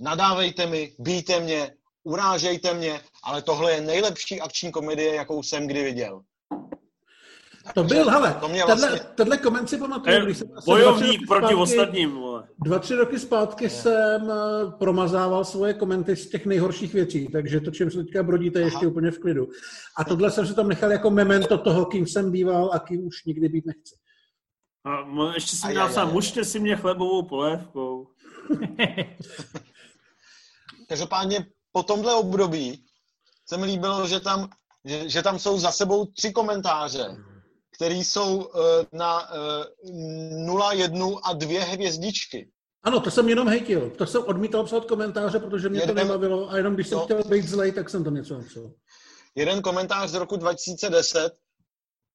Nadávejte 0.00 0.66
mi, 0.66 0.92
bíjte 0.98 1.40
mě, 1.40 1.74
urážejte 2.04 2.74
mě, 2.74 3.00
ale 3.24 3.42
tohle 3.42 3.72
je 3.72 3.80
nejlepší 3.80 4.40
akční 4.40 4.72
komedie, 4.72 5.14
jakou 5.14 5.42
jsem 5.42 5.66
kdy 5.66 5.84
viděl. 5.84 6.22
To 7.74 7.84
byl, 7.84 8.10
hele, 8.10 8.36
to 8.40 8.48
mě 8.48 8.64
tenhle, 8.64 8.88
vlastně... 8.88 9.10
tenhle 9.14 9.38
koment 9.38 9.70
si 9.70 9.78
pamatuju, 9.78 10.24
když 10.24 10.38
jsem 10.38 10.48
Bojovník 10.66 11.26
proti 11.26 11.40
zpátky, 11.40 11.54
ostatním. 11.54 12.27
Dva, 12.64 12.78
tři 12.78 12.94
roky 12.94 13.18
zpátky 13.18 13.64
je. 13.64 13.70
jsem 13.70 14.30
eh, 14.30 14.70
promazával 14.78 15.44
svoje 15.44 15.74
komenty 15.74 16.16
z 16.16 16.28
těch 16.28 16.46
nejhorších 16.46 16.94
věcí, 16.94 17.28
takže 17.32 17.60
to, 17.60 17.70
čím 17.70 17.90
se 17.90 17.98
teďka 18.04 18.22
brodíte, 18.22 18.58
je 18.58 18.64
ještě 18.64 18.86
úplně 18.86 19.10
v 19.10 19.18
klidu. 19.18 19.48
A 19.96 20.04
tohle 20.04 20.30
jsem 20.30 20.46
si 20.46 20.54
tam 20.54 20.68
nechal 20.68 20.92
jako 20.92 21.10
memento 21.10 21.58
toho, 21.58 21.86
kým 21.86 22.06
jsem 22.06 22.32
býval 22.32 22.70
a 22.72 22.78
kým 22.78 23.06
už 23.06 23.24
nikdy 23.24 23.48
být 23.48 23.66
nechci. 23.66 23.94
A 24.84 25.34
ještě 25.34 25.56
si 25.56 25.66
mi 25.66 25.74
napsal, 25.74 26.12
mužte 26.12 26.44
si 26.44 26.60
mě 26.60 26.76
chlebovou 26.76 27.22
polévkou. 27.22 28.08
Každopádně 30.88 31.46
po 31.72 31.82
tomhle 31.82 32.14
období 32.14 32.84
se 33.48 33.56
mi 33.56 33.66
líbilo, 33.66 34.06
že 34.06 34.20
tam, 34.20 34.50
že, 34.84 35.08
že 35.08 35.22
tam 35.22 35.38
jsou 35.38 35.58
za 35.58 35.70
sebou 35.70 36.06
tři 36.06 36.32
komentáře 36.32 37.16
který 37.78 38.04
jsou 38.04 38.36
uh, 38.36 38.44
na 38.92 39.30
uh, 39.30 40.46
0, 40.46 40.72
1 40.72 41.06
a 41.22 41.32
2 41.32 41.64
hvězdičky. 41.64 42.50
Ano, 42.82 43.00
to 43.00 43.10
jsem 43.10 43.28
jenom 43.28 43.48
hejtil. 43.48 43.90
To 43.90 44.06
jsem 44.06 44.22
odmítal 44.26 44.64
psát 44.64 44.84
komentáře, 44.84 45.38
protože 45.38 45.68
mě 45.68 45.80
Jeden, 45.80 45.96
to 45.96 46.02
nebavilo 46.02 46.50
a 46.50 46.56
jenom 46.56 46.74
když 46.74 46.88
jsem 46.88 46.98
no, 46.98 47.04
chtěl 47.04 47.22
být 47.24 47.48
zlej, 47.48 47.72
tak 47.72 47.90
jsem 47.90 48.04
tam 48.04 48.14
něco 48.14 48.38
napsal. 48.38 48.70
Jeden 49.34 49.62
komentář 49.62 50.10
z 50.10 50.14
roku 50.14 50.36
2010. 50.36 51.32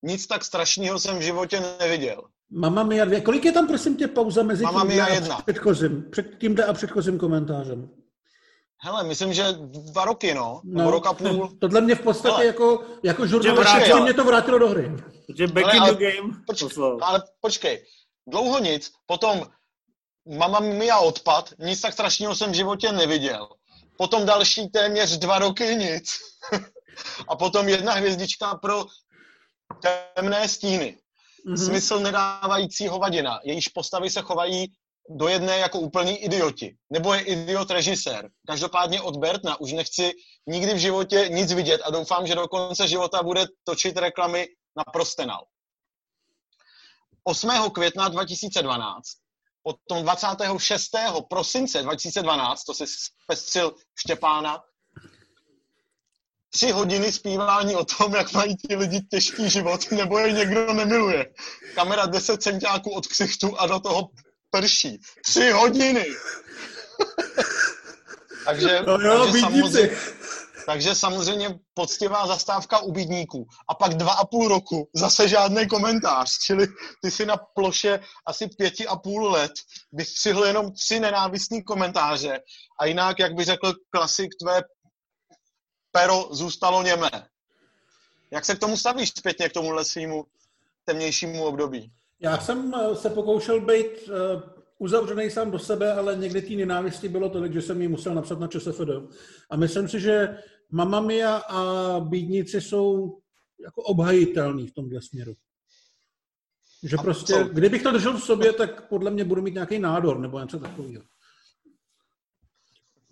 Nic 0.04 0.28
tak 0.28 0.44
strašného 0.44 1.00
jsem 1.00 1.18
v 1.18 1.22
životě 1.22 1.64
neviděl. 1.80 2.22
Mama 2.52 2.84
Mia 2.84 3.06
2. 3.06 3.22
Kolik 3.22 3.46
je 3.46 3.52
tam, 3.52 3.68
prosím 3.68 3.96
tě, 3.96 4.08
pauza 4.08 4.44
mezi 4.44 4.64
Mama 4.64 4.86
tím 4.86 5.32
a 5.32 5.42
předchozím, 5.42 6.06
před 6.12 6.38
tímhle 6.40 6.66
a 6.66 6.74
předchozím 6.74 7.18
komentářem? 7.18 7.90
Hele, 8.84 9.04
myslím, 9.04 9.34
že 9.34 9.44
dva 9.92 10.06
roky, 10.06 10.34
no. 10.34 10.62
no 10.64 10.92
rok 10.92 11.08
a 11.08 11.14
půl. 11.14 11.50
Tohle 11.62 11.82
mě 11.82 11.96
v 11.96 12.02
podstatě 12.02 12.34
Hele. 12.34 12.46
jako, 12.46 12.84
jako 13.04 13.28
žurnalista 13.28 14.00
mě 14.00 14.14
to 14.14 14.24
vrátilo 14.24 14.60
do 14.60 14.68
hry. 14.68 14.92
Takže 15.28 15.48
back 15.48 15.66
ale, 15.66 15.90
in 15.90 15.96
the 15.96 16.06
game. 16.06 16.34
Počkej, 16.48 16.70
ale 17.02 17.24
počkej, 17.42 17.86
dlouho 18.28 18.60
nic, 18.60 18.92
potom 19.06 19.46
Mama 20.38 20.60
Mia 20.60 21.00
odpad, 21.00 21.54
nic 21.60 21.82
tak 21.82 21.94
strašného 21.94 22.36
jsem 22.36 22.52
v 22.52 22.56
životě 22.56 22.92
neviděl. 22.92 23.48
Potom 23.98 24.26
další 24.26 24.68
téměř 24.68 25.18
dva 25.18 25.40
roky 25.40 25.64
nic. 25.64 26.18
a 27.28 27.36
potom 27.36 27.70
jedna 27.70 27.94
hvězdička 27.94 28.56
pro 28.56 28.86
temné 30.16 30.48
stíny. 30.48 30.98
Mm-hmm. 31.48 31.66
Smysl 31.66 32.00
nedávající 32.00 32.88
hovadina. 32.88 33.40
Jejíž 33.44 33.68
postavy 33.68 34.10
se 34.10 34.22
chovají 34.22 34.72
do 35.10 35.28
jedné 35.28 35.58
jako 35.58 35.80
úplný 35.80 36.18
idioti. 36.18 36.76
Nebo 36.90 37.14
je 37.14 37.22
idiot 37.22 37.72
režisér. 37.72 38.30
Každopádně 38.48 39.02
od 39.02 39.18
Bertna 39.18 39.62
už 39.62 39.72
nechci 39.72 40.12
nikdy 40.48 40.74
v 40.74 40.78
životě 40.78 41.30
nic 41.30 41.54
vidět 41.54 41.82
a 41.86 41.92
doufám, 41.92 42.28
že 42.28 42.36
do 42.36 42.48
konce 42.48 42.88
života 42.88 43.24
bude 43.24 43.46
točit 43.64 43.98
reklamy 43.98 44.48
na 44.78 44.84
prostenal. 44.84 45.46
8. 47.24 47.50
května 47.74 48.10
2012, 48.10 49.04
potom 49.64 50.04
26. 50.04 50.92
prosince 51.30 51.82
2012, 51.82 52.64
to 52.64 52.74
si 52.74 52.84
zpestřil 52.88 53.76
Štěpána, 53.96 54.64
tři 56.50 56.72
hodiny 56.72 57.12
zpívání 57.12 57.76
o 57.76 57.86
tom, 57.86 58.16
jak 58.16 58.34
mají 58.34 58.56
ti 58.56 58.76
lidi 58.76 59.02
těžký 59.02 59.50
život, 59.50 59.92
nebo 59.92 60.18
je 60.18 60.32
někdo 60.32 60.74
nemiluje. 60.74 61.34
Kamera 61.76 62.06
10 62.06 62.42
centiáků 62.42 62.92
od 62.92 63.08
ksichtu 63.08 63.60
a 63.60 63.68
do 63.68 63.80
toho 63.80 64.10
prší. 64.54 65.00
Tři 65.26 65.52
hodiny! 65.52 66.06
takže, 68.46 68.82
no 68.88 68.94
jo, 68.94 69.26
takže, 69.26 69.40
samozřejmě, 69.40 69.98
takže 70.66 70.96
samozřejmě 70.96 71.60
poctivá 71.74 72.28
zastávka 72.28 72.80
u 72.80 72.92
bídníků. 72.92 73.48
A 73.70 73.76
pak 73.76 73.94
dva 73.94 74.14
a 74.14 74.26
půl 74.26 74.48
roku 74.48 74.90
zase 74.96 75.28
žádný 75.28 75.68
komentář. 75.68 76.30
Čili 76.46 76.68
ty 77.02 77.12
si 77.12 77.26
na 77.26 77.38
ploše 77.38 78.00
asi 78.26 78.48
pěti 78.48 78.88
a 78.88 78.96
půl 78.96 79.32
let 79.32 79.52
vystřihl 79.92 80.46
jenom 80.46 80.72
tři 80.72 81.00
nenávistní 81.00 81.64
komentáře. 81.64 82.40
A 82.80 82.86
jinak, 82.86 83.20
jak 83.20 83.34
by 83.34 83.44
řekl 83.44 83.74
klasik, 83.90 84.30
tvé 84.42 84.62
pero 85.92 86.28
zůstalo 86.32 86.84
němé. 86.84 87.10
Jak 88.32 88.46
se 88.46 88.56
k 88.56 88.60
tomu 88.60 88.78
stavíš 88.78 89.10
zpětně 89.10 89.50
k 89.50 89.54
tomuhle 89.54 89.86
svýmu 89.86 90.26
temnějšímu 90.86 91.44
období? 91.44 91.92
Já 92.24 92.38
jsem 92.38 92.74
eh, 92.74 92.96
se 92.96 93.10
pokoušel 93.10 93.62
být 93.62 93.88
uh, 94.08 94.42
uzavřený 94.78 95.30
sám 95.30 95.52
do 95.52 95.60
sebe, 95.60 95.94
ale 95.94 96.16
někdy 96.16 96.42
té 96.42 96.54
nenávisti 96.54 97.10
bylo 97.10 97.30
tolik, 97.30 97.54
že 97.54 97.62
jsem 97.62 97.82
ji 97.82 97.88
musel 97.88 98.16
napsat 98.16 98.40
na 98.40 98.48
ČSFD. 98.48 98.90
A 99.50 99.56
myslím 99.56 99.88
si, 99.88 100.00
že 100.00 100.38
Mamma 100.72 101.02
Mia 101.02 101.38
a 101.38 102.00
Bídníci 102.00 102.62
jsou 102.62 103.18
jako 103.64 103.82
obhajitelný 103.82 104.68
v 104.68 104.74
tomhle 104.74 105.02
směru. 105.02 105.34
Že 106.84 106.98
prostě, 106.98 107.34
kdybych 107.52 107.84
to 107.84 107.92
držel 107.92 108.18
v 108.18 108.24
sobě, 108.24 108.54
tak 108.54 108.88
podle 108.88 109.12
mě 109.12 109.24
budu 109.24 109.42
mít 109.42 109.54
nějaký 109.54 109.80
nádor 109.80 110.20
nebo 110.20 110.40
něco 110.40 110.60
takového. 110.60 111.04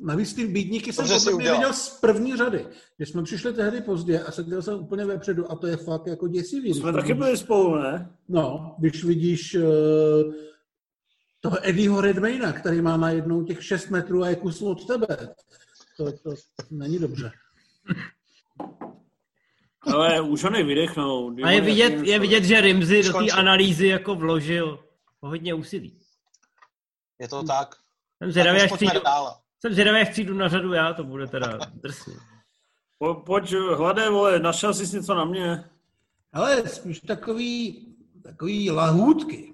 Navíc 0.02 0.34
ty 0.34 0.48
bídníky 0.48 0.94
jsem 0.94 1.08
podle 1.08 1.34
mě 1.34 1.52
viděl 1.52 1.74
z 1.74 2.00
první 2.00 2.38
řady. 2.38 2.68
Když 2.98 3.10
jsme 3.10 3.24
přišli 3.24 3.54
tehdy 3.54 3.82
pozdě 3.82 4.20
a 4.20 4.32
seděl 4.32 4.62
jsem 4.62 4.80
úplně 4.80 5.06
vepředu 5.06 5.52
a 5.52 5.56
to 5.56 5.68
je 5.68 5.78
fakt 5.78 6.08
jako 6.08 6.28
děsivý. 6.28 6.74
Jsme 6.74 6.94
taky 6.94 7.14
byli 7.14 7.38
spolu, 7.38 7.76
ne? 7.76 8.10
No, 8.30 8.76
když 8.80 9.04
vidíš 9.04 9.56
uh, 9.56 9.64
toho 11.40 11.70
Eddieho 11.70 12.02
Redmayna, 12.02 12.54
který 12.54 12.82
má 12.82 12.98
najednou 12.98 13.44
těch 13.44 13.64
6 13.64 13.90
metrů 13.90 14.24
a 14.24 14.30
je 14.30 14.36
kus 14.36 14.62
od 14.62 14.88
tebe. 14.88 15.08
To, 15.98 16.12
to 16.12 16.34
není 16.72 17.00
dobře. 17.00 17.32
Ale 19.82 20.22
už 20.22 20.44
ho 20.44 20.50
nevydechnou. 20.50 21.36
A 21.44 21.52
je 21.52 21.62
vidět, 21.62 21.94
je 22.04 22.20
vidět, 22.20 22.44
že 22.44 22.62
Rimzy 22.62 23.04
do 23.04 23.14
té 23.14 23.32
analýzy 23.32 23.88
jako 23.88 24.16
vložil 24.16 24.84
hodně 25.22 25.54
úsilí. 25.54 25.98
Je 27.20 27.28
to 27.28 27.44
tak. 27.44 27.76
Jsem 28.18 28.32
zvědavý, 28.32 28.62
až 28.62 28.72
přijdu, 28.72 29.00
jsem 29.62 29.74
zvědavý, 29.74 30.02
až 30.02 30.10
přijdu 30.10 30.34
na 30.34 30.48
řadu 30.50 30.74
já, 30.74 30.94
to 30.94 31.04
bude 31.04 31.28
teda 31.28 31.60
drsný. 31.74 32.14
Po, 32.98 33.14
pojď, 33.14 33.54
hladé, 33.54 34.10
vole, 34.10 34.40
našel 34.40 34.74
jsi 34.74 34.96
něco 34.96 35.16
na 35.16 35.26
mě. 35.26 35.64
Ale 36.34 36.68
spíš 36.68 37.00
takový, 37.00 37.88
takový 38.24 38.72
lahůdky. 38.72 39.54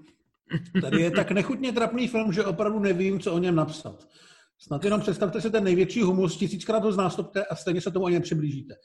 Tady 0.82 1.02
je 1.02 1.12
tak 1.12 1.32
nechutně 1.32 1.74
trapný 1.74 2.08
film, 2.08 2.34
že 2.34 2.46
opravdu 2.46 2.80
nevím, 2.80 3.20
co 3.20 3.34
o 3.34 3.38
něm 3.38 3.56
napsat. 3.56 4.08
Snad 4.60 4.84
jenom 4.84 5.02
představte 5.02 5.42
si 5.42 5.52
ten 5.52 5.64
největší 5.64 6.02
humus, 6.02 6.38
tisíckrát 6.38 6.84
ho 6.84 6.92
znásobte 6.92 7.46
a 7.46 7.56
stejně 7.56 7.82
se 7.82 7.92
tomu 7.92 8.06
ani 8.06 8.16
nepřiblížíte. 8.16 8.76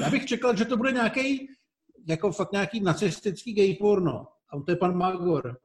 Já 0.00 0.10
bych 0.10 0.26
čekal, 0.26 0.56
že 0.56 0.64
to 0.64 0.76
bude 0.76 0.92
nějaký, 0.92 1.48
jako 2.08 2.32
fakt 2.32 2.52
nějaký 2.52 2.80
nacistický 2.80 3.54
gay 3.54 3.74
porno. 3.74 4.26
A 4.50 4.60
to 4.60 4.72
je 4.72 4.76
pan 4.76 4.96
Magor. 4.96 5.58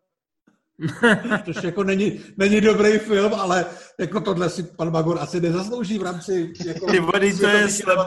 Což 1.45 1.63
jako 1.63 1.83
není, 1.83 2.19
není 2.37 2.61
dobrý 2.61 2.97
film, 2.97 3.33
ale 3.33 3.65
jako 3.99 4.21
tohle 4.21 4.49
si 4.49 4.63
pan 4.63 4.91
Magor 4.91 5.17
asi 5.19 5.41
nezaslouží 5.41 5.99
v 5.99 6.03
rámci 6.03 6.53
jako 6.65 6.85
Ty 6.85 6.99
vody, 6.99 7.33
to 7.33 7.47
je 7.47 7.69
slep, 7.69 7.99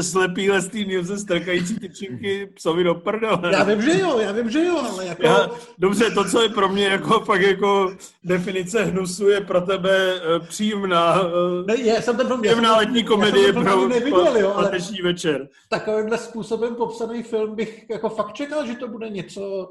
slepý 0.00 0.50
lesný 0.50 0.84
Nilse 0.84 1.18
strkající 1.18 1.78
tyčinky 1.78 2.46
psovi 2.54 2.84
do 2.84 2.94
prdele. 2.94 3.52
Já 3.52 3.64
vím, 3.64 3.82
že 3.82 4.00
jo, 4.00 4.18
já 4.18 4.32
vím, 4.32 4.50
že 4.50 4.64
jo, 4.64 4.78
ale 4.92 5.06
jako... 5.06 5.26
Já, 5.26 5.50
dobře, 5.78 6.10
to, 6.10 6.24
co 6.24 6.42
je 6.42 6.48
pro 6.48 6.68
mě 6.68 6.86
jako 6.86 7.20
fakt 7.20 7.42
jako 7.42 7.96
definice 8.24 8.84
hnusu, 8.84 9.28
je 9.28 9.40
pro 9.40 9.60
tebe 9.60 10.14
uh, 10.14 10.46
příjemná, 10.46 11.22
uh, 11.22 11.30
ne, 11.66 11.82
já 11.82 12.02
jsem 12.02 12.16
ten 12.16 12.26
film, 12.26 12.40
příjemná 12.40 12.76
letní 12.76 13.04
komedie 13.04 13.52
pro 13.52 13.88
neviděl, 13.88 14.36
jo, 14.36 14.52
ale 14.56 14.78
večer. 15.02 15.48
Takovýmhle 15.68 16.18
způsobem 16.18 16.74
popsaný 16.74 17.22
film 17.22 17.54
bych 17.54 17.90
jako 17.90 18.08
fakt 18.08 18.32
čekal, 18.32 18.66
že 18.66 18.74
to 18.74 18.88
bude 18.88 19.08
něco 19.08 19.70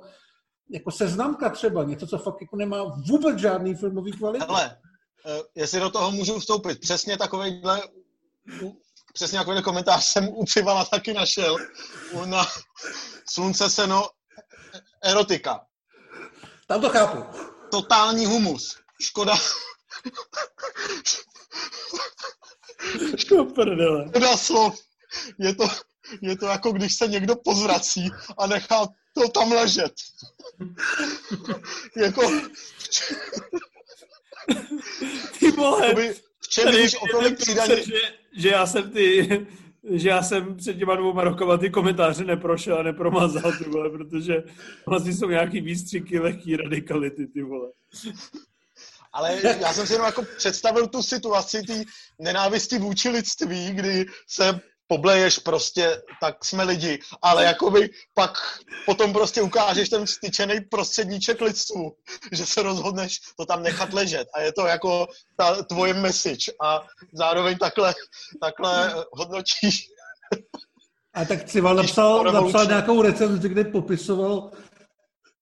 jako 0.69 0.91
seznamka 0.91 1.49
třeba, 1.49 1.83
něco, 1.83 2.07
co 2.07 2.17
fakt 2.17 2.41
jako 2.41 2.55
nemá 2.55 2.83
vůbec 2.83 3.37
žádný 3.37 3.75
filmový 3.75 4.11
kvality. 4.11 4.45
Ale 4.45 4.77
eh, 5.25 5.41
jestli 5.55 5.79
do 5.79 5.89
toho 5.89 6.11
můžu 6.11 6.39
vstoupit, 6.39 6.79
přesně 6.79 7.17
takovýhle 7.17 7.81
přesně 9.13 9.39
takovýhle 9.39 9.63
komentář 9.63 10.05
jsem 10.05 10.29
u 10.29 10.45
Civala 10.45 10.85
taky 10.85 11.13
našel 11.13 11.57
na 12.25 12.45
Slunce 13.29 13.69
seno 13.69 14.09
erotika. 15.03 15.65
Tam 16.67 16.81
to 16.81 16.89
chápu. 16.89 17.39
Totální 17.71 18.25
humus. 18.25 18.77
Škoda. 19.01 19.35
Škoda 23.17 24.37
slov. 24.37 24.79
Je 25.39 25.55
to, 25.55 25.67
je 26.21 26.37
to 26.37 26.45
jako 26.45 26.71
když 26.71 26.95
se 26.95 27.07
někdo 27.07 27.35
pozrací 27.35 28.09
a 28.37 28.47
nechá 28.47 28.87
to 29.21 29.29
tam 29.29 29.51
ležet. 29.51 29.93
jako... 31.95 32.31
Ty 35.39 35.51
vole, 35.51 35.95
v 36.39 36.47
čem 36.49 36.75
víš 36.75 36.95
o 36.95 37.07
tolik 37.11 37.37
přidaní... 37.37 37.83
Že, 37.83 37.93
že 38.37 38.49
já 38.49 38.67
jsem 38.67 38.91
ty, 38.91 39.29
že 39.91 40.09
já 40.09 40.23
jsem 40.23 40.57
před 40.57 40.77
těma 40.77 40.95
dvouma 40.95 41.23
rokama 41.23 41.57
ty 41.57 41.69
komentáře 41.69 42.23
neprošel 42.23 42.79
a 42.79 42.83
nepromazal, 42.83 43.53
ty 43.57 43.63
vole, 43.63 43.89
protože 43.89 44.43
vlastně 44.87 45.13
jsou 45.13 45.29
nějaký 45.29 45.61
výstřiky 45.61 46.19
lehký 46.19 46.57
radikality, 46.57 47.27
ty 47.27 47.41
vole. 47.41 47.71
Ale 49.13 49.39
já 49.43 49.73
jsem 49.73 49.87
si 49.87 49.93
jenom 49.93 50.05
jako 50.05 50.23
představil 50.37 50.87
tu 50.87 51.03
situaci 51.03 51.61
té 51.61 51.83
nenávisti 52.19 52.77
vůči 52.79 53.09
lidství, 53.09 53.71
kdy 53.71 54.05
se 54.27 54.59
pobleješ 54.87 55.39
prostě, 55.39 56.01
tak 56.21 56.45
jsme 56.45 56.63
lidi, 56.63 56.99
ale 57.21 57.43
jakoby 57.43 57.89
pak 58.13 58.37
potom 58.85 59.13
prostě 59.13 59.41
ukážeš 59.41 59.89
ten 59.89 60.07
styčený 60.07 60.61
prostředníček 60.61 61.41
lidstvu, 61.41 61.91
že 62.31 62.45
se 62.45 62.63
rozhodneš 62.63 63.19
to 63.37 63.45
tam 63.45 63.63
nechat 63.63 63.93
ležet 63.93 64.27
a 64.35 64.41
je 64.41 64.53
to 64.53 64.65
jako 64.65 65.07
ta 65.37 65.63
tvoje 65.63 65.93
message 65.93 66.51
a 66.63 66.85
zároveň 67.13 67.57
takhle, 67.57 67.93
takhle 68.41 68.93
hodnotíš. 69.11 69.87
A 71.13 71.25
tak 71.25 71.43
Cival 71.43 71.75
napsal, 71.75 72.23
napsal 72.23 72.65
nějakou 72.65 73.01
recenzi, 73.01 73.49
kde 73.49 73.63
popisoval 73.63 74.51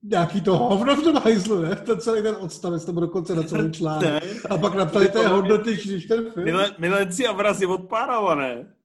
nějaký 0.04 0.42
to 0.42 0.58
hovno 0.58 0.96
v 0.96 1.04
tom 1.04 1.16
hajzlu, 1.16 1.62
ne? 1.62 1.76
Ten 1.76 2.00
celý 2.00 2.22
ten 2.22 2.36
odstavec, 2.40 2.86
to 2.86 2.94
byl 2.94 3.02
dokonce 3.02 3.36
na 3.36 3.44
celý 3.44 3.72
článek. 3.72 4.24
A 4.50 4.58
pak 4.58 4.74
napsali, 4.74 5.10
to 5.10 5.22
je 5.22 5.28
hodnoty, 5.28 5.74
když 5.74 6.06
ten 6.06 6.32
film. 6.32 6.46
Mile, 6.46 6.76
milenci 6.78 7.28
a 7.28 7.32
vrazy 7.32 7.66
od 7.66 7.90
Párava, 7.90 8.36
ne? 8.36 8.76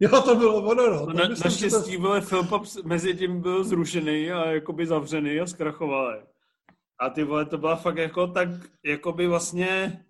Jo, 0.00 0.22
to 0.22 0.34
bylo 0.34 0.62
ono, 0.62 0.90
no. 0.90 1.06
Na, 1.06 1.28
naštěstí, 1.28 1.96
to... 1.96 2.02
vole, 2.02 2.20
Philpop 2.20 2.62
mezi 2.84 3.14
tím 3.14 3.40
byl 3.40 3.64
zrušený 3.64 4.30
a 4.32 4.46
jakoby 4.50 4.86
zavřený 4.86 5.40
a 5.40 5.46
zkrachoval. 5.46 6.22
A 7.00 7.10
ty 7.10 7.24
vole, 7.24 7.46
to 7.46 7.58
byla 7.58 7.76
fakt 7.76 7.96
jako 7.96 8.26
tak, 8.26 8.48
jakoby 8.84 9.26
vlastně, 9.26 10.00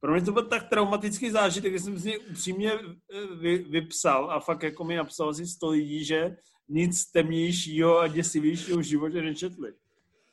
pro 0.00 0.12
mě 0.12 0.22
to 0.22 0.32
byl 0.32 0.46
tak 0.46 0.68
traumatický 0.68 1.30
zážitek, 1.30 1.72
že 1.72 1.80
jsem 1.80 1.96
něj 1.96 2.18
upřímně 2.30 2.72
eh, 2.72 3.36
vy, 3.40 3.58
vypsal 3.58 4.30
a 4.30 4.40
fakt 4.40 4.62
jako 4.62 4.84
mi 4.84 4.96
napsal 4.96 5.28
asi 5.28 5.46
sto 5.46 5.70
lidí, 5.70 6.04
že 6.04 6.36
nic 6.68 7.10
temnějšího 7.10 7.98
a 7.98 8.08
děsivějšího 8.08 8.78
v 8.78 8.82
životě 8.82 9.22
nečetli. 9.22 9.72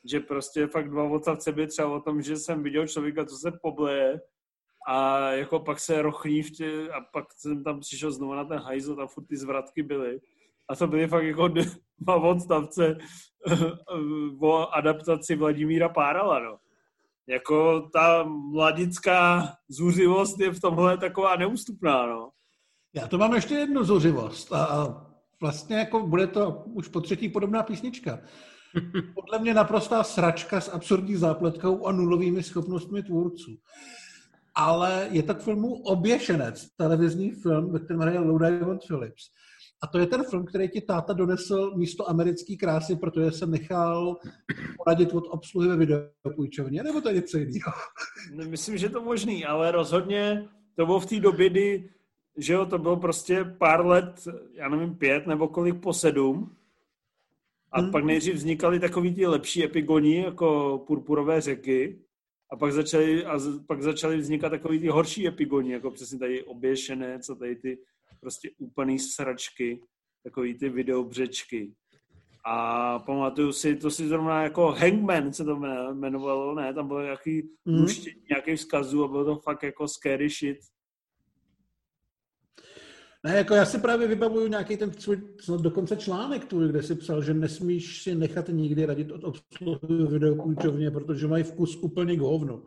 Že 0.04 0.20
prostě 0.20 0.66
fakt 0.66 0.90
dva 0.90 1.04
odstavce 1.04 1.52
by 1.52 1.66
třeba 1.66 1.88
o 1.88 2.00
tom, 2.00 2.22
že 2.22 2.36
jsem 2.36 2.62
viděl 2.62 2.86
člověka, 2.86 3.24
co 3.24 3.36
se 3.36 3.52
pobleje 3.62 4.20
a 4.86 5.18
jako 5.30 5.60
pak 5.60 5.80
se 5.80 6.02
rochní 6.02 6.42
v 6.42 6.50
tě, 6.50 6.88
a 6.90 7.00
pak 7.12 7.24
jsem 7.36 7.64
tam 7.64 7.80
přišel 7.80 8.12
znovu 8.12 8.34
na 8.34 8.44
ten 8.44 8.58
hajzl, 8.58 8.96
tam 8.96 9.08
furt 9.08 9.24
ty 9.24 9.36
zvratky 9.36 9.82
byly. 9.82 10.20
A 10.68 10.76
to 10.76 10.86
byly 10.86 11.06
fakt 11.06 11.24
jako 11.24 11.48
dva 11.98 12.14
odstavce 12.14 12.98
o 14.40 14.66
adaptaci 14.74 15.36
Vladimíra 15.36 15.88
Párala, 15.88 16.38
no. 16.38 16.58
Jako 17.28 17.88
ta 17.92 18.24
mladická 18.52 19.48
zuřivost 19.68 20.40
je 20.40 20.50
v 20.50 20.60
tomhle 20.60 20.98
taková 20.98 21.36
neústupná, 21.36 22.06
no. 22.06 22.30
Já 22.94 23.08
to 23.08 23.18
mám 23.18 23.34
ještě 23.34 23.54
jednu 23.54 23.84
zuřivost 23.84 24.52
a 24.52 24.86
vlastně 25.40 25.76
jako 25.76 26.06
bude 26.06 26.26
to 26.26 26.64
už 26.66 26.88
po 26.88 27.00
třetí 27.00 27.28
podobná 27.28 27.62
písnička. 27.62 28.18
Podle 29.14 29.38
mě 29.38 29.54
naprostá 29.54 30.02
sračka 30.02 30.60
s 30.60 30.72
absurdní 30.72 31.16
zápletkou 31.16 31.86
a 31.86 31.92
nulovými 31.92 32.42
schopnostmi 32.42 33.02
tvůrců. 33.02 33.56
Ale 34.56 35.08
je 35.10 35.22
to 35.22 35.34
k 35.34 35.42
filmu 35.42 35.74
Oběšenec, 35.74 36.66
televizní 36.76 37.30
film, 37.30 37.72
ve 37.72 37.78
kterém 37.78 38.00
hraje 38.00 38.18
Lou 38.18 38.38
Diamond 38.38 38.80
Phillips. 38.86 39.24
A 39.82 39.86
to 39.86 39.98
je 39.98 40.06
ten 40.06 40.24
film, 40.30 40.44
který 40.44 40.68
ti 40.68 40.80
táta 40.80 41.12
donesl 41.12 41.76
místo 41.76 42.10
americké 42.10 42.56
krásy, 42.56 42.96
protože 42.96 43.30
se 43.30 43.46
nechal 43.46 44.16
poradit 44.76 45.14
od 45.14 45.24
obsluhy 45.30 45.68
ve 45.68 45.76
videopůjčovně, 45.76 46.82
nebo 46.82 47.00
to 47.00 47.08
je 47.08 47.14
něco 47.14 47.38
jiného? 47.38 47.72
Myslím, 48.48 48.78
že 48.78 48.88
to 48.88 49.02
možný, 49.02 49.44
ale 49.44 49.70
rozhodně 49.70 50.48
to 50.76 50.86
bylo 50.86 51.00
v 51.00 51.06
té 51.06 51.20
době, 51.20 51.48
kdy 51.48 51.90
že 52.36 52.52
jo, 52.52 52.66
to 52.66 52.78
bylo 52.78 52.96
prostě 52.96 53.44
pár 53.44 53.86
let, 53.86 54.28
já 54.54 54.68
nevím, 54.68 54.94
pět 54.94 55.26
nebo 55.26 55.48
kolik 55.48 55.80
po 55.80 55.92
sedm. 55.92 56.56
A 57.72 57.80
hmm. 57.80 57.90
pak 57.90 58.04
nejdřív 58.04 58.34
vznikaly 58.34 58.80
takový 58.80 59.14
ty 59.14 59.26
lepší 59.26 59.64
epigoni, 59.64 60.16
jako 60.16 60.78
purpurové 60.86 61.40
řeky. 61.40 61.98
A 62.52 62.56
pak 62.56 62.72
začaly, 62.72 63.24
a 63.24 63.38
pak 63.66 63.82
začaly 63.82 64.16
vznikat 64.16 64.48
takový 64.48 64.78
ty 64.80 64.88
horší 64.88 65.28
epigoni, 65.28 65.72
jako 65.72 65.90
přesně 65.90 66.18
tady 66.18 66.44
oběšené, 66.44 67.18
co 67.18 67.36
tady 67.36 67.56
ty 67.56 67.78
prostě 68.20 68.50
úplný 68.58 68.98
sračky, 68.98 69.80
takový 70.24 70.58
ty 70.58 70.68
videobřečky. 70.68 71.74
A 72.48 72.98
pamatuju 72.98 73.52
si, 73.52 73.76
to 73.76 73.90
si 73.90 74.08
zrovna 74.08 74.42
jako 74.42 74.66
Hangman 74.66 75.32
se 75.32 75.44
to 75.44 75.60
jmenovalo, 75.92 76.54
ne, 76.54 76.74
tam 76.74 76.88
bylo 76.88 77.02
nějaký, 77.02 77.42
mm. 77.64 77.86
nějaký 78.30 78.56
vzkazu 78.56 79.04
a 79.04 79.08
bylo 79.08 79.24
to 79.24 79.36
fakt 79.36 79.62
jako 79.62 79.88
scary 79.88 80.28
shit. 80.28 80.58
Ne, 83.26 83.36
jako 83.36 83.54
já 83.54 83.64
si 83.64 83.78
právě 83.78 84.08
vybavuju 84.08 84.46
nějaký 84.46 84.76
ten 84.76 84.92
svůj, 84.92 85.36
dokonce 85.60 85.96
článek 85.96 86.44
tvůj, 86.44 86.68
kde 86.68 86.82
si 86.82 86.94
psal, 86.94 87.22
že 87.22 87.34
nesmíš 87.34 88.02
si 88.02 88.14
nechat 88.14 88.48
nikdy 88.48 88.86
radit 88.86 89.10
od 89.10 89.24
obsluhy 89.24 90.06
videopůjčovně, 90.10 90.90
protože 90.90 91.26
mají 91.26 91.44
vkus 91.44 91.76
úplně 91.76 92.16
k 92.16 92.20
hovnu. 92.20 92.66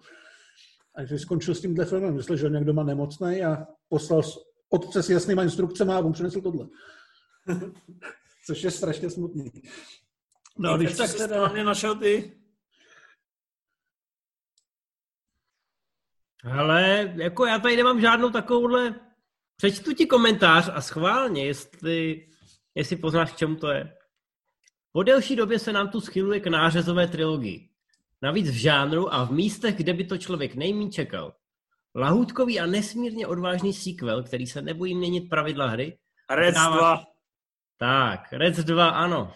A 0.95 1.03
když 1.03 1.21
skončil 1.21 1.55
s 1.55 1.61
tímhle 1.61 1.85
filmem, 1.85 2.15
myslel, 2.15 2.37
že 2.37 2.49
někdo 2.49 2.73
má 2.73 2.83
nemocný 2.83 3.43
a 3.43 3.67
poslal 3.89 4.21
otce 4.69 5.03
s 5.03 5.09
jasnýma 5.09 5.43
instrukcemi 5.43 5.93
a 5.93 5.99
on 5.99 6.11
přinesl 6.11 6.41
tohle. 6.41 6.67
Což 8.45 8.63
je 8.63 8.71
strašně 8.71 9.09
smutný. 9.09 9.51
No, 10.57 10.77
když 10.77 10.97
tak 10.97 11.13
teda... 11.13 11.47
mě 11.47 11.63
našel 11.63 11.95
ty? 11.95 12.37
Ale 16.43 17.13
jako 17.15 17.45
já 17.45 17.59
tady 17.59 17.75
nemám 17.77 18.01
žádnou 18.01 18.29
takovouhle 18.29 19.08
Přečtu 19.59 19.93
ti 19.93 20.05
komentář 20.05 20.69
a 20.73 20.81
schválně, 20.81 21.45
jestli, 21.45 22.27
jestli 22.75 22.95
poznáš, 22.95 23.31
k 23.31 23.37
čemu 23.37 23.55
to 23.55 23.67
je. 23.67 23.97
Po 24.91 25.03
delší 25.03 25.35
době 25.35 25.59
se 25.59 25.73
nám 25.73 25.89
tu 25.89 26.01
schyluje 26.01 26.39
k 26.39 26.47
nářezové 26.47 27.07
trilogii. 27.07 27.69
Navíc 28.21 28.49
v 28.49 28.53
žánru 28.53 29.13
a 29.13 29.23
v 29.23 29.31
místech, 29.31 29.75
kde 29.75 29.93
by 29.93 30.03
to 30.03 30.17
člověk 30.17 30.55
nejmín 30.55 30.91
čekal. 30.91 31.33
Lahůdkový 31.95 32.59
a 32.59 32.65
nesmírně 32.65 33.27
odvážný 33.27 33.73
sequel, 33.73 34.23
který 34.23 34.47
se 34.47 34.61
nebojí 34.61 34.95
měnit 34.95 35.29
pravidla 35.29 35.67
hry. 35.67 35.97
Rec 36.29 36.55
dává... 36.55 36.95
2. 36.95 37.03
Tak, 37.77 38.33
Rec 38.33 38.57
2, 38.57 38.89
ano. 38.89 39.33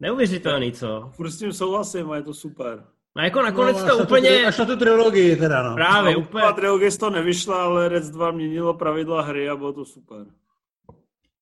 Neuvěřitelný, 0.00 0.72
co? 0.72 1.12
Tím 1.38 1.52
souhlasím 1.52 2.10
a 2.10 2.16
je 2.16 2.22
to 2.22 2.34
super. 2.34 2.91
No 3.16 3.24
jako 3.24 3.42
nakonec 3.42 3.82
no, 3.82 3.88
to 3.88 3.98
úplně... 3.98 4.40
To, 4.40 4.48
až 4.48 4.58
na 4.58 4.64
tu 4.64 4.76
trilogii 4.76 5.36
teda, 5.36 5.62
no. 5.62 5.74
Právě, 5.74 6.14
no, 6.14 6.20
úplně. 6.20 6.44
trilogie 6.54 6.90
to 6.90 7.10
nevyšla, 7.10 7.64
ale 7.64 7.88
Rec 7.88 8.10
2 8.10 8.30
měnilo 8.30 8.74
pravidla 8.74 9.22
hry 9.22 9.48
a 9.48 9.56
bylo 9.56 9.72
to 9.72 9.84
super. 9.84 10.26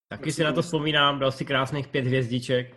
Taky 0.09 0.33
si 0.33 0.45
na 0.45 0.53
to 0.53 0.62
vzpomínám, 0.62 1.18
dal 1.18 1.33
si 1.33 1.45
krásných 1.45 1.89
pět 1.89 2.07
hvězdiček. 2.07 2.77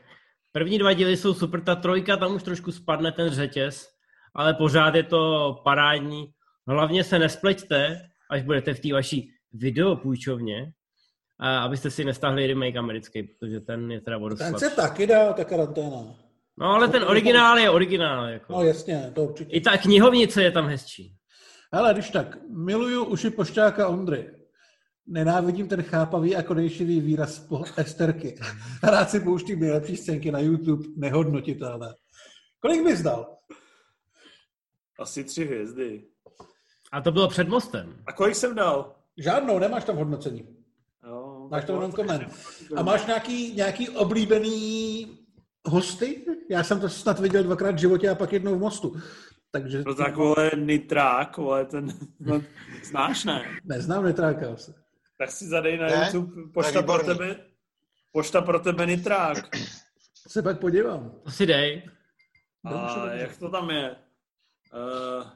První 0.51 0.79
dva 0.79 0.93
díly 0.93 1.17
jsou 1.17 1.33
super, 1.33 1.61
ta 1.61 1.75
trojka, 1.75 2.17
tam 2.17 2.35
už 2.35 2.43
trošku 2.43 2.71
spadne 2.71 3.11
ten 3.11 3.29
řetěz, 3.29 3.89
ale 4.35 4.53
pořád 4.53 4.95
je 4.95 5.03
to 5.03 5.55
parádní. 5.63 6.33
Hlavně 6.67 7.03
se 7.03 7.19
nespleťte, 7.19 8.01
až 8.29 8.43
budete 8.43 8.73
v 8.73 8.79
té 8.79 8.93
vaší 8.93 9.31
videopůjčovně, 9.53 10.71
a 11.39 11.59
abyste 11.59 11.91
si 11.91 12.05
nestahli 12.05 12.47
remake 12.47 12.75
americký, 12.75 13.23
protože 13.23 13.59
ten 13.59 13.91
je 13.91 14.01
teda 14.01 14.17
vodoslad. 14.17 14.49
Ten 14.49 14.69
se 14.69 14.75
taky 14.75 15.07
dá, 15.07 15.33
ta 15.33 15.43
karanténa. 15.43 16.15
No 16.57 16.65
ale 16.65 16.87
ten 16.87 17.03
originál 17.03 17.59
je 17.59 17.69
originál. 17.69 18.25
Jako. 18.25 18.53
No 18.53 18.63
jasně, 18.63 19.11
to 19.15 19.23
určitě. 19.23 19.51
I 19.51 19.61
ta 19.61 19.77
knihovnice 19.77 20.43
je 20.43 20.51
tam 20.51 20.67
hezčí. 20.67 21.15
Ale 21.71 21.93
když 21.93 22.09
tak, 22.09 22.37
miluju 22.49 23.05
uši 23.05 23.29
pošťáka 23.29 23.87
Ondry. 23.87 24.31
Nenávidím 25.07 25.67
ten 25.67 25.83
chápavý 25.83 26.35
a 26.35 26.43
konejšivý 26.43 27.01
výraz 27.01 27.39
po 27.39 27.63
Esterky. 27.77 28.39
Rád 28.83 29.09
si 29.09 29.19
pouštím 29.19 29.59
nejlepší 29.59 29.97
scénky 29.97 30.31
na 30.31 30.39
YouTube, 30.39 30.85
nehodnotitelné. 30.97 31.93
Kolik 32.59 32.83
bys 32.83 33.01
dal? 33.01 33.37
Asi 34.99 35.23
tři 35.23 35.45
hvězdy. 35.45 36.03
A 36.91 37.01
to 37.01 37.11
bylo 37.11 37.27
před 37.27 37.47
mostem. 37.47 37.95
A 38.05 38.13
kolik 38.13 38.35
jsem 38.35 38.55
dal? 38.55 38.95
Žádnou, 39.17 39.59
nemáš 39.59 39.83
tam 39.83 39.95
hodnocení. 39.95 40.47
Jo, 41.07 41.47
máš 41.51 41.65
tam 41.65 41.75
jenom 41.75 41.91
koment. 41.91 42.35
A 42.75 42.83
máš 42.83 43.05
nějaký, 43.05 43.55
nějaký 43.55 43.89
oblíbený 43.89 45.07
hosty. 45.65 46.25
Já 46.49 46.63
jsem 46.63 46.79
to 46.79 46.89
snad 46.89 47.19
viděl 47.19 47.43
dvakrát 47.43 47.75
v 47.75 47.79
životě 47.79 48.09
a 48.09 48.15
pak 48.15 48.33
jednou 48.33 48.55
v 48.55 48.59
mostu. 48.59 48.95
Takže... 49.51 49.83
No 49.85 49.95
tak, 49.95 50.15
vole, 50.15 50.51
Nitrák, 50.55 51.37
vole, 51.37 51.65
ten, 51.65 51.87
no, 52.19 52.41
znáš, 52.83 53.25
ne? 53.25 53.59
Neznám 53.63 54.05
Nitráka. 54.05 54.45
Tak 55.17 55.31
si 55.31 55.45
zadej 55.45 55.77
na 55.77 55.87
ne? 55.87 56.11
YouTube 56.13 56.51
pošta 56.53 56.81
pro 56.81 57.03
tebe, 57.03 57.35
pošta 58.11 58.41
pro 58.41 58.59
tebe 58.59 58.85
Nitrák. 58.85 59.57
Se 60.27 60.41
pak 60.41 60.59
podívám. 60.59 61.11
To 61.23 61.31
si 61.31 61.45
dej. 61.45 61.89
A 62.63 63.11
jak 63.13 63.37
to 63.37 63.49
tam 63.49 63.69
je? 63.69 63.95
Uh, 64.73 65.27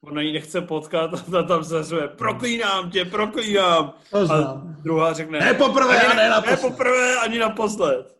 ona 0.00 0.20
ji 0.20 0.32
nechce 0.32 0.60
potkat 0.60 1.34
a 1.38 1.42
tam 1.42 1.64
se 1.64 1.82
řve, 1.82 2.08
proklínám 2.08 2.90
tě, 2.90 3.04
proklínám. 3.04 3.94
To 4.10 4.26
znám. 4.26 4.76
A 4.78 4.82
druhá 4.82 5.12
řekne, 5.12 5.38
ne 5.38 5.54
poprvé 5.54 6.00
ani, 6.00 6.06
a 6.06 6.14
ne 6.14 6.28
naposled. 6.28 6.62
Ne 6.62 6.70
poprvé 6.70 7.16
ani 7.16 7.38
naposled. 7.38 8.19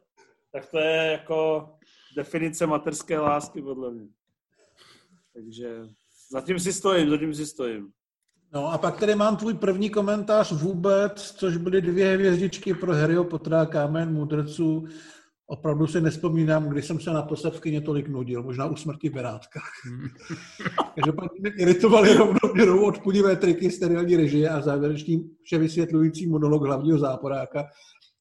Tak 0.52 0.66
to 0.70 0.78
je 0.78 1.12
jako 1.12 1.68
definice 2.16 2.66
materské 2.66 3.18
lásky, 3.18 3.62
podle 3.62 3.90
mě. 3.90 4.06
Takže 5.34 5.82
zatím 6.30 6.58
si 6.58 6.72
stojím, 6.72 7.10
zatím 7.10 7.34
si 7.34 7.46
stojím. 7.46 7.92
No 8.52 8.72
a 8.72 8.78
pak 8.78 9.00
tady 9.00 9.14
mám 9.14 9.36
tvůj 9.36 9.54
první 9.54 9.90
komentář 9.90 10.52
vůbec, 10.52 11.32
což 11.32 11.56
byly 11.56 11.82
dvě 11.82 12.14
hvězdičky 12.14 12.74
pro 12.74 12.92
Harryho 12.92 13.24
Pottera 13.24 13.66
Kámen 13.66 14.12
mudrců. 14.12 14.84
Opravdu 15.46 15.86
si 15.86 16.00
nespomínám, 16.00 16.68
kdy 16.68 16.82
jsem 16.82 17.00
se 17.00 17.10
naposled 17.10 17.54
v 17.54 17.60
kyně 17.60 17.80
tolik 17.80 18.08
nudil, 18.08 18.42
možná 18.42 18.66
u 18.66 18.76
smrti 18.76 19.10
Berátka. 19.10 19.60
Takže 20.94 21.12
pak 21.12 21.32
mě 21.38 21.50
iritovali 21.56 22.14
rovnoměrou 22.14 22.84
odpudivé 22.84 23.36
triky 23.36 23.70
sterilní 23.70 24.16
režie 24.16 24.48
a 24.48 24.60
závěrečný 24.60 25.30
vše 25.42 25.58
vysvětlující 25.58 26.26
monolog 26.26 26.62
hlavního 26.62 26.98
záporáka, 26.98 27.68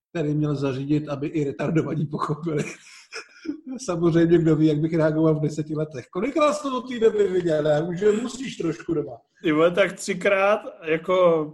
který 0.09 0.33
měl 0.33 0.55
zařídit, 0.55 1.09
aby 1.09 1.27
i 1.27 1.43
retardovaní 1.43 2.05
pochopili. 2.05 2.63
Samozřejmě, 3.85 4.37
kdo 4.37 4.55
ví, 4.55 4.67
jak 4.67 4.79
bych 4.79 4.93
reagoval 4.93 5.35
v 5.35 5.41
deseti 5.41 5.75
letech. 5.75 6.07
Kolikrát 6.07 6.53
jsi 6.53 6.63
to 6.63 6.69
do 6.69 6.81
té 6.81 7.27
viděl? 7.27 7.67
Já 7.67 7.81
musíš 8.21 8.57
trošku 8.57 8.93
doma. 8.93 9.17
Jo, 9.43 9.71
tak 9.71 9.93
třikrát, 9.93 10.61
jako 10.83 11.45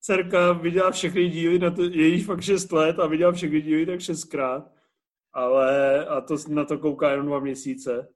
dcerka 0.00 0.52
viděla 0.52 0.90
všechny 0.90 1.28
díly, 1.28 1.58
na 1.58 1.70
to, 1.70 1.82
jejíž 1.82 2.26
fakt 2.26 2.42
šest 2.42 2.72
let 2.72 2.98
a 2.98 3.06
viděla 3.06 3.32
všechny 3.32 3.62
díly 3.62 3.86
tak 3.86 4.00
šestkrát. 4.00 4.70
Ale, 5.32 6.06
a 6.06 6.20
to 6.20 6.36
na 6.48 6.64
to 6.64 6.78
kouká 6.78 7.10
jenom 7.10 7.26
dva 7.26 7.40
měsíce. 7.40 8.08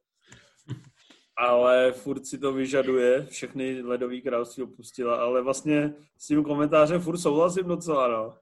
Ale 1.36 1.92
furt 1.92 2.26
si 2.26 2.38
to 2.38 2.52
vyžaduje, 2.52 3.26
všechny 3.26 3.82
ledový 3.82 4.22
království 4.22 4.62
opustila, 4.62 5.16
ale 5.16 5.42
vlastně 5.42 5.94
s 6.18 6.26
tím 6.26 6.44
komentářem 6.44 7.00
furt 7.00 7.18
souhlasím 7.18 7.64
docela, 7.64 8.08
no. 8.08 8.34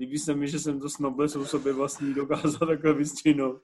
Líbí 0.00 0.18
se 0.18 0.34
mi, 0.34 0.48
že 0.48 0.58
jsem 0.58 0.80
to 0.80 0.90
s 0.90 0.98
noblesou 0.98 1.44
sobě 1.44 1.72
vlastní 1.72 2.14
dokázal 2.14 2.68
takhle 2.68 2.94
vystřihnout. 2.94 3.62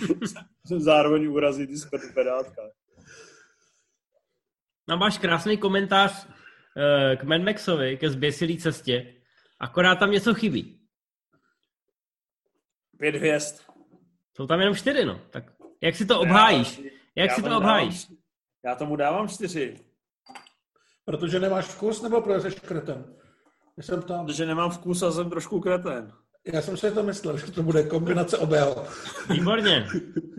jsem 0.66 0.80
zároveň 0.80 1.26
urazit 1.26 1.70
i 1.70 2.12
pedátka. 2.14 2.62
No 4.88 4.96
máš 4.96 5.18
krásný 5.18 5.58
komentář 5.58 6.26
uh, 6.26 6.32
k 7.16 7.22
Mad 7.22 7.42
Maxovi, 7.42 7.96
ke 7.96 8.10
zběsilý 8.10 8.58
cestě. 8.58 9.14
Akorát 9.60 9.94
tam 9.98 10.10
něco 10.10 10.34
chybí. 10.34 10.80
Pět 12.98 13.14
hvězd. 13.14 13.62
Jsou 14.36 14.46
tam 14.46 14.60
jenom 14.60 14.74
čtyři, 14.74 15.04
no. 15.04 15.20
Tak 15.30 15.44
jak 15.82 15.96
si 15.96 16.06
to 16.06 16.20
obhájíš? 16.20 16.80
Jak 17.14 17.32
si 17.32 17.42
to 17.42 17.56
obhájíš? 17.56 18.04
Dávám, 18.04 18.18
já 18.64 18.74
tomu 18.74 18.96
dávám 18.96 19.28
čtyři. 19.28 19.80
Protože 21.04 21.40
nemáš 21.40 21.64
vkus, 21.64 22.02
nebo 22.02 22.22
protože 22.22 22.50
jsi 22.50 22.60
kretem? 23.78 24.00
Jsem 24.00 24.08
tam. 24.08 24.26
Protože 24.26 24.46
nemám 24.46 24.70
vkus 24.70 25.02
a 25.02 25.10
jsem 25.10 25.30
trošku 25.30 25.60
kreten. 25.60 26.12
Já 26.52 26.62
jsem 26.62 26.76
si 26.76 26.90
to 26.90 27.02
myslel, 27.02 27.38
že 27.38 27.52
to 27.52 27.62
bude 27.62 27.82
kombinace 27.82 28.38
obého. 28.38 28.84
Výborně. 29.30 29.86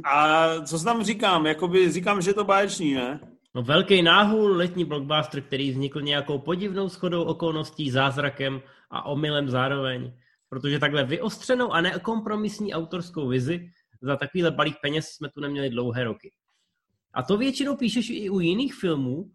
A 0.03 0.49
co 0.65 0.79
tam 0.79 1.03
říkám? 1.03 1.45
Jakoby 1.45 1.91
říkám, 1.91 2.21
že 2.21 2.29
je 2.29 2.33
to 2.33 2.43
báječný, 2.43 2.93
ne? 2.93 3.19
No 3.55 3.63
velký 3.63 4.01
náhul, 4.01 4.57
letní 4.57 4.85
blockbuster, 4.85 5.41
který 5.41 5.71
vznikl 5.71 6.01
nějakou 6.01 6.39
podivnou 6.39 6.89
schodou 6.89 7.23
okolností, 7.23 7.91
zázrakem 7.91 8.61
a 8.89 9.05
omylem 9.05 9.49
zároveň. 9.49 10.13
protože 10.49 10.79
takhle 10.79 11.03
vyostřenou 11.03 11.71
a 11.71 11.81
nekompromisní 11.81 12.73
autorskou 12.73 13.27
vizi 13.27 13.69
za 14.01 14.15
takovýhle 14.15 14.51
balík 14.51 14.75
peněz 14.81 15.07
jsme 15.07 15.29
tu 15.29 15.41
neměli 15.41 15.69
dlouhé 15.69 16.03
roky. 16.03 16.31
A 17.13 17.23
to 17.23 17.37
většinou 17.37 17.75
píšeš 17.75 18.09
i 18.09 18.29
u 18.29 18.39
jiných 18.39 18.75
filmů, 18.75 19.31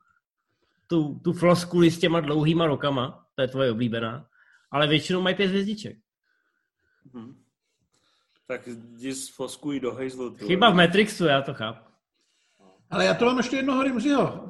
tu, 0.86 1.20
tu 1.24 1.32
floskuli 1.32 1.90
s 1.90 1.98
těma 1.98 2.20
dlouhýma 2.20 2.66
rokama, 2.66 3.23
to 3.34 3.42
je 3.42 3.48
tvoje 3.48 3.70
oblíbená, 3.70 4.26
ale 4.70 4.86
většinou 4.86 5.20
mají 5.22 5.34
pět 5.36 5.46
hvězdiček. 5.46 5.96
Hmm. 7.14 7.34
Tak 8.46 8.66
jdi 8.66 9.14
s 9.14 9.28
floskují 9.28 9.80
do 9.80 9.94
hejzlu. 9.94 10.34
Chyba 10.34 10.70
v 10.70 10.74
Matrixu, 10.74 11.24
já 11.24 11.42
to 11.42 11.54
chápu. 11.54 11.90
Ale 12.90 13.04
já 13.04 13.14
to 13.14 13.24
mám 13.24 13.36
ještě 13.38 13.56
jednoho 13.56 13.82
Rimziho. 13.82 14.48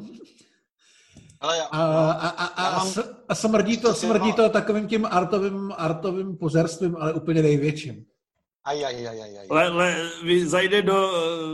Ale 1.41 1.57
já, 1.57 1.65
A, 1.65 2.11
a, 2.13 2.29
a, 2.29 2.45
a, 2.47 2.73
Já 2.79 2.85
mám- 2.85 3.15
a 3.29 3.35
smrdí 3.35 3.77
to, 3.79 3.95
smrdí 3.95 4.33
to 4.33 4.49
takovým 4.49 4.89
tím 4.89 5.07
artovým, 5.07 5.73
artovým 5.77 6.37
pozerstvím, 6.37 6.97
ale 6.97 7.13
úplně 7.13 7.43
největším. 7.43 8.07
Aj, 8.65 8.85
aj, 8.85 8.97
aj, 9.07 9.19
aj, 9.21 9.33
aj. 9.39 9.47
Le, 9.51 9.69
le, 9.69 9.89
vy 10.25 10.47
zajde 10.47 10.83
do 10.83 10.97
uh, 10.97 11.13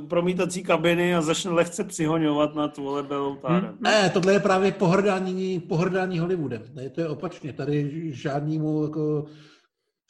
promítací 0.09 0.63
kabiny 0.63 1.15
a 1.15 1.21
začne 1.21 1.51
lehce 1.51 1.85
přihoňovat 1.85 2.55
nad 2.55 2.77
vole 2.77 3.03
Belotárem. 3.03 3.65
Hmm. 3.65 3.79
Ne, 3.81 4.11
tohle 4.11 4.33
je 4.33 4.41
právě 4.41 4.73
pohrdání, 4.73 5.61
pohrdání 5.61 6.19
Hollywoodem. 6.19 6.63
Ne, 6.75 6.91
to 6.91 7.01
je 7.01 7.09
opačně. 7.09 7.53
Tady 7.53 8.09
žádnému 8.13 8.83
jako, 8.83 9.27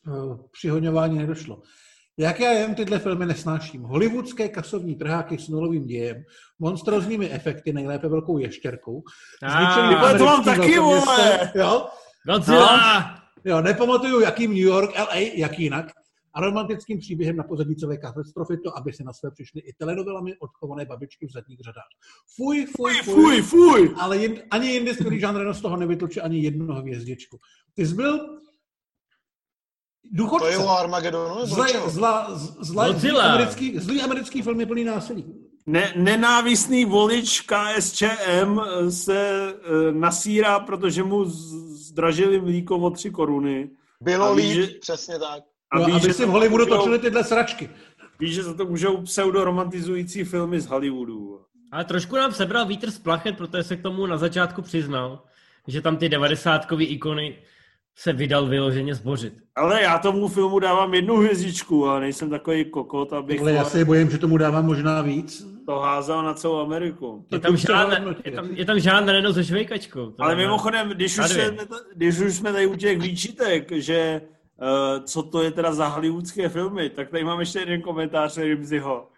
uh, 0.07 0.37
přihoňování 0.53 1.19
nedošlo. 1.19 1.63
Jak 2.19 2.41
já 2.41 2.51
jen 2.51 2.75
tyhle 2.75 2.99
filmy 2.99 3.27
nesnáším. 3.27 3.83
Hollywoodské 3.83 4.49
kasovní 4.49 4.95
trháky 4.95 5.39
s 5.39 5.49
nulovým 5.49 5.87
dějem, 5.87 6.23
monstrozními 6.59 7.31
efekty, 7.31 7.73
nejlépe 7.73 8.09
velkou 8.09 8.39
ještěrkou, 8.39 9.03
vole, 9.99 10.19
to 10.19 10.25
mám 10.25 10.45
taky, 10.45 10.79
vole! 10.79 11.53
Jo? 11.55 11.87
Godzilla! 12.27 13.15
Jo, 13.45 13.61
nepamatuju, 13.61 14.21
jaký 14.21 14.47
New 14.47 14.57
York, 14.57 14.99
LA, 14.99 15.17
jak 15.35 15.59
jinak. 15.59 15.87
A 16.35 16.41
romantickým 16.41 16.99
příběhem 16.99 17.37
na 17.37 17.45
pozadí 17.45 17.77
celé 17.77 17.97
katastrofy 17.97 18.57
to, 18.57 18.79
aby 18.79 18.93
se 18.93 19.05
na 19.05 19.13
své 19.13 19.31
přišly 19.31 19.61
i 19.61 19.73
telenovelami 19.73 20.37
odchované 20.39 20.85
babičky 20.85 21.27
v 21.27 21.33
zadních 21.33 21.61
řadách. 21.61 21.89
Fuj, 22.37 22.67
fuj, 22.77 22.93
fuj. 23.03 23.15
Fuj, 23.15 23.43
fuj! 23.43 23.95
Ale 24.01 24.19
jen, 24.19 24.35
ani 24.51 24.69
jindy 24.73 24.95
skvělý 24.95 25.21
žánr 25.21 25.53
z 25.55 25.61
toho 25.61 25.77
nevytluče 25.77 26.21
ani 26.21 26.39
jednu 26.39 26.67
hvězdičku. 26.75 27.39
Ty 27.75 27.87
jsi 27.87 27.95
byl 27.95 28.19
To 28.19 28.35
důchodce. 30.13 30.51
je 30.51 30.59
o 30.59 30.69
Armagedonu? 30.69 31.35
čeho? 31.71 31.91
zla, 31.91 32.35
zla, 32.61 32.93
zlý, 32.93 33.11
americký, 33.11 33.79
zlý 33.79 34.03
americký 34.03 34.43
film 34.43 34.61
je 34.61 34.67
plný 34.67 34.85
násilí. 34.85 35.35
Ne, 35.67 35.93
nenávistný 35.97 36.85
volič 36.85 37.41
KSČM 37.41 38.61
se 38.91 39.53
uh, 39.55 39.95
nasírá, 40.01 40.61
protože 40.61 41.03
mu 41.03 41.25
zdražili 41.25 42.41
mlíko 42.41 42.77
o 42.79 42.91
tři 42.91 43.11
koruny. 43.11 43.71
Bylo 44.03 44.33
líp, 44.35 44.53
že- 44.55 44.67
přesně 44.67 45.19
tak. 45.19 45.45
A 45.73 45.79
No, 45.79 45.85
aby 45.85 46.01
že 46.01 46.13
si 46.13 46.23
za 46.23 46.27
v 46.27 46.31
Hollywoodu 46.31 46.65
můžou- 46.67 46.77
točili 46.79 46.99
tyhle 46.99 47.25
sračky. 47.25 47.71
Víš, 48.21 48.35
že 48.35 48.43
za 48.43 48.55
to 48.55 48.65
můžou 48.65 48.97
pseudoromantizující 49.03 50.25
filmy 50.25 50.61
z 50.61 50.67
Hollywoodu. 50.67 51.41
Ale 51.73 51.85
trošku 51.85 52.17
nám 52.17 52.33
sebral 52.33 52.67
vítr 52.67 52.91
z 52.91 52.99
plachet, 52.99 53.37
protože 53.37 53.63
se 53.63 53.77
k 53.77 53.83
tomu 53.83 54.07
na 54.07 54.17
začátku 54.17 54.63
přiznal, 54.63 55.23
že 55.67 55.81
tam 55.81 55.97
ty 55.97 56.09
devadesátkový 56.09 56.87
ikony 56.87 57.37
se 57.97 58.13
vydal 58.13 58.47
vyloženě 58.47 58.95
zbořit. 58.95 59.35
Ale 59.57 59.83
já 59.83 59.99
tomu 59.99 60.29
filmu 60.29 60.59
dávám 60.59 60.95
jednu 60.95 61.17
hvězdičku 61.17 61.89
a 61.89 62.01
nejsem 62.01 62.31
takový 62.31 62.65
kokot, 62.65 63.13
abych 63.13 63.41
Ale 63.41 63.53
já 63.53 63.65
se 63.65 63.85
bojím, 63.85 64.11
že 64.11 64.19
tomu 64.19 64.37
dávám 64.37 64.67
možná 64.67 65.03
víc. 65.03 65.47
to 65.67 65.79
házel 65.79 66.23
na 66.23 66.35
celou 66.35 66.61
Ameriku. 66.61 67.27
Je 67.33 67.39
tam, 67.39 67.57
žádné, 67.57 68.05
je, 68.25 68.33
tam, 68.33 68.49
je 68.53 68.65
tam 68.65 68.81
žádné 68.81 69.13
neno 69.13 69.33
se 69.33 69.45
švejkačkou. 69.45 70.15
Ale 70.19 70.37
mimochodem, 70.37 70.89
když 70.89 71.19
už, 71.19 71.29
dvě. 71.29 71.57
když 71.95 72.19
už 72.19 72.35
jsme 72.35 72.53
tady 72.53 72.67
u 72.67 72.77
těch 72.77 72.99
výčitek, 72.99 73.73
že 73.73 74.21
co 75.05 75.23
to 75.23 75.43
je 75.43 75.51
teda 75.51 75.75
za 75.75 75.87
hollywoodské 75.87 76.49
filmy, 76.49 76.91
tak 76.91 77.11
tady 77.11 77.25
mám 77.25 77.41
ještě 77.41 77.59
jeden 77.59 77.83
komentář 77.83 78.39
Rimziho, 78.39 79.11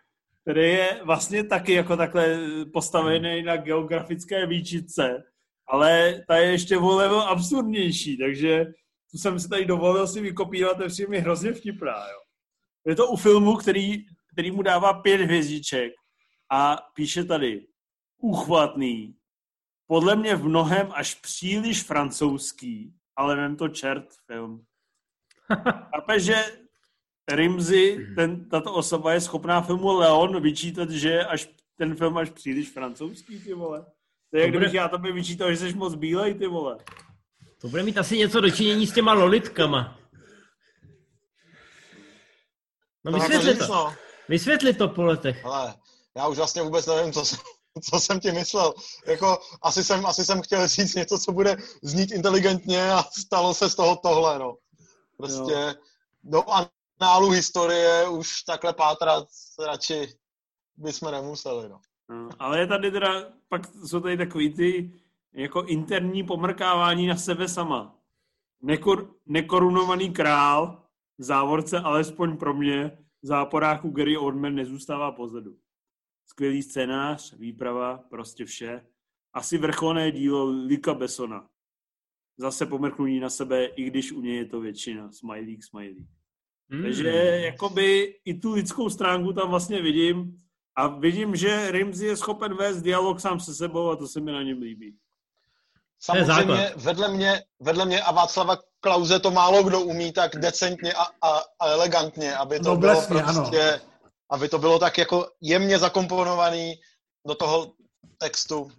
který 0.43 0.61
je 0.61 1.01
vlastně 1.05 1.45
taky 1.45 1.73
jako 1.73 1.97
takhle 1.97 2.39
postavený 2.73 3.43
na 3.43 3.57
geografické 3.57 4.47
výčitce, 4.47 5.23
ale 5.69 6.21
ta 6.29 6.37
je 6.37 6.51
ještě 6.51 6.79
o 6.79 6.97
level 6.97 7.21
absurdnější, 7.21 8.19
takže 8.19 8.65
tu 9.11 9.19
jsem 9.19 9.41
si 9.41 9.49
tady 9.49 9.65
dovolil 9.65 10.07
si 10.07 10.21
vykopírovat, 10.21 10.77
to 10.77 11.13
je 11.13 11.21
hrozně 11.21 11.53
vtipná, 11.53 12.09
jo. 12.09 12.19
Je 12.87 12.97
to 12.97 13.07
u 13.07 13.17
filmu, 13.17 13.57
který, 13.57 14.05
který 14.33 14.51
mu 14.51 14.63
dává 14.63 14.93
pět 14.93 15.21
hvězdiček 15.21 15.93
a 16.51 16.79
píše 16.95 17.25
tady 17.25 17.67
úchvatný, 18.23 19.15
podle 19.87 20.17
mě 20.17 20.37
v 20.37 20.45
mnohem 20.45 20.89
až 20.95 21.15
příliš 21.15 21.83
francouzský, 21.83 22.95
ale 23.17 23.37
nen 23.37 23.57
to 23.57 23.69
čert 23.69 24.07
film. 24.27 24.65
Chápe, 25.95 26.21
že 26.21 26.45
Rimzy, 27.33 28.07
ten, 28.17 28.49
tato 28.49 28.75
osoba 28.75 29.13
je 29.13 29.21
schopná 29.21 29.63
filmu 29.63 29.93
Leon 29.99 30.43
vyčítat, 30.43 30.91
že 30.91 31.25
až 31.25 31.49
ten 31.79 31.97
film 31.97 32.17
až 32.19 32.31
příliš 32.31 32.71
francouzský, 32.71 33.41
ty 33.41 33.55
vole. 33.55 33.85
To 34.31 34.37
je, 34.37 34.43
jak 34.43 34.49
To 34.49 34.53
bude- 34.53 34.59
kdybych 34.59 34.75
já 34.75 34.89
tobě 34.89 35.13
vyčítal, 35.13 35.55
že 35.55 35.57
jsi 35.57 35.75
moc 35.75 35.95
bílej, 35.95 36.35
ty 36.35 36.47
vole. 36.47 36.79
To 37.61 37.69
bude 37.69 37.83
mít 37.83 37.99
asi 37.99 38.19
něco 38.19 38.41
dočinění 38.41 38.87
s 38.87 38.95
těma 38.95 39.13
lolitkama. 39.13 39.99
No 43.05 43.13
To 43.13 43.19
to 43.19 43.25
vysvětli 43.29 43.67
to. 43.67 43.73
no. 43.75 43.95
Vysvětli 44.29 44.75
to 44.75 44.89
po 44.89 45.03
letech. 45.03 45.43
Hele, 45.45 45.75
já 46.17 46.29
už 46.29 46.37
vlastně 46.37 46.63
vůbec 46.63 46.87
nevím, 46.87 47.13
co 47.13 47.25
jsem, 47.25 47.39
co 47.91 48.01
jsem 48.01 48.21
ti 48.21 48.33
myslel. 48.33 48.75
Jako, 49.07 49.39
asi 49.63 49.85
jsem, 49.85 50.07
asi 50.07 50.25
jsem 50.25 50.43
chtěl 50.43 50.69
říct 50.69 50.95
něco, 50.95 51.19
co 51.19 51.33
bude 51.33 51.57
znít 51.83 52.13
inteligentně 52.13 52.91
a 52.93 53.03
stalo 53.21 53.55
se 53.55 53.71
z 53.71 53.75
toho 53.75 53.97
tohle, 53.97 54.39
no. 54.39 54.57
Prostě 55.23 55.75
do 56.25 56.43
análu 57.01 57.31
historie 57.31 58.09
už 58.09 58.43
takhle 58.43 58.73
pátrat 58.73 59.29
radši 59.67 60.09
bychom 60.77 61.11
nemuseli, 61.13 61.69
no. 61.69 61.81
No, 62.09 62.29
ale 62.39 62.59
je 62.59 62.67
tady 62.67 62.91
teda, 62.91 63.33
pak 63.49 63.67
jsou 63.87 64.01
tady 64.01 64.17
takový 64.17 64.55
ty 64.55 64.93
jako 65.33 65.63
interní 65.63 66.25
pomrkávání 66.25 67.07
na 67.07 67.17
sebe 67.17 67.49
sama. 67.49 67.99
Nekor, 68.63 69.15
nekorunovaný 69.27 70.13
král, 70.13 70.83
v 71.19 71.23
závorce 71.23 71.81
alespoň 71.81 72.37
pro 72.37 72.55
mě, 72.55 72.99
v 73.23 73.27
záporáku 73.27 73.91
Gary 73.91 74.17
Oldman 74.17 74.55
nezůstává 74.55 75.13
pozadu. 75.13 75.57
Skvělý 76.27 76.63
scénář, 76.63 77.33
výprava, 77.33 77.99
prostě 77.99 78.45
vše. 78.45 78.87
Asi 79.33 79.59
vrcholné 79.59 80.11
dílo 80.13 80.45
Lika 80.45 80.95
Bessona. 80.95 81.49
Zase 82.39 82.67
pomrknutí 82.67 83.21
na 83.21 83.31
sebe, 83.31 83.65
i 83.65 83.85
když 83.85 84.13
u 84.13 84.21
něj 84.21 84.37
je 84.37 84.45
to 84.45 84.61
většina. 84.61 85.13
Smiley, 85.13 85.63
smiley. 85.63 86.07
Hmm. 86.71 86.83
Takže 86.83 87.09
jakoby 87.45 88.15
i 88.25 88.35
tu 88.35 88.53
lidskou 88.53 88.91
stránku 88.91 89.33
tam 89.33 89.51
vlastně 89.51 89.83
vidím 89.83 90.39
a 90.77 90.87
vidím, 90.87 91.37
že 91.37 91.71
Rimsey 91.71 92.07
je 92.07 92.17
schopen 92.17 92.57
vést 92.57 92.83
dialog 92.83 93.21
sám 93.21 93.41
se 93.41 93.55
sebou 93.55 93.91
a 93.91 93.97
to 93.97 94.09
se 94.09 94.21
mi 94.21 94.33
na 94.33 94.43
něm 94.43 94.63
líbí. 94.63 94.97
Samozřejmě 96.01 96.73
vedle 96.77 97.09
mě, 97.09 97.43
vedle 97.61 97.87
mě 97.87 98.03
a 98.03 98.13
Václava 98.13 98.57
Klauze 98.81 99.21
to 99.21 99.31
málo 99.31 99.63
kdo 99.63 99.81
umí 99.81 100.13
tak 100.13 100.37
decentně 100.37 100.93
a, 100.93 101.03
a, 101.03 101.39
a 101.61 101.67
elegantně, 101.67 102.37
aby 102.37 102.61
to 102.61 102.69
Noblesně, 102.69 103.15
bylo 103.15 103.35
prostě, 103.35 103.81
aby 104.31 104.49
to 104.49 104.59
bylo 104.59 104.79
tak 104.79 104.99
jako 104.99 105.31
jemně 105.41 105.79
zakomponovaný 105.79 106.75
do 107.27 107.35
toho 107.35 107.73
textu. 108.19 108.71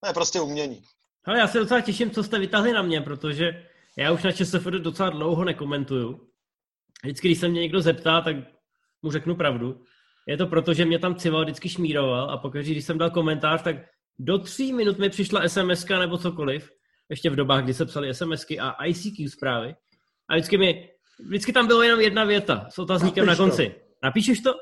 To 0.00 0.06
je 0.08 0.12
prostě 0.12 0.40
umění. 0.40 0.84
Ale 1.24 1.38
já 1.38 1.46
se 1.46 1.58
docela 1.58 1.80
těším, 1.80 2.10
co 2.10 2.22
jste 2.22 2.38
vytahli 2.38 2.72
na 2.72 2.82
mě, 2.82 3.00
protože 3.00 3.66
já 3.96 4.12
už 4.12 4.22
na 4.22 4.32
ČSFD 4.32 4.66
docela 4.66 5.10
dlouho 5.10 5.44
nekomentuju. 5.44 6.20
Vždycky, 7.02 7.28
když 7.28 7.38
se 7.38 7.48
mě 7.48 7.60
někdo 7.60 7.80
zeptá, 7.80 8.20
tak 8.20 8.36
mu 9.02 9.10
řeknu 9.10 9.34
pravdu. 9.34 9.82
Je 10.26 10.36
to 10.36 10.46
proto, 10.46 10.74
že 10.74 10.84
mě 10.84 10.98
tam 10.98 11.14
Cival 11.14 11.42
vždycky 11.42 11.68
šmíroval 11.68 12.30
a 12.30 12.36
pokaždé, 12.36 12.70
když 12.72 12.84
jsem 12.84 12.98
dal 12.98 13.10
komentář, 13.10 13.62
tak 13.62 13.76
do 14.18 14.38
tří 14.38 14.72
minut 14.72 14.98
mi 14.98 15.10
přišla 15.10 15.48
sms 15.48 15.86
nebo 15.88 16.18
cokoliv, 16.18 16.70
ještě 17.08 17.30
v 17.30 17.36
dobách, 17.36 17.64
kdy 17.64 17.74
se 17.74 17.86
psali 17.86 18.14
SMSky 18.14 18.60
a 18.60 18.84
ICQ 18.84 19.28
zprávy. 19.28 19.74
A 20.28 20.34
vždycky 20.34 20.58
mi, 20.58 20.88
vždycky 21.28 21.52
tam 21.52 21.66
bylo 21.66 21.82
jenom 21.82 22.00
jedna 22.00 22.24
věta 22.24 22.66
s 22.70 22.78
otazníkem 22.78 23.26
Napiš 23.26 23.38
na 23.38 23.44
to. 23.44 23.50
konci. 23.50 23.74
Napíšeš 24.02 24.40
to? 24.40 24.54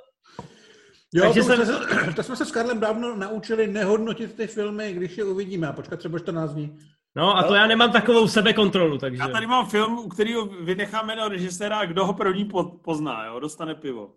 Jo, 1.14 1.22
Takže 1.24 1.40
to, 1.40 1.46
jsem- 1.46 1.66
se, 1.66 2.12
to 2.16 2.22
jsme 2.22 2.36
se 2.36 2.46
s 2.46 2.50
Karlem 2.50 2.80
dávno 2.80 3.16
naučili 3.16 3.66
nehodnotit 3.66 4.34
ty 4.34 4.46
filmy, 4.46 4.92
když 4.92 5.18
je 5.18 5.24
uvidíme 5.24 5.66
a 5.68 5.72
počkat 5.72 5.96
třeba 5.98 6.18
14 6.18 6.52
dní. 6.52 6.78
No 7.16 7.36
a 7.36 7.42
to 7.42 7.54
já 7.54 7.66
nemám 7.66 7.92
takovou 7.92 8.28
sebekontrolu, 8.28 8.98
takže... 8.98 9.22
Já 9.22 9.28
tady 9.28 9.46
mám 9.46 9.68
film, 9.68 9.98
u 9.98 10.08
kterého 10.08 10.46
vynechám 10.46 11.06
jméno 11.06 11.28
režiséra 11.28 11.78
a 11.78 11.84
kdo 11.84 12.06
ho 12.06 12.14
první 12.14 12.44
po- 12.44 12.64
pozná, 12.64 13.24
jo? 13.24 13.40
dostane 13.40 13.74
pivo. 13.74 14.14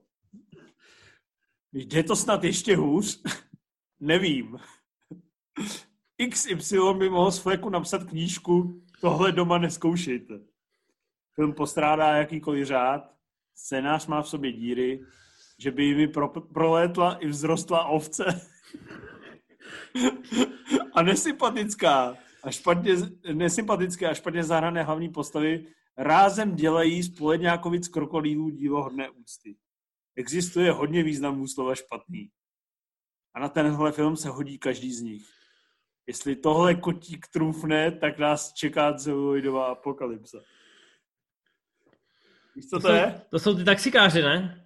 Jde 1.74 2.04
to 2.04 2.16
snad 2.16 2.44
ještě 2.44 2.76
hůř? 2.76 3.22
Nevím. 4.00 4.60
XY 6.30 6.78
by 6.98 7.10
mohl 7.10 7.32
z 7.32 7.40
fleku 7.40 7.70
napsat 7.70 8.04
knížku 8.04 8.82
Tohle 9.02 9.32
doma 9.32 9.58
neskoušejte. 9.58 10.34
Film 11.36 11.54
postrádá 11.54 12.08
jakýkoliv 12.18 12.68
řád, 12.68 13.12
scénář 13.56 14.08
má 14.08 14.22
v 14.22 14.30
sobě 14.30 14.52
díry, 14.52 15.00
že 15.58 15.72
by 15.72 15.84
jimi 15.84 16.08
pro, 16.08 16.30
prolétla 16.30 17.14
i 17.14 17.30
vzrostla 17.30 17.86
ovce. 17.86 18.26
a 20.94 21.02
nesympatická 21.02 22.18
a 22.44 22.52
špatně, 22.52 22.94
nesympatické 23.34 24.10
a 24.10 24.14
špatně 24.14 24.44
zahrané 24.44 24.84
hlavní 24.84 25.10
postavy 25.10 25.66
rázem 25.98 26.56
dělají 26.56 27.04
spoledňákovic 27.04 27.88
krokodýlů 27.88 28.50
divohodné 28.50 29.10
úcty. 29.10 29.56
Existuje 30.16 30.72
hodně 30.72 31.04
významů 31.04 31.48
slova 31.48 31.76
špatný. 31.76 32.30
A 33.34 33.40
na 33.40 33.50
tenhle 33.50 33.92
film 33.92 34.18
se 34.18 34.30
hodí 34.30 34.58
každý 34.58 34.94
z 34.94 35.02
nich. 35.02 35.26
Jestli 36.08 36.36
tohle 36.36 36.76
kotík 36.76 37.28
trumfne, 37.28 37.92
tak 37.92 38.20
nás 38.20 38.54
čeká 38.54 38.94
celuloidová 38.94 39.66
apokalypsa. 39.66 40.40
Víš, 42.56 42.66
co 42.70 42.80
to, 42.80 42.88
to 42.88 42.94
je? 42.94 43.16
Jsou, 43.16 43.30
to 43.30 43.40
jsou 43.40 43.56
ty 43.56 43.64
taxikáři, 43.64 44.22
ne? 44.22 44.61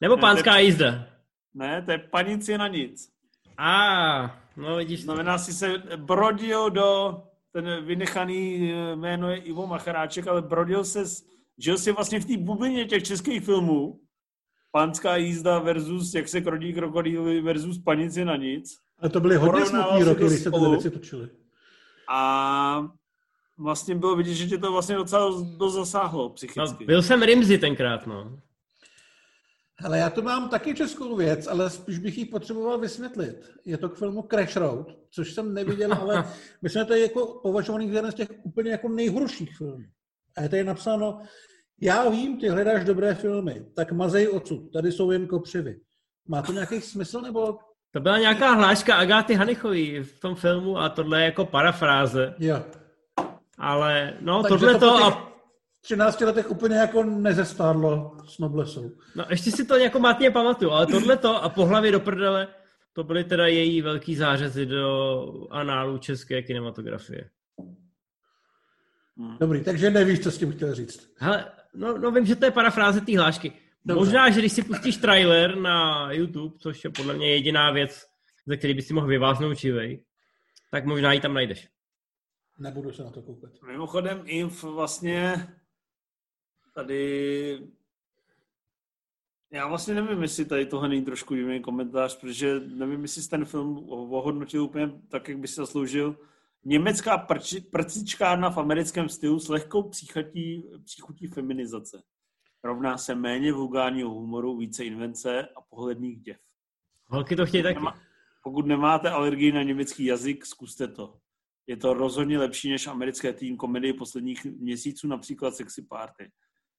Nebo 0.00 0.16
ne, 0.16 0.20
pánská 0.20 0.56
je... 0.56 0.64
jízda? 0.64 1.06
Ne, 1.54 1.82
to 1.82 1.90
je 1.90 1.98
panici 1.98 2.58
na 2.58 2.68
nic. 2.68 3.08
A, 3.56 4.24
ah, 4.24 4.30
no 4.56 4.76
vidíš. 4.76 5.02
Znamená 5.02 5.38
si 5.38 5.52
se 5.52 5.82
brodil 5.96 6.70
do, 6.70 7.22
ten 7.52 7.84
vynechaný 7.84 8.72
eh, 8.72 8.96
jméno 8.96 9.30
je 9.30 9.36
Ivo 9.36 9.66
Macharáček, 9.66 10.26
ale 10.26 10.42
brodil 10.42 10.84
se, 10.84 11.04
žil 11.58 11.78
si 11.78 11.92
vlastně 11.92 12.20
v 12.20 12.24
té 12.24 12.36
bublině 12.36 12.84
těch 12.84 13.02
českých 13.02 13.44
filmů, 13.44 14.00
pánská 14.72 15.16
jízda 15.16 15.58
versus 15.58 16.14
jak 16.14 16.28
se 16.28 16.40
krodí 16.40 16.72
krokodýly 16.72 17.40
versus 17.40 17.78
panici 17.78 18.24
na 18.24 18.36
nic. 18.36 18.78
Ale 18.98 19.10
to 19.10 19.20
byly 19.20 19.36
hodně 19.36 19.66
smutný 19.66 20.02
roky, 20.02 20.26
když 20.26 20.40
se 20.40 20.50
ty 20.50 20.58
věci 20.70 20.90
točily. 20.90 21.28
A 22.08 22.88
vlastně 23.58 23.94
bylo 23.94 24.16
vidět, 24.16 24.34
že 24.34 24.46
tě 24.46 24.58
to 24.58 24.72
vlastně 24.72 24.96
docela 24.96 25.30
dost 25.56 25.74
zasáhlo 25.74 26.28
psychicky. 26.28 26.60
No, 26.60 26.86
byl 26.86 27.02
jsem 27.02 27.22
Rimzy 27.22 27.58
tenkrát, 27.58 28.06
no. 28.06 28.40
Ale 29.84 29.98
já 29.98 30.10
to 30.10 30.22
mám 30.22 30.48
taky 30.48 30.74
českou 30.74 31.16
věc, 31.16 31.46
ale 31.46 31.70
spíš 31.70 31.98
bych 31.98 32.18
ji 32.18 32.24
potřeboval 32.24 32.78
vysvětlit. 32.78 33.50
Je 33.64 33.78
to 33.78 33.88
k 33.88 33.96
filmu 33.96 34.22
Crash 34.22 34.56
Road, 34.56 34.86
což 35.10 35.34
jsem 35.34 35.54
neviděl, 35.54 35.92
ale 35.92 36.24
myslím, 36.62 36.80
že 36.80 36.84
to 36.86 36.94
je 36.94 37.02
jako 37.02 37.26
považovaný 37.42 37.90
za 37.90 37.96
jeden 37.96 38.12
z 38.12 38.14
těch 38.14 38.28
úplně 38.42 38.70
jako 38.70 38.88
nejhorších 38.88 39.56
filmů. 39.56 39.84
A 40.36 40.42
je 40.42 40.48
tady 40.48 40.64
napsáno, 40.64 41.20
já 41.80 42.08
vím, 42.08 42.40
ty 42.40 42.48
hledáš 42.48 42.84
dobré 42.84 43.14
filmy, 43.14 43.66
tak 43.74 43.92
mazej 43.92 44.28
odsud, 44.28 44.72
tady 44.72 44.92
jsou 44.92 45.10
jen 45.10 45.26
kopřivy. 45.26 45.80
Má 46.28 46.42
to 46.42 46.52
nějaký 46.52 46.80
smysl, 46.80 47.20
nebo... 47.20 47.58
To 47.90 48.00
byla 48.00 48.18
nějaká 48.18 48.52
hláška 48.52 48.96
Agáty 48.96 49.34
Hanichový 49.34 50.00
v 50.00 50.20
tom 50.20 50.34
filmu 50.34 50.78
a 50.78 50.88
tohle 50.88 51.20
je 51.20 51.24
jako 51.24 51.44
parafráze. 51.44 52.34
Jo. 52.38 52.62
Ale 53.58 54.14
no, 54.20 54.42
Takže 54.42 54.58
tohle 54.58 54.78
to 54.78 55.04
a 55.04 55.27
13 55.88 56.20
letech 56.20 56.50
úplně 56.50 56.76
jako 56.76 57.04
nezestárlo 57.04 58.16
s 58.26 58.38
Noblesou. 58.38 58.90
No 59.16 59.24
ještě 59.30 59.50
si 59.50 59.64
to 59.64 59.76
jako 59.76 59.98
matně 59.98 60.30
pamatuju, 60.30 60.70
ale 60.70 60.86
tohle 60.86 61.16
to 61.16 61.42
a 61.42 61.48
po 61.48 61.66
hlavě 61.66 61.92
do 61.92 62.00
prdele, 62.00 62.48
to 62.92 63.04
byly 63.04 63.24
teda 63.24 63.46
její 63.46 63.82
velký 63.82 64.16
zářezy 64.16 64.66
do 64.66 65.22
análu 65.50 65.98
české 65.98 66.42
kinematografie. 66.42 67.30
Hmm. 69.16 69.36
Dobrý, 69.40 69.64
takže 69.64 69.90
nevíš, 69.90 70.20
co 70.20 70.30
s 70.30 70.38
tím 70.38 70.52
chtěl 70.52 70.74
říct. 70.74 71.12
Hele, 71.16 71.52
no, 71.74 71.98
no 71.98 72.10
vím, 72.10 72.26
že 72.26 72.36
to 72.36 72.44
je 72.44 72.50
parafráze 72.50 73.00
té 73.00 73.18
hlášky. 73.18 73.52
Dobře. 73.84 74.04
Možná, 74.04 74.30
že 74.30 74.40
když 74.40 74.52
si 74.52 74.62
pustíš 74.62 74.96
trailer 74.96 75.56
na 75.56 76.08
YouTube, 76.12 76.56
což 76.58 76.84
je 76.84 76.90
podle 76.90 77.14
mě 77.14 77.30
jediná 77.30 77.70
věc, 77.70 78.04
ze 78.46 78.56
který 78.56 78.74
by 78.74 78.82
si 78.82 78.94
mohl 78.94 79.06
vyváznout 79.06 79.58
čivej, 79.58 80.04
tak 80.70 80.84
možná 80.84 81.12
ji 81.12 81.20
tam 81.20 81.34
najdeš. 81.34 81.68
Nebudu 82.58 82.92
se 82.92 83.04
na 83.04 83.10
to 83.10 83.22
koukat. 83.22 83.50
Mimochodem, 83.66 84.22
Inf 84.26 84.62
vlastně 84.62 85.48
tady 86.78 87.68
já 89.52 89.68
vlastně 89.68 89.94
nevím, 89.94 90.22
jestli 90.22 90.44
tady 90.44 90.66
tohle 90.66 90.88
není 90.88 91.04
trošku 91.04 91.34
jiný 91.34 91.60
komentář, 91.60 92.20
protože 92.20 92.60
nevím, 92.60 93.02
jestli 93.02 93.28
ten 93.28 93.44
film 93.44 93.78
ohodnotil 93.88 94.64
úplně 94.64 94.92
tak, 95.08 95.28
jak 95.28 95.38
by 95.38 95.48
se 95.48 95.54
zasloužil. 95.54 96.18
Německá 96.64 97.18
prči, 97.18 97.60
prcičkárna 97.60 98.50
v 98.50 98.58
americkém 98.58 99.08
stylu 99.08 99.38
s 99.40 99.48
lehkou 99.48 99.82
příchutí, 99.82 100.64
příchutí 100.84 101.26
feminizace. 101.26 102.02
Rovná 102.64 102.98
se 102.98 103.14
méně 103.14 103.52
vulgárního 103.52 104.10
humoru, 104.10 104.56
více 104.56 104.84
invence 104.84 105.42
a 105.42 105.60
pohledných 105.60 106.20
děv. 106.20 106.38
Holky 107.06 107.36
to 107.36 107.46
chtějí 107.46 107.62
taky. 107.62 107.74
Nemá, 107.74 108.00
pokud 108.42 108.66
nemáte 108.66 109.10
alergii 109.10 109.52
na 109.52 109.62
německý 109.62 110.04
jazyk, 110.04 110.46
zkuste 110.46 110.88
to. 110.88 111.18
Je 111.66 111.76
to 111.76 111.94
rozhodně 111.94 112.38
lepší 112.38 112.70
než 112.70 112.86
americké 112.86 113.32
teen 113.32 113.56
komedie 113.56 113.94
posledních 113.94 114.44
měsíců, 114.44 115.08
například 115.08 115.54
Sexy 115.54 115.82
Party. 115.82 116.30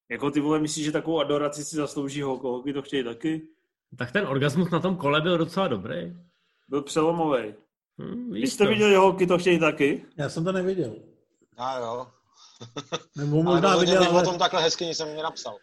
Jako 0.10 0.32
ty 0.32 0.40
vole, 0.40 0.60
myslíš, 0.60 0.86
že 0.86 0.92
takovou 0.92 1.20
adoraci 1.20 1.66
si 1.66 1.76
zaslouží 1.76 2.22
holko? 2.22 2.50
Holky 2.52 2.74
to 2.74 2.82
chtějí 2.82 3.04
taky? 3.04 3.48
Tak 3.98 4.12
ten 4.12 4.28
orgasmus 4.28 4.70
na 4.70 4.80
tom 4.80 4.98
kole 4.98 5.22
byl 5.22 5.38
docela 5.38 5.68
dobrý. 5.68 6.18
Byl 6.70 6.82
přelomový. 6.82 7.54
Hmm, 8.00 8.32
Vy 8.32 8.40
jste 8.48 8.64
to. 8.64 8.70
viděli, 8.70 8.96
holky 8.96 9.28
to 9.28 9.38
chtějí 9.38 9.60
taky? 9.60 10.06
Já 10.18 10.30
jsem 10.30 10.44
to 10.44 10.52
neviděl. 10.52 10.96
A 11.58 11.78
jo. 11.80 12.08
Nebo 13.18 13.44
možná 13.44 13.72
ale 13.72 13.86
viděl, 13.86 14.04
ale... 14.04 14.22
o 14.22 14.26
tom 14.26 14.38
takhle 14.40 14.62
hezky 14.62 14.86
nic 14.86 14.98
jsem 14.98 15.14
mě 15.14 15.24
napsal. 15.24 15.58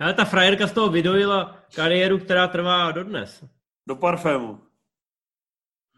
Ale 0.00 0.14
ta 0.14 0.24
frajerka 0.24 0.66
z 0.66 0.72
toho 0.72 0.88
vydojila 0.88 1.58
kariéru, 1.74 2.18
která 2.18 2.48
trvá 2.48 2.90
dodnes. 2.92 3.44
Do 3.86 3.96
parfému. 3.96 4.60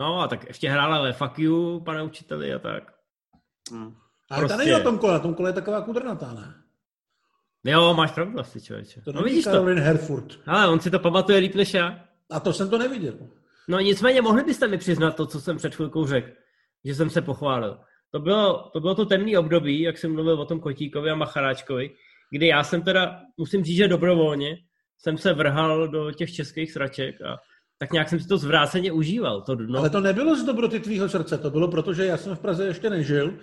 No 0.00 0.20
a 0.20 0.28
tak 0.28 0.48
ještě 0.48 0.70
hrála 0.70 1.02
ve 1.02 1.12
Fuck 1.12 1.38
You, 1.38 1.80
pane 1.80 2.02
učiteli 2.02 2.54
a 2.54 2.58
tak. 2.58 2.94
Hmm. 3.70 3.96
Ale 4.30 4.40
prostě... 4.40 4.52
ta 4.52 4.56
není 4.56 4.70
na 4.70 4.80
tom 4.80 4.98
kole, 4.98 5.12
na 5.12 5.18
tom 5.18 5.34
kole 5.34 5.48
je 5.48 5.54
taková 5.54 5.80
kudrnatá, 5.82 6.32
ne? 6.32 6.59
Jo, 7.64 7.94
máš 7.94 8.12
pravdu 8.12 8.40
asi, 8.40 8.60
člověče. 8.60 9.00
To 9.00 9.12
no 9.12 9.22
vidíš 9.22 9.44
Caroline 9.44 9.80
to. 9.80 9.86
Herfurt. 9.86 10.40
Ale 10.46 10.68
on 10.68 10.80
si 10.80 10.90
to 10.90 10.98
pamatuje 10.98 11.38
líp 11.38 11.54
než 11.54 11.74
já. 11.74 12.04
A 12.30 12.40
to 12.40 12.52
jsem 12.52 12.70
to 12.70 12.78
neviděl. 12.78 13.14
No 13.68 13.80
nicméně 13.80 14.22
mohli 14.22 14.44
byste 14.44 14.68
mi 14.68 14.78
přiznat 14.78 15.16
to, 15.16 15.26
co 15.26 15.40
jsem 15.40 15.56
před 15.56 15.74
chvilkou 15.74 16.06
řekl, 16.06 16.30
že 16.84 16.94
jsem 16.94 17.10
se 17.10 17.22
pochválil. 17.22 17.78
To 18.10 18.20
bylo 18.20 18.70
to, 18.72 18.80
bylo 18.80 18.94
to 18.94 19.06
temné 19.06 19.38
období, 19.38 19.80
jak 19.80 19.98
jsem 19.98 20.12
mluvil 20.12 20.40
o 20.40 20.44
tom 20.44 20.60
Kotíkovi 20.60 21.10
a 21.10 21.14
Macharáčkovi, 21.14 21.90
kdy 22.30 22.46
já 22.46 22.64
jsem 22.64 22.82
teda, 22.82 23.20
musím 23.36 23.64
říct, 23.64 23.76
že 23.76 23.88
dobrovolně 23.88 24.56
jsem 24.98 25.18
se 25.18 25.32
vrhal 25.32 25.88
do 25.88 26.12
těch 26.12 26.32
českých 26.34 26.72
sraček 26.72 27.22
a 27.22 27.36
tak 27.78 27.92
nějak 27.92 28.08
jsem 28.08 28.20
si 28.20 28.28
to 28.28 28.38
zvráceně 28.38 28.92
užíval. 28.92 29.42
To 29.42 29.54
dno. 29.54 29.78
Ale 29.78 29.90
to 29.90 30.00
nebylo 30.00 30.36
z 30.36 30.44
dobroty 30.44 30.80
tvýho 30.80 31.08
srdce, 31.08 31.38
to 31.38 31.50
bylo 31.50 31.68
proto, 31.68 31.94
že 31.94 32.04
já 32.04 32.16
jsem 32.16 32.36
v 32.36 32.40
Praze 32.40 32.66
ještě 32.66 32.90
nežil. 32.90 33.34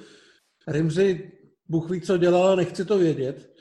Rimzi, 0.68 1.32
Bůh 1.68 1.89
ví, 1.89 2.01
co 2.01 2.18
dělal, 2.18 2.55
nechci 2.55 2.86
to 2.86 2.97
vědět. 2.97 3.57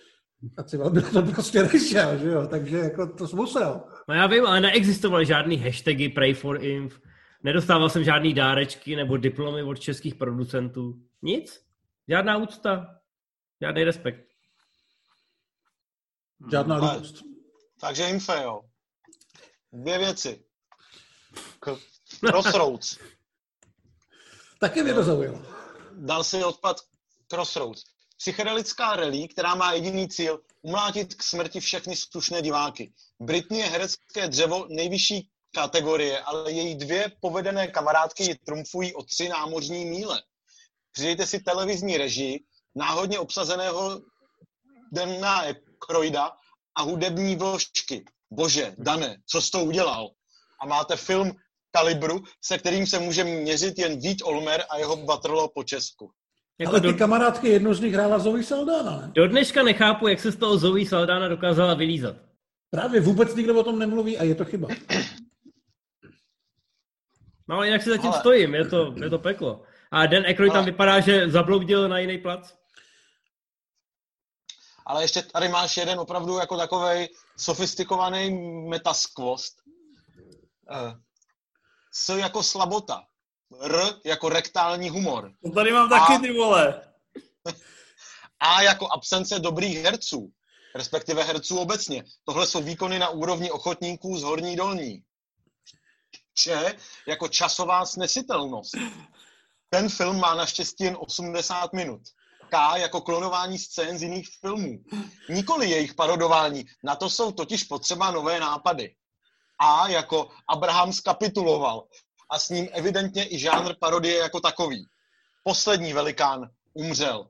A 0.58 0.62
třeba 0.62 0.90
by 0.90 1.02
to 1.02 1.22
prostě 1.22 1.62
nešel, 1.62 2.18
že 2.18 2.28
jo, 2.28 2.46
takže 2.46 2.76
jako 2.76 3.06
to 3.06 3.26
musel. 3.36 3.84
No 4.08 4.14
já 4.14 4.26
vím, 4.26 4.46
ale 4.46 4.60
neexistovaly 4.60 5.26
žádný 5.26 5.56
hashtagy 5.56 6.08
Pray 6.08 6.34
for 6.34 6.64
Inf, 6.64 7.00
nedostával 7.42 7.90
jsem 7.90 8.04
žádný 8.04 8.34
dárečky 8.34 8.96
nebo 8.96 9.16
diplomy 9.16 9.62
od 9.62 9.80
českých 9.80 10.14
producentů. 10.14 11.00
Nic. 11.22 11.60
Žádná 12.08 12.36
úcta. 12.36 13.00
Žádný 13.62 13.84
respekt. 13.84 14.26
Žádná 16.50 16.76
lítost. 16.76 17.24
Takže 17.80 18.08
Infe, 18.08 18.42
jo. 18.42 18.62
Dvě 19.72 19.98
věci. 19.98 20.44
K 21.60 21.76
Crossroads. 22.20 22.98
Taky 24.60 24.82
mě 24.82 24.94
to 24.94 25.02
zaujalo. 25.02 25.42
Dal 25.92 26.24
si 26.24 26.44
odpad 26.44 26.76
Crossroads 27.28 27.95
psychedelická 28.16 28.96
relí, 28.96 29.28
která 29.28 29.54
má 29.54 29.72
jediný 29.72 30.08
cíl 30.08 30.40
umlátit 30.62 31.14
k 31.14 31.22
smrti 31.22 31.60
všechny 31.60 31.96
slušné 31.96 32.42
diváky. 32.42 32.92
Britney 33.20 33.60
je 33.60 33.66
herecké 33.66 34.28
dřevo 34.28 34.66
nejvyšší 34.68 35.28
kategorie, 35.54 36.20
ale 36.20 36.52
její 36.52 36.74
dvě 36.74 37.12
povedené 37.20 37.68
kamarádky 37.68 38.22
ji 38.22 38.34
trumfují 38.34 38.94
o 38.94 39.02
tři 39.02 39.28
námořní 39.28 39.84
míle. 39.84 40.22
Přidejte 40.92 41.26
si 41.26 41.40
televizní 41.40 41.96
režii, 41.96 42.44
náhodně 42.74 43.18
obsazeného 43.18 44.00
Dana 44.92 45.44
Kroida 45.78 46.32
a 46.74 46.82
hudební 46.82 47.36
vložky. 47.36 48.04
Bože, 48.30 48.74
Dane, 48.78 49.16
co 49.26 49.42
jsi 49.42 49.50
to 49.50 49.64
udělal? 49.64 50.10
A 50.60 50.66
máte 50.66 50.96
film 50.96 51.32
kalibru, 51.70 52.22
se 52.44 52.58
kterým 52.58 52.86
se 52.86 52.98
může 52.98 53.24
měřit 53.24 53.78
jen 53.78 54.00
Vít 54.00 54.22
Olmer 54.24 54.64
a 54.70 54.78
jeho 54.78 54.96
Waterloo 54.96 55.48
po 55.48 55.64
Česku. 55.64 56.10
Jako 56.58 56.72
Ale 56.72 56.80
ty 56.80 56.86
do... 56.86 56.98
kamarádky, 56.98 57.48
jednu 57.48 57.74
z 57.74 57.80
nich 57.80 57.94
hrála 57.94 58.18
Zoe 58.18 58.42
Saldana, 58.42 59.00
ne? 59.00 59.10
Do 59.14 59.28
dneška 59.28 59.62
nechápu, 59.62 60.08
jak 60.08 60.20
se 60.20 60.32
z 60.32 60.36
toho 60.36 60.58
Zoe 60.58 60.86
Saldana 60.86 61.28
dokázala 61.28 61.74
vylízat. 61.74 62.16
Právě 62.70 63.00
vůbec 63.00 63.34
nikdo 63.34 63.60
o 63.60 63.64
tom 63.64 63.78
nemluví 63.78 64.18
a 64.18 64.22
je 64.22 64.34
to 64.34 64.44
chyba. 64.44 64.68
No 67.48 67.56
ale 67.56 67.66
jinak 67.66 67.82
si 67.82 67.90
zatím 67.90 68.10
ale... 68.10 68.20
stojím, 68.20 68.54
je 68.54 68.68
to, 68.68 68.94
je 69.04 69.10
to 69.10 69.18
peklo. 69.18 69.62
A 69.90 70.06
Dan 70.06 70.26
Aykroyd 70.26 70.50
ale... 70.50 70.58
tam 70.58 70.64
vypadá, 70.64 71.00
že 71.00 71.30
zabloudil 71.30 71.88
na 71.88 71.98
jiný 71.98 72.18
plac. 72.18 72.54
Ale 74.86 75.04
ještě 75.04 75.22
tady 75.22 75.48
máš 75.48 75.76
jeden 75.76 76.00
opravdu 76.00 76.38
jako 76.38 76.56
takovej 76.56 77.08
sofistikovaný 77.36 78.30
metaskvost. 78.68 79.62
Uh, 80.70 80.92
S 81.92 82.16
jako 82.16 82.42
slabota. 82.42 83.02
R 83.60 84.00
jako 84.04 84.28
rektální 84.28 84.90
humor. 84.90 85.32
To 85.44 85.50
tady 85.50 85.72
mám 85.72 85.88
taky, 85.88 86.12
A, 86.12 86.18
ty 86.18 86.32
vole. 86.32 86.82
A 88.40 88.62
jako 88.62 88.88
absence 88.92 89.38
dobrých 89.38 89.78
herců, 89.78 90.30
respektive 90.74 91.22
herců 91.22 91.58
obecně. 91.58 92.04
Tohle 92.24 92.46
jsou 92.46 92.62
výkony 92.62 92.98
na 92.98 93.08
úrovni 93.08 93.50
ochotníků 93.50 94.18
z 94.18 94.22
horní 94.22 94.56
dolní. 94.56 95.02
Če 96.34 96.74
jako 97.08 97.28
časová 97.28 97.86
snesitelnost. 97.86 98.74
Ten 99.70 99.88
film 99.88 100.20
má 100.20 100.34
naštěstí 100.34 100.84
jen 100.84 100.96
80 101.00 101.72
minut. 101.72 102.02
K 102.48 102.76
jako 102.76 103.00
klonování 103.00 103.58
scén 103.58 103.98
z 103.98 104.02
jiných 104.02 104.28
filmů. 104.40 104.78
Nikoli 105.28 105.70
jejich 105.70 105.94
parodování. 105.94 106.64
Na 106.84 106.96
to 106.96 107.10
jsou 107.10 107.32
totiž 107.32 107.64
potřeba 107.64 108.10
nové 108.10 108.40
nápady. 108.40 108.94
A 109.58 109.88
jako 109.88 110.28
Abraham 110.48 110.92
skapituloval. 110.92 111.84
A 112.30 112.38
s 112.38 112.48
ním 112.48 112.68
evidentně 112.72 113.34
i 113.34 113.38
žánr 113.38 113.74
parodie 113.80 114.18
jako 114.18 114.40
takový. 114.40 114.86
Poslední 115.44 115.92
velikán 115.92 116.50
umřel. 116.74 117.26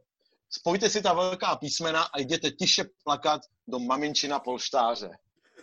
Spojte 0.50 0.90
si 0.90 1.02
ta 1.02 1.12
velká 1.12 1.56
písmena 1.56 2.02
a 2.02 2.20
jděte 2.20 2.50
tiše 2.50 2.84
plakat 3.04 3.40
do 3.68 3.78
maminčina 3.78 4.38
polštáře. 4.38 5.10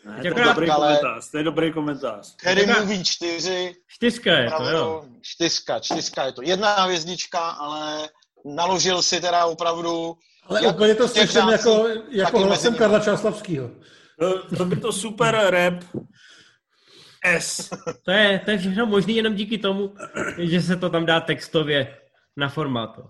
Ne, 0.05 0.31
to, 0.33 0.39
je 0.39 0.45
dobrý 0.45 0.67
komentář, 0.71 1.31
to 1.31 1.37
je 1.37 1.43
dobrý 1.43 1.73
komentář. 1.73 2.35
Harry 2.43 2.65
Movie 2.65 3.03
4. 3.03 3.75
Čtyřka 3.87 4.37
je 4.37 4.51
to, 4.57 4.63
jo. 4.63 5.05
Čtyřka, 5.21 5.79
čtyřka 5.79 6.25
je 6.25 6.31
to. 6.31 6.41
Jedna 6.41 6.75
hvězdička, 6.75 7.39
ale 7.49 8.09
naložil 8.45 9.01
si 9.01 9.21
teda 9.21 9.45
opravdu... 9.45 10.17
Ale 10.45 10.63
jak 10.63 10.75
úplně 10.75 10.95
to 10.95 11.07
slyším 11.07 11.49
jako, 11.49 11.87
jako 12.09 12.39
hlasem 12.39 12.75
Karla 12.75 12.99
Čáslavského. 12.99 13.69
To, 14.19 14.55
to 14.57 14.65
by 14.65 14.75
to 14.75 14.91
super 14.91 15.35
rap 15.49 15.73
S. 17.23 17.69
To 18.03 18.11
je, 18.11 18.39
to 18.45 18.51
je 18.51 18.57
všechno 18.57 18.85
možný 18.85 19.15
jenom 19.15 19.35
díky 19.35 19.57
tomu, 19.57 19.95
že 20.37 20.61
se 20.61 20.75
to 20.75 20.89
tam 20.89 21.05
dá 21.05 21.19
textově 21.19 21.97
na 22.37 22.49
formátu. 22.49 23.01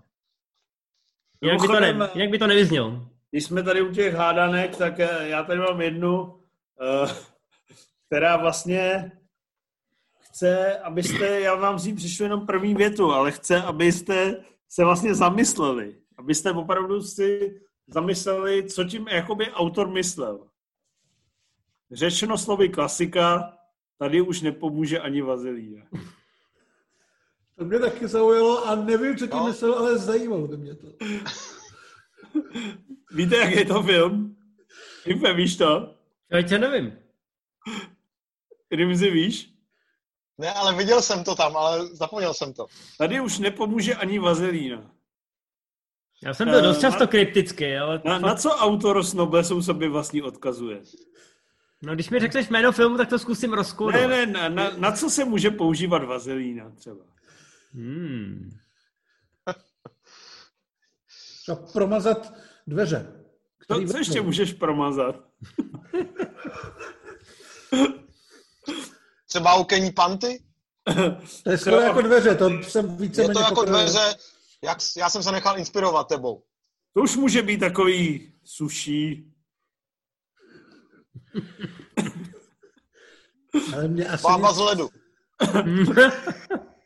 Jinak 1.41 1.61
by 1.61 1.67
to, 1.67 1.79
ne, 1.79 2.09
jinak 2.13 2.29
by 2.29 2.39
to 2.39 2.47
nevyznělo. 2.47 3.07
Když 3.31 3.43
jsme 3.43 3.63
tady 3.63 3.81
u 3.81 3.91
těch 3.91 4.13
hádanek, 4.13 4.77
tak 4.77 4.99
eh, 4.99 5.27
já 5.27 5.43
tady 5.43 5.59
mám 5.59 5.81
jednu, 5.81 6.39
eh, 6.81 7.13
která 8.07 8.37
vlastně 8.37 9.11
chce, 10.19 10.79
abyste, 10.79 11.39
já 11.39 11.55
vám 11.55 11.79
z 11.79 11.85
ní 11.85 11.95
přišlu 11.95 12.23
jenom 12.23 12.45
první 12.47 12.75
větu, 12.75 13.11
ale 13.11 13.31
chce, 13.31 13.61
abyste 13.61 14.43
se 14.69 14.83
vlastně 14.83 15.15
zamysleli. 15.15 15.95
Abyste 16.17 16.51
opravdu 16.51 17.01
si 17.01 17.61
zamysleli, 17.87 18.63
co 18.69 18.83
tím 18.83 19.07
jakoby 19.07 19.51
autor 19.51 19.87
myslel. 19.87 20.47
Řečeno 21.91 22.37
slovy 22.37 22.69
klasika, 22.69 23.57
tady 24.03 24.21
už 24.21 24.41
nepomůže 24.41 24.99
ani 24.99 25.21
vazelína. 25.21 25.81
To 27.57 27.65
mě 27.65 27.79
taky 27.79 28.07
zaujalo 28.07 28.67
a 28.67 28.75
nevím, 28.75 29.17
co 29.17 29.27
tím 29.27 29.37
no. 29.37 29.47
myslel, 29.47 29.73
ale 29.73 29.97
zajímalo 29.97 30.47
by 30.47 30.57
mě 30.57 30.75
to. 30.75 30.87
Víte, 33.15 33.37
jak 33.37 33.51
je 33.51 33.65
to 33.65 33.83
film? 33.83 34.35
Impe, 35.05 35.33
víš 35.33 35.57
to? 35.57 35.95
Já 36.29 36.57
nevím. 36.57 36.99
Rimzi, 38.71 39.11
víš? 39.11 39.53
Ne, 40.37 40.53
ale 40.53 40.75
viděl 40.75 41.01
jsem 41.01 41.23
to 41.23 41.35
tam, 41.35 41.57
ale 41.57 41.87
zapomněl 41.87 42.33
jsem 42.33 42.53
to. 42.53 42.65
Tady 42.97 43.21
už 43.21 43.39
nepomůže 43.39 43.95
ani 43.95 44.19
vazelína. 44.19 44.91
Já 46.23 46.33
jsem 46.33 46.49
byl 46.49 46.61
dost 46.61 46.79
často 46.79 47.07
kryptický, 47.07 47.75
ale... 47.75 48.01
Na, 48.05 48.19
na 48.19 48.35
co 48.35 48.49
autor 48.49 49.03
s 49.03 49.13
Noblesou 49.13 49.61
sobě 49.61 49.89
vlastní 49.89 50.21
odkazuje? 50.21 50.81
No, 51.83 51.93
když 51.93 52.09
mi 52.09 52.19
řekneš 52.19 52.49
jméno 52.49 52.71
filmu, 52.71 52.97
tak 52.97 53.09
to 53.09 53.19
zkusím 53.19 53.53
rozkódovat. 53.53 54.09
Ne, 54.09 54.25
ne, 54.25 54.33
na, 54.33 54.49
na, 54.49 54.77
na 54.77 54.91
co 54.91 55.09
se 55.09 55.25
může 55.25 55.51
používat 55.51 56.03
vazelína 56.03 56.69
třeba? 56.69 57.05
Hmm. 57.73 58.49
A 61.51 61.55
promazat 61.73 62.33
dveře. 62.67 63.23
To, 63.67 63.87
co 63.87 63.97
ještě 63.97 64.21
můžeš 64.21 64.53
promazat? 64.53 65.15
Třeba 69.27 69.53
okení 69.53 69.91
panty? 69.91 70.43
To 71.43 71.51
je 71.51 71.57
skoro 71.57 71.79
jako 71.79 72.01
dveře, 72.01 72.35
to 72.35 72.49
jsem 72.49 72.97
více 72.97 73.21
Je 73.21 73.29
to 73.29 73.39
jako 73.39 73.65
dveře, 73.65 74.15
jak, 74.63 74.77
já 74.97 75.09
jsem 75.09 75.23
se 75.23 75.31
nechal 75.31 75.57
inspirovat 75.57 76.07
tebou. 76.07 76.43
To 76.93 77.01
už 77.01 77.15
může 77.15 77.41
být 77.41 77.57
takový 77.57 78.33
suší. 78.43 79.32
Ale 83.73 83.87
mě 83.87 84.07
asi 84.07 84.23
Bába 84.23 84.53
z 84.53 84.59
ledu. 84.59 84.89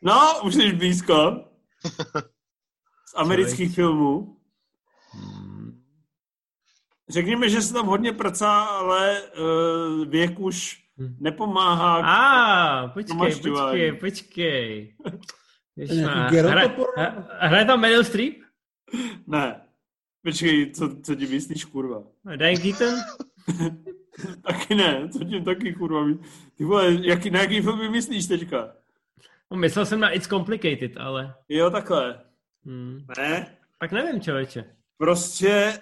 no, 0.02 0.40
už 0.44 0.54
jsi 0.54 0.72
blízko. 0.72 1.44
Z 3.08 3.14
amerických 3.16 3.74
filmů. 3.74 4.36
Řekněme, 7.10 7.48
že 7.48 7.62
se 7.62 7.72
tam 7.72 7.86
hodně 7.86 8.12
pracá, 8.12 8.64
ale 8.64 9.22
uh, 9.22 10.04
věk 10.04 10.40
už 10.40 10.84
hm. 10.98 11.16
nepomáhá. 11.20 11.96
A, 11.96 12.84
ah, 12.84 12.88
počkej, 12.88 13.18
počkej, 13.18 13.92
počkej. 13.92 14.96
Hraje 16.30 16.76
hraje 17.38 17.64
tam 17.64 17.80
Meryl 17.80 18.04
Streep? 18.04 18.34
Ne. 19.26 19.60
Počkej, 20.24 20.72
co, 20.72 20.96
co 21.02 21.14
ti 21.14 21.26
myslíš, 21.26 21.64
kurva? 21.64 22.02
Diane 22.36 22.56
Keaton? 22.56 22.94
taky 24.42 24.74
ne, 24.74 25.08
co 25.08 25.24
tím 25.24 25.44
taky, 25.44 25.72
kurva? 25.72 26.18
Ty 26.54 26.64
vole, 26.64 26.98
jaký, 27.02 27.30
na 27.30 27.40
jaký 27.40 27.60
film 27.60 27.92
myslíš 27.92 28.26
teďka? 28.26 28.72
No, 29.50 29.56
myslel 29.56 29.86
jsem 29.86 30.00
na 30.00 30.10
It's 30.10 30.28
Complicated, 30.28 30.96
ale... 30.96 31.34
Jo, 31.48 31.70
takhle. 31.70 32.20
Hmm. 32.64 33.00
Ne? 33.18 33.56
Tak 33.80 33.92
nevím, 33.92 34.20
člověče. 34.20 34.64
Prostě 34.98 35.80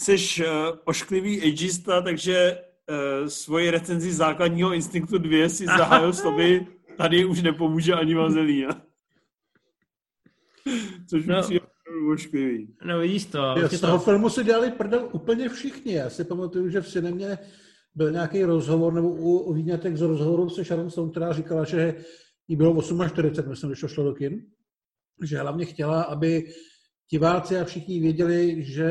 jsi 0.00 0.16
uh, 0.40 0.46
ošklivý 0.84 1.42
ageista, 1.42 2.02
takže 2.02 2.58
uh, 2.90 3.28
svoji 3.28 3.70
recenzi 3.70 4.12
základního 4.12 4.72
instinktu 4.72 5.18
2 5.18 5.48
si 5.48 5.66
zahájil 5.66 6.12
slovy 6.12 6.66
tady 6.96 7.24
už 7.24 7.42
nepomůže 7.42 7.94
ani 7.94 8.14
vazelína. 8.14 8.82
Což 11.10 11.26
no. 11.26 11.42
Ošklivý. 12.12 12.76
No 12.84 12.98
vidíš 12.98 13.26
to. 13.26 13.38
Jo, 13.38 13.68
z 13.68 13.80
toho 13.80 13.98
to... 13.98 14.04
filmu 14.04 14.28
si 14.28 14.44
dělali 14.44 14.70
prdel 14.70 15.08
úplně 15.12 15.48
všichni. 15.48 15.92
Já 15.92 16.10
si 16.10 16.24
pamatuju, 16.24 16.68
že 16.68 16.80
v 16.80 16.88
cinemě 16.88 17.38
byl 17.94 18.10
nějaký 18.10 18.44
rozhovor, 18.44 18.92
nebo 18.92 19.08
u, 19.08 19.38
u 19.38 19.52
výňatek 19.52 19.96
z 19.96 20.00
rozhovoru 20.00 20.48
se 20.48 20.64
Sharon 20.64 20.90
Stone, 20.90 21.10
která 21.10 21.32
říkala, 21.32 21.64
že 21.64 21.94
jí 22.48 22.56
bylo 22.56 22.82
48, 22.82 23.50
myslím, 23.50 23.70
když 23.70 23.80
to 23.80 23.88
šlo 23.88 24.04
do 24.04 24.14
kin, 24.14 24.46
že 25.22 25.38
hlavně 25.38 25.64
chtěla, 25.64 26.02
aby 26.02 26.52
diváci 27.10 27.58
a 27.58 27.64
všichni 27.64 28.00
věděli, 28.00 28.64
že 28.64 28.88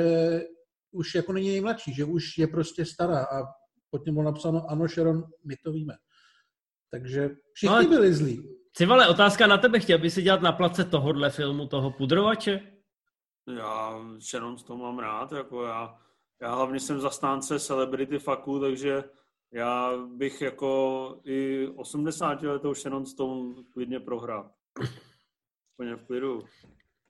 už 0.91 1.15
jako 1.15 1.33
není 1.33 1.49
nejmladší, 1.49 1.93
že 1.93 2.05
už 2.05 2.37
je 2.37 2.47
prostě 2.47 2.85
stará 2.85 3.23
a 3.23 3.43
pod 3.89 4.05
něm 4.05 4.15
bylo 4.15 4.25
napsáno 4.25 4.69
ano, 4.69 4.87
Sharon, 4.87 5.23
my 5.45 5.55
to 5.63 5.71
víme. 5.71 5.93
Takže 6.91 7.29
všichni 7.53 7.75
no, 7.75 7.89
byli 7.89 8.13
zlí. 8.13 8.43
Civale, 8.73 9.07
otázka 9.07 9.47
na 9.47 9.57
tebe. 9.57 9.79
Chtěl 9.79 9.99
by 9.99 10.09
si 10.09 10.21
dělat 10.21 10.41
na 10.41 10.51
place 10.51 10.83
tohohle 10.83 11.29
filmu, 11.29 11.67
toho 11.67 11.91
pudrovače? 11.91 12.72
Já 13.47 13.99
Sharon 14.19 14.55
to 14.57 14.77
mám 14.77 14.99
rád, 14.99 15.31
jako 15.31 15.63
já, 15.63 15.99
já 16.41 16.55
hlavně 16.55 16.79
jsem 16.79 17.01
zastánce 17.01 17.59
celebrity 17.59 18.19
faku, 18.19 18.59
takže 18.59 19.03
já 19.51 19.97
bych 19.97 20.41
jako 20.41 21.19
i 21.23 21.67
80 21.67 22.41
letou 22.41 22.73
Sharon 22.73 23.05
Stone 23.05 23.63
klidně 23.73 23.99
prohrál. 23.99 24.51
Úplně 25.73 25.95
v 25.95 26.05
klidu. 26.05 26.43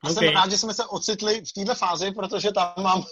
A 0.04 0.10
okay. 0.10 0.14
jsem 0.14 0.36
rád, 0.36 0.52
že 0.52 0.58
jsme 0.58 0.74
se 0.74 0.86
ocitli 0.86 1.42
v 1.42 1.54
této 1.54 1.76
fázi, 1.76 2.12
protože 2.12 2.52
tam 2.52 2.74
mám, 2.82 3.04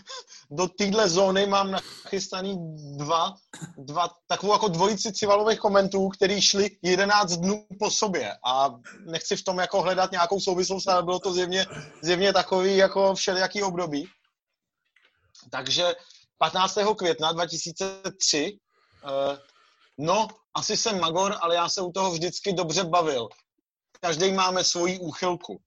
do 0.50 0.68
téhle 0.68 1.08
zóny 1.08 1.46
mám 1.46 1.70
nachystaný 1.70 2.56
dva, 2.96 3.34
dva 3.76 4.08
takovou 4.26 4.52
jako 4.52 4.68
dvojici 4.68 5.12
civalových 5.12 5.58
komentů, 5.58 6.08
který 6.08 6.42
šli 6.42 6.70
11 6.82 7.32
dnů 7.32 7.66
po 7.78 7.90
sobě 7.90 8.36
a 8.44 8.74
nechci 9.04 9.36
v 9.36 9.44
tom 9.44 9.58
jako 9.58 9.82
hledat 9.82 10.12
nějakou 10.12 10.40
souvislost, 10.40 10.88
ale 10.88 11.02
bylo 11.02 11.18
to 11.18 11.32
zjevně, 11.32 11.66
zjevně 12.02 12.32
takový 12.32 12.76
jako 12.76 13.14
všelijaký 13.14 13.62
období. 13.62 14.08
Takže 15.50 15.94
15. 16.38 16.78
května 16.96 17.32
2003, 17.32 18.58
eh, 19.04 19.38
no, 19.98 20.28
asi 20.54 20.76
jsem 20.76 21.00
magor, 21.00 21.36
ale 21.40 21.54
já 21.54 21.68
se 21.68 21.80
u 21.82 21.92
toho 21.92 22.10
vždycky 22.10 22.52
dobře 22.52 22.84
bavil. 22.84 23.28
Každý 24.00 24.32
máme 24.32 24.64
svoji 24.64 24.98
úchylku 24.98 25.60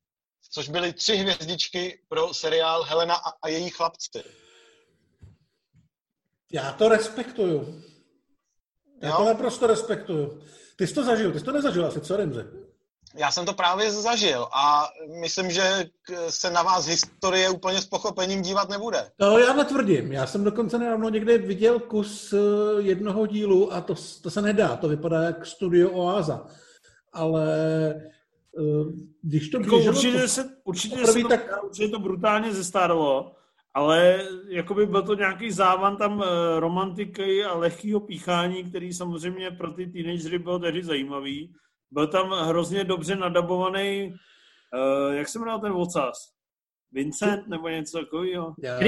což 0.51 0.69
byly 0.69 0.93
tři 0.93 1.15
hvězdičky 1.15 1.99
pro 2.09 2.33
seriál 2.33 2.83
Helena 2.83 3.15
a, 3.15 3.29
a 3.41 3.47
její 3.47 3.69
chlapci. 3.69 4.23
Já 6.53 6.71
to 6.71 6.89
respektuju. 6.89 7.83
Já 9.01 9.09
jo? 9.09 9.17
to 9.17 9.25
naprosto 9.25 9.67
respektuju. 9.67 10.41
Ty 10.75 10.87
jsi 10.87 10.93
to 10.93 11.03
zažil, 11.03 11.31
ty 11.31 11.39
jsi 11.39 11.45
to 11.45 11.51
nezažil 11.51 11.85
asi, 11.85 12.01
co 12.01 12.17
Remze? 12.17 12.47
Já 13.15 13.31
jsem 13.31 13.45
to 13.45 13.53
právě 13.53 13.91
zažil 13.91 14.47
a 14.53 14.89
myslím, 15.21 15.51
že 15.51 15.85
se 16.29 16.51
na 16.51 16.63
vás 16.63 16.85
historie 16.85 17.49
úplně 17.49 17.81
s 17.81 17.85
pochopením 17.85 18.41
dívat 18.41 18.69
nebude. 18.69 19.11
To 19.17 19.39
já 19.39 19.53
netvrdím. 19.53 20.11
Já 20.11 20.27
jsem 20.27 20.43
dokonce 20.43 20.79
nedávno 20.79 21.09
někde 21.09 21.37
viděl 21.37 21.79
kus 21.79 22.33
eh, 22.33 22.37
jednoho 22.81 23.25
dílu 23.27 23.73
a 23.73 23.81
to, 23.81 23.95
to 24.21 24.29
se 24.29 24.41
nedá. 24.41 24.75
To 24.75 24.87
vypadá 24.87 25.21
jak 25.21 25.45
studio 25.45 25.91
Oáza. 25.91 26.47
Ale 27.13 27.45
když 29.21 29.49
to 29.49 29.59
jako 29.59 29.77
určitě 29.77 30.27
se, 30.27 30.57
určitě, 30.63 31.07
se 31.07 31.21
to, 31.21 31.27
tak... 31.27 31.63
určitě 31.63 31.87
to 31.87 31.99
brutálně 31.99 32.53
zestárlo, 32.53 33.35
ale 33.73 34.27
jakoby 34.47 34.85
byl 34.85 35.01
to 35.01 35.15
nějaký 35.15 35.51
závan 35.51 35.97
tam 35.97 36.23
eh, 36.23 36.59
romantiky 36.59 37.43
a 37.43 37.53
lehkého 37.57 37.99
píchání, 37.99 38.63
který 38.63 38.93
samozřejmě 38.93 39.51
pro 39.51 39.71
ty 39.71 39.87
teenagery 39.87 40.39
byl 40.39 40.59
tehdy 40.59 40.83
zajímavý. 40.83 41.53
Byl 41.91 42.07
tam 42.07 42.31
hrozně 42.31 42.83
dobře 42.83 43.15
nadabovaný, 43.15 44.13
uh, 44.13 45.13
jak 45.13 45.27
se 45.27 45.39
jmenoval 45.39 45.59
ten 45.61 45.71
vocas? 45.71 46.33
Vincent 46.91 47.47
nebo 47.47 47.69
něco 47.69 47.99
takového. 47.99 48.55
Já, 48.63 48.79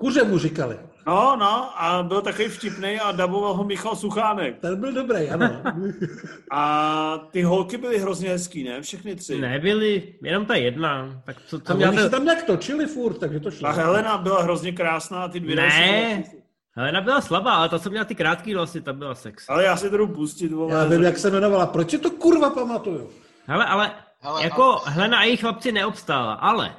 Kuře 0.00 0.24
mu 0.24 0.38
říkali. 0.38 0.78
No, 1.06 1.36
no, 1.36 1.82
a 1.82 2.02
byl 2.02 2.20
takový 2.20 2.48
vtipný 2.48 3.00
a 3.00 3.12
daboval 3.12 3.54
ho 3.54 3.64
Michal 3.64 3.96
Suchánek. 3.96 4.58
Ten 4.60 4.80
byl 4.80 4.92
dobrý, 4.92 5.30
ano. 5.30 5.62
A 6.52 7.18
ty 7.30 7.42
holky 7.42 7.76
byly 7.76 7.98
hrozně 7.98 8.28
hezký, 8.28 8.64
ne? 8.64 8.82
Všechny 8.82 9.14
tři. 9.16 9.40
Nebyli, 9.40 10.14
jenom 10.22 10.46
ta 10.46 10.54
jedna. 10.54 11.22
Tak 11.24 11.36
co, 11.46 11.56
A 11.56 11.60
co 11.60 11.74
oni 11.74 11.98
se 11.98 12.10
tam 12.10 12.24
nějak 12.24 12.42
točili 12.42 12.86
furt, 12.86 13.18
takže 13.18 13.40
to 13.40 13.50
šlo. 13.50 13.68
Ta 13.68 13.74
Helena 13.74 14.18
byla 14.18 14.42
hrozně 14.42 14.72
krásná 14.72 15.22
a 15.22 15.28
ty 15.28 15.40
dvě 15.40 15.56
další 15.56 15.80
Ne, 15.80 16.24
Helena 16.72 17.00
byla 17.00 17.20
slabá, 17.20 17.54
ale 17.54 17.68
ta, 17.68 17.78
co 17.78 17.90
měla 17.90 18.04
ty 18.04 18.14
krátký 18.14 18.54
vlasy, 18.54 18.80
ta 18.80 18.92
byla 18.92 19.14
sex. 19.14 19.44
Ale 19.48 19.64
já 19.64 19.76
si 19.76 19.90
to 19.90 19.96
jdu 19.96 20.06
pustit, 20.06 20.52
vole. 20.52 20.74
Já 20.74 20.84
vím, 20.84 21.02
jak 21.02 21.18
se 21.18 21.28
jmenovala. 21.28 21.66
Proč 21.66 21.90
si 21.90 21.98
to 21.98 22.10
kurva 22.10 22.50
pamatuju? 22.50 23.10
Hele, 23.46 23.66
ale 23.66 23.92
Hele, 24.20 24.44
jako 24.44 24.80
Helena 24.84 25.18
a 25.18 25.22
její 25.22 25.36
chlapci 25.36 25.72
neobstála, 25.72 26.32
ale 26.32 26.74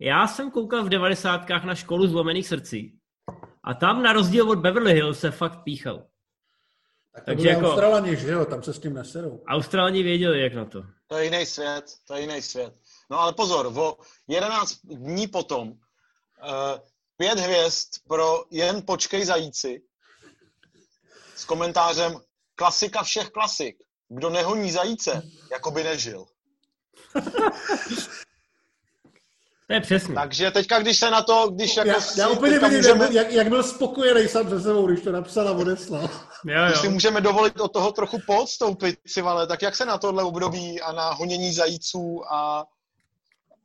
já 0.00 0.26
jsem 0.28 0.50
koukal 0.50 0.84
v 0.84 0.88
devadesátkách 0.88 1.64
na 1.64 1.74
školu 1.74 2.06
zlomených 2.06 2.48
srdcí 2.48 2.98
a 3.64 3.74
tam 3.74 4.02
na 4.02 4.12
rozdíl 4.12 4.50
od 4.50 4.58
Beverly 4.58 4.92
Hills 4.92 5.20
se 5.20 5.30
fakt 5.30 5.62
píchal. 5.62 6.06
Tak 7.14 7.24
to 7.24 7.30
Takže 7.30 7.48
jako- 7.48 7.66
Australani, 7.66 8.16
že 8.16 8.30
jo, 8.30 8.44
tam 8.44 8.62
se 8.62 8.72
s 8.72 8.78
tím 8.78 8.94
neserou. 8.94 9.42
Australani 9.48 10.02
věděli, 10.02 10.42
jak 10.42 10.54
na 10.54 10.64
to. 10.64 10.82
To 11.06 11.16
je 11.16 11.24
jiný 11.24 11.46
svět, 11.46 11.84
to 12.06 12.14
je 12.14 12.20
jiný 12.20 12.42
svět. 12.42 12.74
No 13.10 13.20
ale 13.20 13.32
pozor, 13.32 13.66
o 13.66 13.96
11 14.28 14.74
dní 14.84 15.26
potom 15.28 15.68
uh, 15.68 15.76
pět 17.16 17.38
hvězd 17.38 17.88
pro 18.08 18.44
jen 18.50 18.82
počkej 18.86 19.24
zajíci 19.24 19.82
s 21.34 21.44
komentářem 21.44 22.20
klasika 22.54 23.02
všech 23.02 23.30
klasik. 23.30 23.76
Kdo 24.08 24.30
nehoní 24.30 24.70
zajíce, 24.70 25.22
jako 25.52 25.70
by 25.70 25.84
nežil. 25.84 26.26
To 29.66 29.74
je 29.74 29.80
přesně. 29.80 30.14
Takže 30.14 30.50
teďka, 30.50 30.78
když 30.78 30.98
se 30.98 31.10
na 31.10 31.22
to, 31.22 31.50
když 31.54 31.76
jako 31.76 31.88
Já, 31.88 32.00
si, 32.00 32.20
já 32.20 32.28
úplně 32.28 32.58
vidím, 32.58 32.76
můžeme, 32.76 33.04
jak, 33.04 33.12
jak, 33.12 33.32
jak 33.32 33.48
byl 33.48 33.62
spokojený 33.62 34.28
sám 34.28 34.48
se 34.48 34.60
sebou, 34.60 34.86
když 34.86 35.00
to 35.00 35.12
napsal 35.12 35.48
a 35.48 35.52
odeslal. 35.52 36.08
Jo, 36.44 36.66
když 36.66 36.78
si 36.78 36.86
jo. 36.86 36.92
můžeme 36.92 37.20
dovolit 37.20 37.60
od 37.60 37.72
toho 37.72 37.92
trochu 37.92 38.18
podstoupit, 38.26 38.98
si 39.06 39.22
vale, 39.22 39.46
tak 39.46 39.62
jak 39.62 39.76
se 39.76 39.84
na 39.84 39.98
tohle 39.98 40.24
období 40.24 40.80
a 40.80 40.92
na 40.92 41.12
honění 41.12 41.52
zajíců 41.52 42.22
a, 42.32 42.64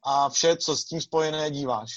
a 0.04 0.30
vše, 0.30 0.58
co 0.58 0.76
s 0.76 0.86
tím 0.86 1.02
spojené 1.02 1.52
díváš? 1.52 1.90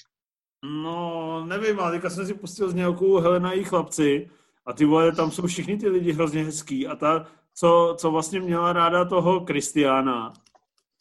No, 0.65 1.45
nevím, 1.47 1.81
ale 1.81 1.93
teďka 1.93 2.11
jsem 2.11 2.27
si 2.27 2.35
pustil 2.35 2.71
z 2.71 2.75
nějakou 2.75 3.19
Helena 3.21 3.51
a 3.51 3.53
její 3.53 3.65
chlapci 3.65 4.31
a 4.67 4.73
ty 4.73 4.85
vole, 4.85 5.13
tam 5.13 5.31
jsou 5.31 5.47
všichni 5.47 5.77
ty 5.77 5.89
lidi 5.89 6.13
hrozně 6.13 6.45
hezký 6.45 6.87
a 6.87 6.97
ta, 6.97 7.27
co, 7.55 7.95
co 7.99 8.11
vlastně 8.11 8.41
měla 8.41 8.73
ráda 8.73 9.05
toho 9.05 9.41
Kristiána, 9.41 10.33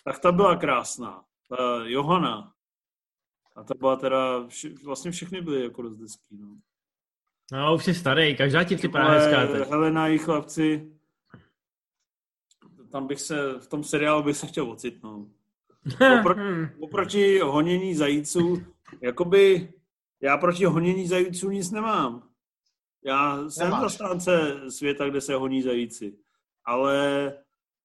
tak 0.05 0.19
ta 0.19 0.31
byla 0.31 0.55
krásná. 0.55 1.21
Ta 1.49 1.83
Johana. 1.85 2.52
A 3.55 3.63
ta 3.63 3.73
byla 3.79 3.95
teda, 3.95 4.47
vši, 4.47 4.69
vlastně 4.83 5.11
všechny 5.11 5.41
byly 5.41 5.63
jako 5.63 5.81
dost 5.81 5.99
hezký, 5.99 6.37
no. 6.37 6.57
No, 7.51 7.75
už 7.75 7.83
jsi 7.83 7.93
starý, 7.93 8.37
každá 8.37 8.63
ti 8.63 8.75
připadá 8.75 9.09
hezká 9.09 9.47
teď. 9.47 9.69
Helena 9.69 10.03
a 10.03 10.07
její 10.07 10.17
chlapci, 10.17 10.91
tam 12.91 13.07
bych 13.07 13.21
se, 13.21 13.59
v 13.59 13.67
tom 13.67 13.83
seriálu 13.83 14.23
bych 14.23 14.37
se 14.37 14.47
chtěl 14.47 14.71
ocitnout. 14.71 15.27
Opro- 15.85 16.69
oproti 16.79 17.39
honění 17.39 17.95
zajíců, 17.95 18.63
jakoby 19.01 19.73
já 20.21 20.37
proti 20.37 20.65
honění 20.65 21.07
zajíců 21.07 21.49
nic 21.49 21.71
nemám. 21.71 22.29
Já 23.05 23.49
jsem 23.49 23.67
Nemáš. 23.67 23.81
zastánce 23.81 24.61
světa, 24.69 25.09
kde 25.09 25.21
se 25.21 25.35
honí 25.35 25.61
zajíci, 25.61 26.17
ale 26.65 27.33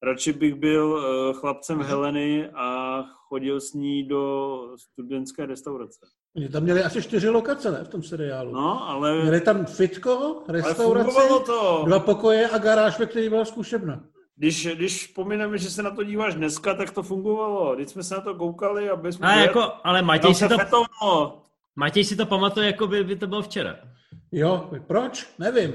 radši 0.02 0.32
bych 0.32 0.54
byl 0.54 0.86
uh, 0.86 1.40
chlapcem 1.40 1.82
Heleny 1.82 2.50
a 2.50 2.98
chodil 3.28 3.60
s 3.60 3.72
ní 3.72 4.02
do 4.02 4.58
studentské 4.76 5.46
restaurace. 5.46 5.98
Oni 6.36 6.48
tam 6.48 6.62
měli 6.62 6.82
asi 6.82 7.02
čtyři 7.02 7.28
lokace, 7.28 7.70
ne, 7.70 7.84
v 7.84 7.88
tom 7.88 8.02
seriálu. 8.02 8.52
No, 8.52 8.88
ale, 8.88 9.22
Měli 9.22 9.40
tam 9.40 9.66
fitko, 9.66 10.42
restauraci, 10.48 11.10
fungovalo 11.10 11.40
to. 11.40 11.82
dva 11.86 11.98
pokoje 11.98 12.48
a 12.48 12.58
garáž, 12.58 12.98
ve 12.98 13.06
který 13.06 13.28
byla 13.28 13.44
zkušebna. 13.44 14.04
Když, 14.36 14.66
když 14.66 15.06
pomineme, 15.06 15.58
že 15.58 15.70
se 15.70 15.82
na 15.82 15.90
to 15.90 16.04
díváš 16.04 16.34
dneska, 16.34 16.74
tak 16.74 16.90
to 16.90 17.02
fungovalo. 17.02 17.76
Když 17.76 17.88
jsme 17.88 18.02
se 18.02 18.14
na 18.14 18.20
to 18.20 18.34
koukali, 18.34 18.90
aby 18.90 19.12
jsme... 19.12 19.26
Ale, 19.26 19.42
jako, 19.42 19.72
ale 19.84 20.02
Matěj 20.02 20.34
si, 20.34 20.48
to, 20.48 20.58
fetovalo. 20.58 21.42
Matěj 21.76 22.04
si 22.04 22.16
to 22.16 22.26
pamatuje, 22.26 22.66
jako 22.66 22.86
by, 22.86 23.04
by 23.04 23.16
to 23.16 23.26
bylo 23.26 23.42
včera. 23.42 23.76
Jo, 24.32 24.70
proč? 24.86 25.26
Nevím. 25.38 25.74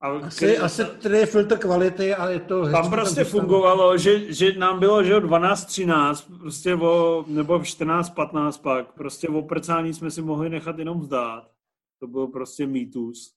Asi, 0.00 0.44
kdy- 0.44 0.58
asi 0.58 0.84
tady 0.84 1.18
je 1.18 1.26
filtr 1.26 1.58
kvality 1.58 2.14
a 2.14 2.28
je 2.30 2.40
to... 2.40 2.70
Tam 2.70 2.90
prostě 2.90 3.20
dostávat. 3.20 3.40
fungovalo, 3.40 3.98
že, 3.98 4.32
že 4.32 4.52
nám 4.52 4.78
bylo, 4.78 5.04
že 5.04 5.16
o 5.16 5.20
12-13, 5.20 6.38
prostě 6.38 6.74
o, 6.74 7.24
nebo 7.28 7.58
v 7.58 7.62
14-15 7.62 8.62
pak, 8.62 8.92
prostě 8.92 9.28
o 9.28 9.42
prcání 9.42 9.94
jsme 9.94 10.10
si 10.10 10.22
mohli 10.22 10.50
nechat 10.50 10.78
jenom 10.78 11.00
vzdát. 11.00 11.50
To 12.00 12.06
byl 12.06 12.26
prostě 12.26 12.66
mýtus. 12.66 13.34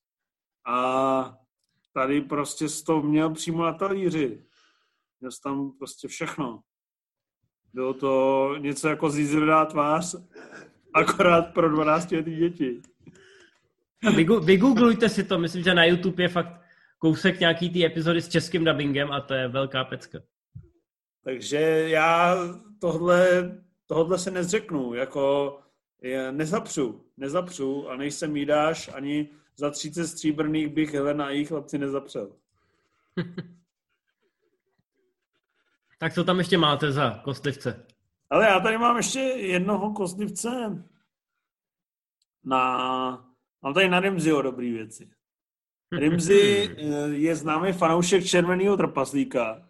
A 0.68 1.38
tady 1.93 2.22
prostě 2.22 2.70
jsi 2.70 2.84
to 2.84 3.01
měl 3.01 3.34
přímo 3.34 3.64
na 3.64 3.74
talíři. 3.74 4.43
Měl 5.20 5.32
tam 5.43 5.72
prostě 5.78 6.07
všechno. 6.07 6.62
Bylo 7.74 7.93
to 7.93 8.55
něco 8.57 8.88
jako 8.88 9.09
zízrdá 9.09 9.66
tvář, 9.66 10.16
akorát 10.93 11.53
pro 11.53 11.70
12 11.70 12.12
letý 12.12 12.36
děti. 12.36 12.82
Vygooglujte 14.43 15.10
si 15.10 15.24
to, 15.24 15.39
myslím, 15.39 15.64
že 15.64 15.74
na 15.74 15.86
YouTube 15.86 16.24
je 16.24 16.30
fakt 16.30 16.62
kousek 16.97 17.39
nějaký 17.39 17.70
ty 17.70 17.86
epizody 17.86 18.22
s 18.22 18.30
českým 18.30 18.66
dubbingem 18.66 19.12
a 19.12 19.22
to 19.22 19.34
je 19.34 19.47
velká 19.47 19.84
pecka. 19.84 20.20
Takže 21.24 21.60
já 21.89 22.36
tohle, 22.80 23.52
tohle 23.88 24.20
se 24.20 24.32
nezřeknu, 24.32 24.93
jako 24.93 25.58
nezapřu, 26.32 27.06
nezapřu 27.18 27.89
a 27.89 27.95
než 27.95 28.14
se 28.14 28.28
mi 28.28 28.45
dáš, 28.45 28.89
ani 28.93 29.30
za 29.58 29.72
30 29.72 30.08
stříbrných 30.08 30.68
bych 30.68 30.93
Helena 30.93 31.26
a 31.26 31.30
jejich 31.30 31.47
chlapci 31.47 31.78
nezapřel. 31.78 32.32
Tak 36.02 36.14
co 36.14 36.24
tam 36.24 36.38
ještě 36.38 36.58
máte 36.58 36.91
za 36.91 37.22
kostlivce? 37.24 37.86
Ale 38.30 38.45
já 38.45 38.60
tady 38.60 38.78
mám 38.78 38.97
ještě 38.97 39.20
jednoho 39.20 39.93
kostlivce 39.93 40.49
na... 42.43 43.30
Mám 43.64 43.74
tady 43.74 43.89
na 43.89 43.99
Rimziho 43.99 44.41
dobrý 44.41 44.72
věci. 44.72 45.09
Rimzi 45.91 46.70
eh, 46.78 46.84
je 47.09 47.36
známý 47.36 47.74
fanoušek 47.74 48.26
červeného 48.26 48.78
trpaslíka, 48.78 49.70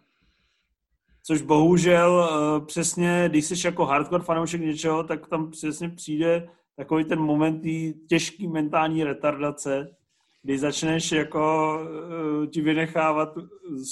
což 1.22 1.42
bohužel 1.42 2.28
eh, 2.30 2.66
přesně, 2.66 3.24
když 3.28 3.44
jsi 3.44 3.66
jako 3.66 3.86
hardcore 3.86 4.24
fanoušek 4.24 4.60
něčeho, 4.60 5.04
tak 5.04 5.28
tam 5.28 5.50
přesně 5.50 5.88
přijde 5.88 6.48
takový 6.76 7.04
ten 7.04 7.20
moment 7.20 7.60
té 7.60 7.98
těžké 8.08 8.48
mentální 8.48 9.04
retardace, 9.04 9.96
kdy 10.42 10.58
začneš 10.58 11.12
jako 11.12 11.78
eh, 11.82 12.46
ti 12.46 12.60
vynechávat 12.60 13.34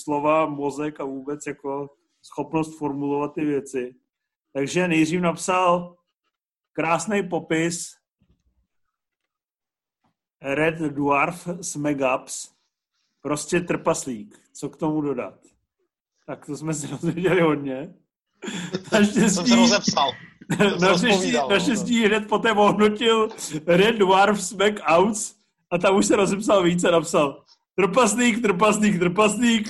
slova, 0.03 0.47
mozek 0.47 1.01
a 1.01 1.05
vůbec 1.05 1.47
jako 1.47 1.91
schopnost 2.23 2.79
formulovat 2.79 3.35
ty 3.35 3.45
věci. 3.45 3.95
Takže 4.53 4.89
nejdřív 4.89 5.21
napsal 5.21 5.97
krásný 6.73 7.29
popis 7.29 8.00
Red 10.43 10.79
Dwarf 10.79 11.49
s 11.61 11.77
Megaps, 11.77 12.49
prostě 13.23 13.61
trpaslík. 13.61 14.39
Co 14.53 14.69
k 14.69 14.77
tomu 14.77 15.01
dodat? 15.01 15.39
Tak 16.27 16.47
to 16.47 16.57
jsme 16.57 16.75
se 16.75 16.87
dozvěděli 16.87 17.41
hodně. 17.41 17.95
Naštěstí, 18.93 19.53
naštěstí, 20.81 21.33
no. 21.33 21.49
naštěstí 21.51 22.05
hned 22.05 22.29
poté 22.29 22.53
ohodnotil 22.53 23.29
Red 23.67 23.97
Dwarf 23.97 24.43
s 24.43 24.53
Megouts 24.53 25.35
a 25.71 25.79
tam 25.79 25.97
už 25.97 26.07
se 26.07 26.17
rozepsal 26.17 26.63
více, 26.63 26.91
napsal 26.91 27.45
trpaslík, 27.77 28.43
trpaslík, 28.43 28.99
trpaslík. 28.99 29.69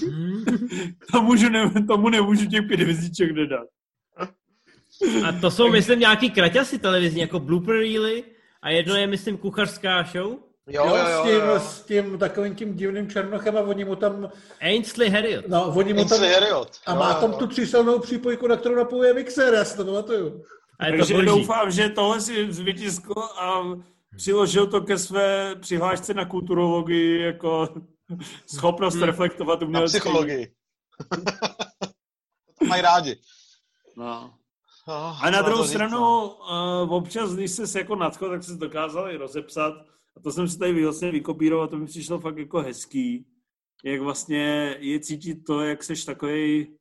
tomu, 1.12 1.34
ne, 1.34 1.70
tomu 1.86 2.08
nemůžu 2.08 2.46
těch 2.46 2.62
pět 2.68 2.80
hvězdiček 2.80 3.30
nedat. 3.30 3.66
A 5.28 5.32
to 5.40 5.50
jsou, 5.50 5.70
myslím, 5.70 6.00
nějaký 6.00 6.30
kraťasy 6.30 6.78
televizní, 6.78 7.20
jako 7.20 7.40
blooper 7.40 7.74
reely 7.74 8.24
a 8.62 8.70
jedno 8.70 8.94
je, 8.96 9.06
myslím, 9.06 9.38
kuchařská 9.38 10.02
show. 10.02 10.38
Jo, 10.72 10.86
Jo, 10.86 10.96
jo, 10.96 11.22
s, 11.22 11.22
tím, 11.26 11.34
jo. 11.48 11.60
s 11.60 11.82
tím 11.82 12.18
takovým 12.18 12.54
tím 12.54 12.74
divným 12.76 13.10
černochem 13.10 13.56
a 13.56 13.60
oni 13.60 13.84
mu 13.84 13.96
tam, 13.96 14.30
Ainsley 14.60 15.08
Harriot. 15.10 15.48
no, 15.48 15.68
oni 15.76 15.92
mu 15.94 16.04
tam, 16.04 16.18
Harriot. 16.20 16.70
a 16.86 16.92
Jo, 16.92 16.98
má 16.98 17.08
jo, 17.14 17.20
tam 17.20 17.32
jo. 17.32 17.38
tu 17.38 17.46
tříselnou 17.46 17.98
přípojku, 17.98 18.46
na 18.46 18.56
kterou 18.56 18.74
napojuje 18.74 19.14
mixér, 19.14 19.54
já 19.54 19.64
si 19.64 19.76
to 19.76 19.84
pamatuju. 19.84 20.42
A 20.78 20.86
je 20.86 20.92
to 20.92 20.98
Takže 20.98 21.14
boží. 21.14 21.26
doufám, 21.26 21.70
že 21.70 21.88
tohle 21.88 22.20
si 22.20 22.44
vytiskl 22.44 23.20
a 23.22 23.62
přiložil 24.16 24.66
to 24.66 24.80
ke 24.80 24.98
své 24.98 25.54
přihlášce 25.56 26.14
na 26.14 26.24
kulturologii 26.24 27.20
jako 27.22 27.68
schopnost 28.46 28.94
Hmm. 28.94 29.02
reflektovat 29.02 29.60
Na 29.60 29.66
umělecký. 29.66 29.98
psychologii. 29.98 30.52
to 32.58 32.64
mají 32.66 32.82
rádi. 32.82 33.16
No. 33.96 34.34
Oh, 34.86 35.24
A 35.26 35.30
na 35.30 35.42
druhou 35.42 35.62
to 35.62 35.68
stranu, 35.68 36.26
uh, 36.26 36.92
občas, 36.94 37.34
když 37.34 37.50
se 37.50 37.78
jako 37.78 37.96
nadchl, 37.96 38.30
tak 38.30 38.44
se 38.44 38.54
dokázal 38.54 39.10
i 39.10 39.16
rozepsat. 39.16 39.74
A 40.16 40.20
to 40.20 40.32
jsem 40.32 40.48
si 40.48 40.58
tady 40.58 40.84
vlastně 40.84 41.10
vykopíroval, 41.10 41.68
to 41.68 41.78
mi 41.78 41.86
přišlo 41.86 42.20
fakt 42.20 42.38
jako 42.38 42.58
hezký. 42.58 43.26
Jak 43.84 44.00
vlastně 44.00 44.76
je 44.80 45.00
cítit 45.00 45.34
to, 45.34 45.60
jak 45.60 45.84
seš 45.84 46.04
takový 46.04 46.76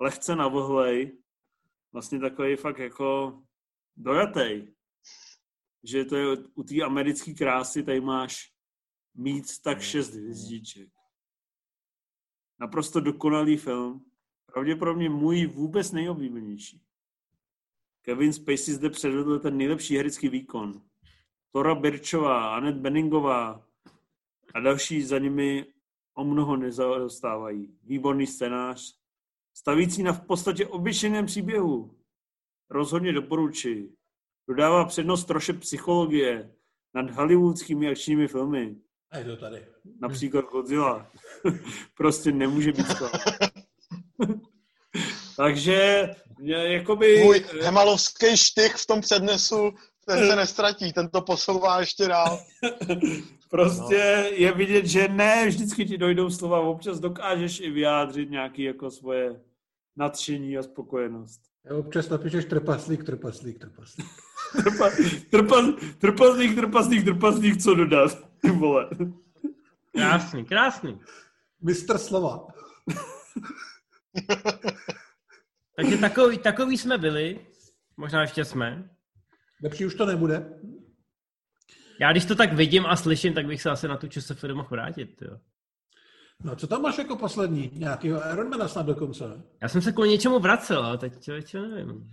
lehce 0.00 0.36
navhlej. 0.36 1.18
vlastně 1.92 2.20
takový 2.20 2.56
fakt 2.56 2.78
jako 2.78 3.42
dojatej. 3.96 4.74
Že 5.82 6.04
to 6.04 6.16
je 6.16 6.36
u 6.54 6.62
té 6.62 6.82
americké 6.82 7.34
krásy, 7.34 7.82
tady 7.82 8.00
máš 8.00 8.52
mít 9.14 9.62
tak 9.62 9.80
šest 9.80 10.14
hvězdiček. 10.14 10.88
Naprosto 12.60 13.00
dokonalý 13.00 13.56
film. 13.56 14.04
Pravděpodobně 14.46 15.10
můj 15.10 15.46
vůbec 15.46 15.92
nejoblíbenější. 15.92 16.82
Kevin 18.02 18.32
Spacey 18.32 18.74
zde 18.74 18.90
předvedl 18.90 19.38
ten 19.38 19.56
nejlepší 19.56 19.96
herecký 19.96 20.28
výkon. 20.28 20.82
Tora 21.54 21.74
Birčová, 21.74 22.56
Anet 22.56 22.76
Benningová 22.76 23.66
a 24.54 24.60
další 24.60 25.02
za 25.02 25.18
nimi 25.18 25.66
o 26.14 26.24
mnoho 26.24 26.56
nezaostávají. 26.56 27.78
Výborný 27.82 28.26
scénář, 28.26 28.94
stavící 29.56 30.02
na 30.02 30.12
v 30.12 30.26
podstatě 30.26 30.66
obyčejném 30.66 31.26
příběhu. 31.26 31.94
Rozhodně 32.70 33.12
doporučuji. 33.12 33.94
Dodává 34.48 34.84
přednost 34.84 35.24
troše 35.24 35.52
psychologie 35.52 36.54
nad 36.94 37.10
hollywoodskými 37.10 37.88
akčními 37.88 38.28
filmy. 38.28 38.76
A 39.10 39.18
je 39.18 39.24
to 39.24 39.36
tady. 39.36 39.66
Například 40.00 40.44
Godzilla. 40.44 41.10
prostě 41.96 42.32
nemůže 42.32 42.72
být 42.72 42.98
to. 42.98 43.08
Takže 45.36 46.10
jakoby... 46.48 47.24
Můj 47.24 47.44
hemalovský 47.62 48.36
štych 48.36 48.74
v 48.74 48.86
tom 48.86 49.00
přednesu, 49.00 49.72
ten 50.06 50.28
se 50.28 50.36
nestratí, 50.36 50.92
ten 50.92 51.08
to 51.08 51.22
posouvá 51.22 51.80
ještě 51.80 52.08
dál. 52.08 52.38
prostě 53.50 54.28
no. 54.30 54.36
je 54.36 54.52
vidět, 54.52 54.86
že 54.86 55.08
ne 55.08 55.46
vždycky 55.46 55.84
ti 55.84 55.98
dojdou 55.98 56.30
slova, 56.30 56.60
občas 56.60 57.00
dokážeš 57.00 57.60
i 57.60 57.70
vyjádřit 57.70 58.30
nějaké 58.30 58.62
jako 58.62 58.90
svoje 58.90 59.40
nadšení 59.96 60.58
a 60.58 60.62
spokojenost. 60.62 61.40
Já 61.64 61.76
občas 61.76 62.08
napíšeš 62.08 62.44
trpaslík, 62.44 63.04
trpaslík, 63.04 63.58
trpaslík. 63.58 64.06
Trpa, 64.62 64.90
trpa, 65.30 65.62
trpaslík, 65.98 66.54
trpaslík, 66.54 67.04
trpaslík, 67.04 67.62
co 67.62 67.74
dodat, 67.74 68.18
ty 68.40 68.50
vole. 68.50 68.88
Krásný, 69.92 70.44
krásný. 70.44 71.00
Mistr 71.62 71.98
slova. 71.98 72.46
Takže 75.76 75.98
takový, 75.98 76.38
takový 76.38 76.78
jsme 76.78 76.98
byli, 76.98 77.46
možná 77.96 78.20
ještě 78.20 78.44
jsme. 78.44 78.90
Lepší 79.62 79.86
už 79.86 79.94
to 79.94 80.06
nebude. 80.06 80.60
Já 82.00 82.12
když 82.12 82.24
to 82.24 82.34
tak 82.34 82.52
vidím 82.52 82.86
a 82.86 82.96
slyším, 82.96 83.34
tak 83.34 83.46
bych 83.46 83.62
se 83.62 83.70
asi 83.70 83.88
na 83.88 83.96
tu 83.96 84.08
ČSFD 84.08 84.44
mohl 84.44 84.68
vrátit. 84.70 85.22
Jo. 85.22 85.38
No 86.44 86.56
co 86.56 86.66
tam 86.66 86.82
máš 86.82 86.98
jako 86.98 87.16
poslední? 87.16 87.70
Nějakýho 87.74 88.20
Ironmana 88.32 88.68
snad 88.68 88.86
dokonce? 88.86 89.42
Já 89.62 89.68
jsem 89.68 89.82
se 89.82 89.92
kvůli 89.92 90.08
něčemu 90.08 90.38
vracel, 90.38 90.84
ale 90.84 90.98
teď 90.98 91.22
člověče 91.22 91.60
nevím. 91.60 92.10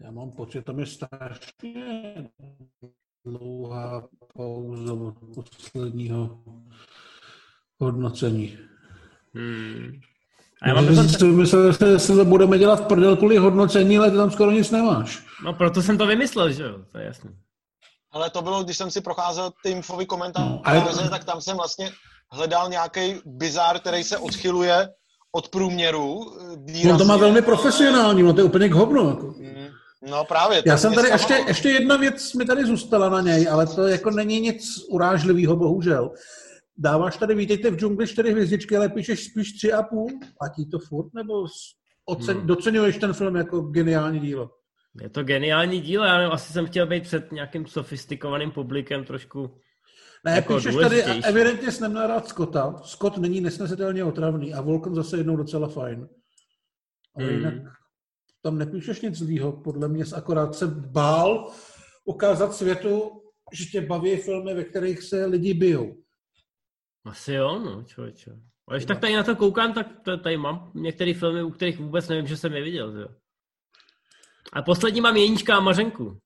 Já 0.00 0.10
mám 0.10 0.32
pocit, 0.32 0.64
tam 0.64 0.78
je 0.78 0.86
strašně 0.86 2.14
dlouhá 3.24 4.08
pauza 4.34 4.92
od 5.36 5.56
posledního 5.56 6.44
hodnocení. 7.78 8.58
Hmm. 9.34 10.00
A 10.62 10.68
já 10.68 10.74
mám 10.74 10.86
dokonce... 10.86 11.18
si 11.18 11.24
myslel, 11.24 11.72
že 11.72 11.98
se 11.98 12.24
budeme 12.24 12.58
dělat 12.58 12.86
prdel 12.86 13.16
kvůli 13.16 13.36
hodnocení, 13.36 13.98
ale 13.98 14.10
ty 14.10 14.16
tam 14.16 14.30
skoro 14.30 14.50
nic 14.50 14.70
nemáš. 14.70 15.24
No 15.44 15.52
proto 15.52 15.82
jsem 15.82 15.98
to 15.98 16.06
vymyslel, 16.06 16.52
že 16.52 16.62
jo, 16.62 16.74
to 16.92 16.98
je 16.98 17.04
jasné. 17.04 17.30
Ale 18.12 18.30
to 18.30 18.42
bylo, 18.42 18.64
když 18.64 18.76
jsem 18.76 18.90
si 18.90 19.00
procházel 19.00 19.50
ty 19.62 19.70
infový 19.70 20.06
komentáře, 20.06 20.48
no, 20.48 20.60
ale... 20.64 21.10
tak 21.10 21.24
tam 21.24 21.40
jsem 21.40 21.56
vlastně 21.56 21.90
hledal 22.32 22.68
nějaký 22.68 23.14
bizár, 23.26 23.80
který 23.80 24.04
se 24.04 24.18
odchyluje 24.18 24.88
od 25.32 25.48
průměru. 25.48 26.32
Výrazně. 26.64 26.92
No 26.92 26.98
to 26.98 27.04
má 27.04 27.16
velmi 27.16 27.42
profesionální, 27.42 28.22
no 28.22 28.32
to 28.32 28.40
je 28.40 28.44
úplně 28.44 28.68
k 28.68 28.74
hovnu. 28.74 29.08
Jako. 29.08 29.26
Mm, 29.26 29.68
no 30.10 30.24
právě. 30.24 30.62
Já 30.66 30.78
jsem 30.78 30.94
tady, 30.94 31.08
ještě, 31.08 31.44
ještě 31.46 31.68
jedna 31.68 31.96
věc 31.96 32.32
mi 32.32 32.44
tady 32.44 32.66
zůstala 32.66 33.08
na 33.08 33.20
něj, 33.20 33.48
ale 33.50 33.66
to 33.66 33.86
jako 33.86 34.10
není 34.10 34.40
nic 34.40 34.64
urážlivého, 34.88 35.56
bohužel. 35.56 36.10
Dáváš 36.78 37.16
tady, 37.16 37.34
vítejte 37.34 37.70
v 37.70 37.76
džungli 37.76 38.06
čtyři 38.06 38.30
hvězdičky, 38.30 38.76
ale 38.76 38.88
píšeš 38.88 39.24
spíš 39.24 39.52
tři 39.52 39.72
a 39.72 39.82
půl? 39.82 40.08
Platí 40.38 40.70
to 40.70 40.78
furt? 40.78 41.14
Nebo 41.14 41.46
ocen, 42.04 42.36
hmm. 42.36 42.46
docenuješ 42.46 42.98
ten 42.98 43.12
film 43.12 43.36
jako 43.36 43.60
geniální 43.60 44.20
dílo? 44.20 44.50
Je 45.02 45.08
to 45.08 45.24
geniální 45.24 45.80
dílo, 45.80 46.04
já 46.04 46.18
nevím, 46.18 46.32
asi 46.32 46.52
jsem 46.52 46.66
chtěl 46.66 46.86
být 46.86 47.02
před 47.02 47.32
nějakým 47.32 47.66
sofistikovaným 47.66 48.50
publikem 48.50 49.04
trošku 49.04 49.60
ne, 50.24 50.32
jako 50.32 50.56
píšeš 50.56 50.74
tady, 50.74 51.02
evidentně 51.02 51.72
jsem 51.72 51.82
neměl 51.82 52.06
rád 52.06 52.28
Scotta. 52.28 52.76
Scott 52.84 53.18
není 53.18 53.40
nesnesitelně 53.40 54.04
otravný 54.04 54.54
a 54.54 54.60
Volkan 54.60 54.94
zase 54.94 55.16
jednou 55.16 55.36
docela 55.36 55.68
fajn. 55.68 56.08
Ale 57.16 57.26
hmm. 57.26 57.36
jinak 57.36 57.54
tam 58.42 58.58
nepíšeš 58.58 59.00
nic 59.00 59.14
zlýho, 59.14 59.52
podle 59.52 59.88
mě 59.88 60.04
akorát 60.14 60.54
se 60.54 60.66
bál 60.66 61.50
ukázat 62.04 62.54
světu, 62.54 63.22
že 63.52 63.64
tě 63.64 63.80
baví 63.80 64.16
filmy, 64.16 64.54
ve 64.54 64.64
kterých 64.64 65.02
se 65.02 65.26
lidi 65.26 65.54
bijou. 65.54 65.96
Asi 67.06 67.32
jo, 67.32 67.58
no, 67.58 67.82
člověče. 67.82 68.30
A 68.68 68.74
když 68.74 68.84
tak 68.84 69.00
tady 69.00 69.16
na 69.16 69.22
to 69.22 69.36
koukám, 69.36 69.72
tak 69.72 69.86
tady 70.22 70.36
mám 70.36 70.70
některé 70.74 71.14
filmy, 71.14 71.42
u 71.42 71.50
kterých 71.50 71.78
vůbec 71.78 72.08
nevím, 72.08 72.26
že 72.26 72.36
jsem 72.36 72.52
je 72.52 72.62
viděl. 72.62 73.00
Jo. 73.00 73.08
A 74.52 74.62
poslední 74.62 75.00
mám 75.00 75.16
Jeníčka 75.16 75.56
a 75.56 75.60
Mařenku. 75.60 76.18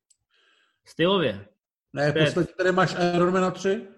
Stylově. 0.87 1.47
Ne, 1.93 2.13
Pět. 2.13 2.25
poslední 2.25 2.53
tady 2.59 2.73
máš 2.73 2.97
Ironmana 3.15 3.51
3? 3.51 3.89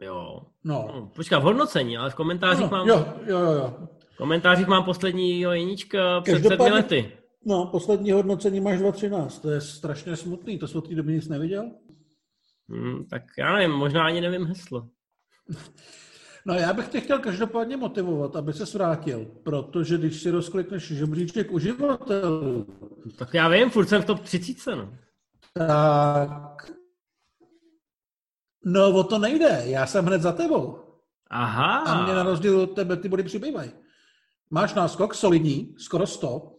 Jo. 0.00 0.42
No. 0.64 0.88
no. 0.94 1.10
Počkej, 1.14 1.38
v 1.38 1.42
hodnocení, 1.42 1.98
ale 1.98 2.10
v 2.10 2.14
komentářích 2.14 2.64
no, 2.64 2.68
mám... 2.70 2.88
Jo, 2.88 3.14
jo, 3.26 3.38
jo. 3.38 3.88
V 4.14 4.16
komentářích 4.16 4.66
mám 4.66 4.84
poslední 4.84 5.40
Jeníčka 5.40 6.20
před 6.20 6.42
sedmi 6.42 6.70
lety. 6.70 7.12
No, 7.44 7.66
poslední 7.66 8.12
hodnocení 8.12 8.60
máš 8.60 8.78
2.13, 8.78 9.40
to 9.40 9.50
je 9.50 9.60
strašně 9.60 10.16
smutný, 10.16 10.58
to 10.58 10.68
jsou 10.68 10.80
ty 10.80 10.94
doby 10.94 11.12
nic 11.12 11.28
neviděl? 11.28 11.70
Hmm, 12.68 13.06
tak 13.10 13.22
já 13.38 13.52
nevím, 13.52 13.70
možná 13.70 14.06
ani 14.06 14.20
nevím 14.20 14.46
heslo. 14.46 14.88
No 16.46 16.54
já 16.54 16.72
bych 16.72 16.88
tě 16.88 17.00
chtěl 17.00 17.18
každopádně 17.18 17.76
motivovat, 17.76 18.36
aby 18.36 18.52
se 18.52 18.78
vrátil, 18.78 19.26
protože 19.42 19.98
když 19.98 20.22
si 20.22 20.30
rozklikneš 20.30 20.92
žebříček 20.92 21.52
uživatelů... 21.52 22.66
Tak 23.16 23.34
já 23.34 23.48
vím, 23.48 23.70
furt 23.70 23.88
jsem 23.88 24.02
v 24.02 24.04
top 24.04 24.20
30, 24.20 24.74
no. 24.74 24.98
Tak... 25.54 26.72
No 28.64 28.90
o 28.90 29.04
to 29.04 29.18
nejde, 29.18 29.62
já 29.64 29.86
jsem 29.86 30.04
hned 30.04 30.22
za 30.22 30.32
tebou. 30.32 30.78
Aha. 31.30 31.78
A 31.78 32.04
mě 32.04 32.14
na 32.14 32.22
rozdíl 32.22 32.60
od 32.60 32.66
tebe 32.66 32.96
ty 32.96 33.08
body 33.08 33.22
přibývají. 33.22 33.70
Máš 34.50 34.74
náskok 34.74 35.14
solidní, 35.14 35.74
skoro 35.78 36.06
100, 36.06 36.52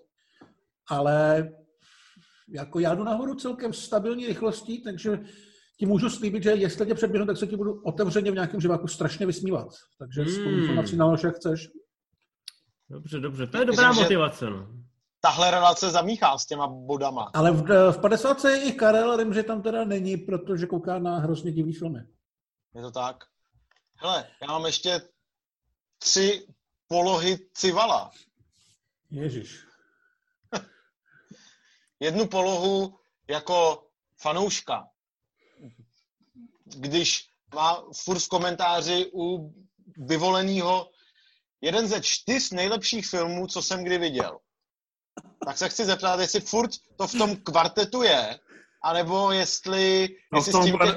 ale 0.87 1.49
jako 2.49 2.79
já 2.79 2.95
jdu 2.95 3.03
nahoru 3.03 3.35
celkem 3.35 3.73
stabilní 3.73 4.27
rychlostí, 4.27 4.83
takže 4.83 5.19
ti 5.77 5.85
můžu 5.85 6.09
slíbit, 6.09 6.43
že 6.43 6.49
jestli 6.49 6.85
tě 6.85 6.95
předběhnu, 6.95 7.27
tak 7.27 7.37
se 7.37 7.47
ti 7.47 7.57
budu 7.57 7.81
otevřeně 7.81 8.31
v 8.31 8.33
nějakém 8.33 8.61
živáku 8.61 8.87
strašně 8.87 9.25
vysmívat. 9.25 9.67
Takže 9.99 10.21
hmm. 10.21 10.31
s 10.31 10.37
tou 10.37 10.49
informací 10.49 10.95
na 10.95 11.15
jak 11.23 11.35
chceš. 11.35 11.69
Dobře, 12.89 13.19
dobře, 13.19 13.47
to 13.47 13.57
je 13.57 13.65
dobrá 13.65 13.89
Myslím, 13.89 14.03
motivace. 14.03 14.49
No. 14.49 14.67
Tahle 15.21 15.51
relace 15.51 15.89
zamíchá 15.89 16.37
s 16.37 16.45
těma 16.45 16.67
bodama. 16.67 17.31
Ale 17.33 17.51
v, 17.51 17.91
v 17.91 18.01
50 18.01 18.45
je 18.45 18.63
i 18.63 18.71
Karel, 18.71 19.17
vím, 19.17 19.33
že 19.33 19.43
tam 19.43 19.61
teda 19.61 19.85
není, 19.85 20.17
protože 20.17 20.65
kouká 20.65 20.99
na 20.99 21.19
hrozně 21.19 21.51
divný 21.51 21.73
filmy. 21.73 21.99
Je 22.75 22.81
to 22.81 22.91
tak? 22.91 23.23
Hele, 23.95 24.27
já 24.41 24.47
mám 24.47 24.65
ještě 24.65 25.01
tři 25.97 26.47
polohy 26.87 27.37
Civala. 27.53 28.11
Ježíš. 29.09 29.65
Jednu 31.99 32.27
polohu 32.27 32.99
jako 33.29 33.87
fanouška 34.21 34.87
když 36.75 37.25
má 37.55 37.83
furt 38.03 38.19
v 38.19 38.27
komentáři 38.27 39.11
u 39.13 39.53
vyvoleného 39.97 40.89
jeden 41.61 41.87
ze 41.87 42.01
čtyř 42.01 42.51
nejlepších 42.51 43.07
filmů, 43.07 43.47
co 43.47 43.61
jsem 43.61 43.83
kdy 43.83 43.97
viděl. 43.97 44.37
Tak 45.45 45.57
se 45.57 45.69
chci 45.69 45.85
zeptat, 45.85 46.19
jestli 46.19 46.39
furt 46.39 46.71
to 46.97 47.07
v 47.07 47.11
tom 47.11 47.35
kvartetu 47.35 48.03
je, 48.03 48.39
anebo 48.83 49.31
jestli, 49.31 50.09
no 50.33 50.39
jestli, 50.39 50.53
s 50.53 50.65
tím 50.65 50.77
těch, 50.77 50.95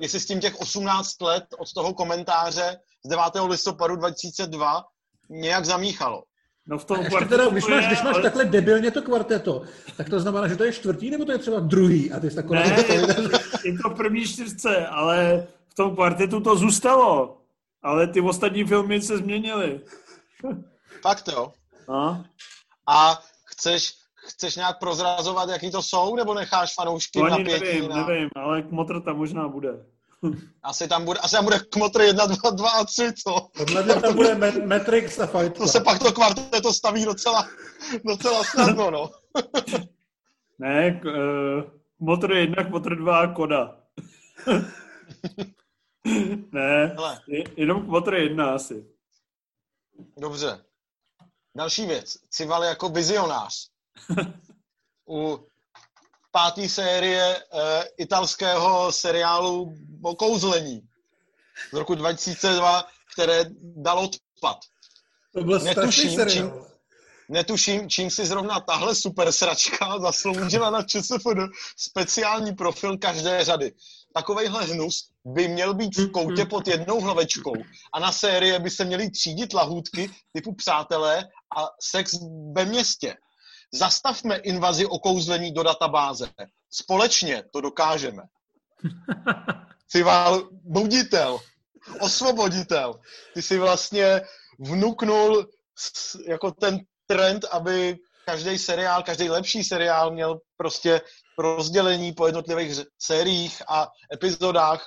jestli 0.00 0.20
s 0.20 0.26
tím 0.26 0.40
těch 0.40 0.60
18 0.60 1.20
let 1.20 1.44
od 1.58 1.72
toho 1.72 1.94
komentáře 1.94 2.80
z 3.04 3.08
9. 3.08 3.24
listopadu 3.46 3.96
2002 3.96 4.84
nějak 5.30 5.64
zamíchalo. 5.64 6.22
No 6.66 6.78
v 6.78 6.84
tom 6.84 6.98
a 7.16 7.24
teda, 7.24 7.48
když 7.48 7.66
máš, 7.66 7.86
když 7.86 8.02
máš 8.02 8.14
ale... 8.14 8.22
takhle 8.22 8.44
debilně 8.44 8.90
to 8.90 9.02
kvarteto, 9.02 9.62
tak 9.96 10.10
to 10.10 10.20
znamená, 10.20 10.48
že 10.48 10.56
to 10.56 10.64
je 10.64 10.72
čtvrtý, 10.72 11.10
nebo 11.10 11.24
to 11.24 11.32
je 11.32 11.38
třeba 11.38 11.60
druhý? 11.60 12.12
A 12.12 12.20
ty 12.20 12.30
jsi 12.30 12.36
takový... 12.36 12.58
Ne, 12.58 12.84
je 13.64 13.78
to 13.78 13.90
první 13.90 14.24
čtyřce, 14.26 14.86
ale 14.86 15.46
v 15.68 15.74
tom 15.74 15.94
kvartetu 15.94 16.40
to 16.40 16.56
zůstalo. 16.56 17.38
Ale 17.82 18.06
ty 18.06 18.20
ostatní 18.20 18.64
filmy 18.64 19.02
se 19.02 19.18
změnily. 19.18 19.80
Fakt 21.02 21.28
jo. 21.28 21.52
A? 21.88 22.24
A 22.86 23.18
chceš, 23.44 23.94
chceš 24.26 24.56
nějak 24.56 24.78
prozrazovat, 24.78 25.48
jaký 25.48 25.70
to 25.70 25.82
jsou, 25.82 26.16
nebo 26.16 26.34
necháš 26.34 26.74
fanoušky 26.74 27.18
no, 27.18 27.28
napětí? 27.28 27.64
nevím, 27.64 27.88
na... 27.88 28.06
nevím, 28.06 28.28
ale 28.36 28.64
motr 28.70 29.00
tam 29.00 29.16
možná 29.16 29.48
bude. 29.48 29.86
Asi 30.62 30.88
tam 30.88 31.04
bude, 31.04 31.20
asi 31.20 31.36
tam 31.36 31.44
bude 31.44 31.58
Kmotr 31.58 32.00
1, 32.00 32.26
2, 32.26 32.50
2 32.50 32.70
a 32.70 32.84
3, 32.84 33.12
co? 33.12 33.48
Podle 33.58 33.82
mě 33.82 33.94
tam 33.94 34.14
bude 34.14 34.34
Matrix 34.66 35.18
a 35.18 35.26
Fight 35.26 35.56
To 35.56 35.66
se 35.66 35.80
pak 35.80 35.98
to 35.98 36.12
kvarteto 36.12 36.72
staví 36.72 37.04
docela, 37.04 37.48
docela 38.04 38.44
snadno, 38.44 38.90
no. 38.90 39.10
ne, 40.58 41.00
k, 41.02 41.04
uh, 41.04 41.81
Kmotr 42.02 42.32
1, 42.32 42.64
Kmotr 42.64 42.96
2 42.96 43.18
a 43.20 43.32
Koda. 43.32 43.76
ne, 46.52 46.86
Hele. 46.86 47.20
jenom 47.56 47.82
Kmotr 47.86 48.14
1 48.14 48.54
asi. 48.54 48.86
Dobře. 50.18 50.64
Další 51.56 51.86
věc. 51.86 52.16
Cival 52.30 52.64
jako 52.64 52.88
vizionář. 52.88 53.68
U 55.08 55.46
páté 56.30 56.68
série 56.68 57.36
uh, 57.36 57.60
italského 57.98 58.92
seriálu 58.92 59.74
o 60.02 60.14
kouzlení 60.14 60.88
z 61.72 61.76
roku 61.76 61.94
2002, 61.94 62.84
které 63.12 63.44
dalo 63.60 64.02
odpad. 64.02 64.58
To 65.34 65.44
byl 65.44 65.58
netuším, 65.58 66.28
čím, 66.28 66.52
netuším, 67.28 67.88
čím 67.88 68.10
si 68.10 68.26
zrovna 68.26 68.60
tahle 68.60 68.94
super 68.94 69.32
sračka 69.32 69.98
zasloužila 69.98 70.70
na 70.70 70.82
ČSFD 70.82 71.38
speciální 71.76 72.52
profil 72.52 72.98
každé 72.98 73.44
řady. 73.44 73.72
Takovejhle 74.14 74.64
hnus 74.64 75.08
by 75.24 75.48
měl 75.48 75.74
být 75.74 75.98
v 75.98 76.10
koutě 76.10 76.44
pod 76.44 76.68
jednou 76.68 77.00
hlavečkou 77.00 77.54
a 77.92 78.00
na 78.00 78.12
série 78.12 78.58
by 78.58 78.70
se 78.70 78.84
měly 78.84 79.10
třídit 79.10 79.54
lahůdky 79.54 80.10
typu 80.32 80.54
Přátelé 80.54 81.28
a 81.56 81.68
Sex 81.80 82.14
ve 82.52 82.64
městě. 82.64 83.16
Zastavme 83.72 84.36
invazi 84.36 84.86
okouzlení 84.86 85.52
do 85.52 85.62
databáze. 85.62 86.28
Společně 86.70 87.44
to 87.52 87.60
dokážeme. 87.60 88.22
Cival 89.88 90.48
buditel, 90.50 91.40
osvoboditel. 92.00 93.00
Ty 93.34 93.42
si 93.42 93.58
vlastně 93.58 94.20
vnuknul 94.58 95.46
jako 96.28 96.50
ten 96.50 96.80
trend, 97.14 97.44
aby 97.44 97.98
každý 98.24 98.58
seriál, 98.58 99.02
každý 99.02 99.28
lepší 99.28 99.64
seriál 99.64 100.10
měl 100.10 100.40
prostě 100.56 101.00
rozdělení 101.38 102.12
po 102.12 102.26
jednotlivých 102.26 102.80
sériích 102.98 103.62
a 103.68 103.88
epizodách 104.12 104.86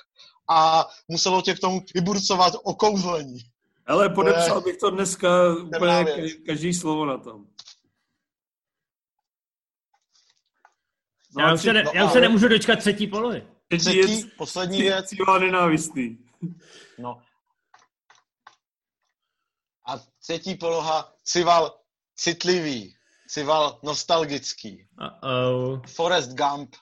a 0.50 0.86
muselo 1.08 1.42
tě 1.42 1.54
k 1.54 1.60
tomu 1.60 1.80
vyburcovat 1.94 2.54
okouzlení. 2.62 3.38
Ale 3.86 4.08
podepsal 4.08 4.60
bych 4.60 4.76
to 4.76 4.90
dneska 4.90 5.28
úplně 5.56 6.06
každý 6.46 6.74
slovo 6.74 7.06
na 7.06 7.18
tom. 7.18 7.44
No, 11.36 11.44
já 11.44 11.54
už 11.54 11.62
se, 11.62 11.72
ne, 11.72 11.82
no, 11.82 11.90
já 11.94 12.04
už 12.04 12.12
se 12.12 12.20
nemůžu 12.20 12.48
dočkat 12.48 12.78
třetí 12.78 13.06
polohy. 13.06 13.46
Třetí, 13.78 14.02
třetí 14.02 14.30
poslední 14.38 14.82
věc. 14.82 15.06
Cíval 15.08 15.40
nenávistný. 15.40 16.18
No. 16.98 17.22
A 19.88 19.98
třetí 20.22 20.54
poloha, 20.54 21.12
Cival 21.24 21.78
citlivý, 22.16 22.96
Cival 23.28 23.80
nostalgický. 23.82 24.88
Uh-oh. 25.00 25.86
Forrest 25.86 26.30
Gump. 26.30 26.76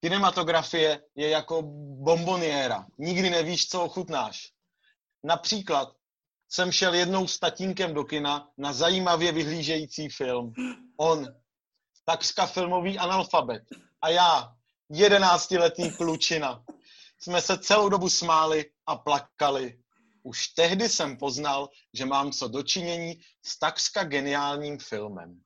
Kinematografie 0.00 1.02
je 1.14 1.28
jako 1.28 1.62
bomboniéra. 2.04 2.86
Nikdy 2.98 3.30
nevíš, 3.30 3.68
co 3.68 3.84
ochutnáš. 3.84 4.52
Například 5.24 5.92
jsem 6.48 6.72
šel 6.72 6.94
jednou 6.94 7.26
s 7.26 7.38
tatínkem 7.38 7.94
do 7.94 8.04
kina 8.04 8.48
na 8.58 8.72
zajímavě 8.72 9.32
vyhlížející 9.32 10.08
film. 10.08 10.52
On 10.96 11.26
takřka 12.04 12.46
filmový 12.46 12.98
analfabet. 12.98 13.62
A 14.02 14.08
já, 14.08 14.52
jedenáctiletý 14.90 15.90
klučina, 15.90 16.64
jsme 17.20 17.42
se 17.42 17.58
celou 17.58 17.88
dobu 17.88 18.08
smáli 18.08 18.70
a 18.86 18.96
plakali. 18.96 19.78
Už 20.26 20.48
tehdy 20.48 20.88
jsem 20.88 21.16
poznal, 21.16 21.68
že 21.94 22.06
mám 22.06 22.32
co 22.32 22.48
dočinění 22.48 23.20
s 23.44 23.58
takřka 23.58 24.04
geniálním 24.04 24.78
filmem. 24.78 25.40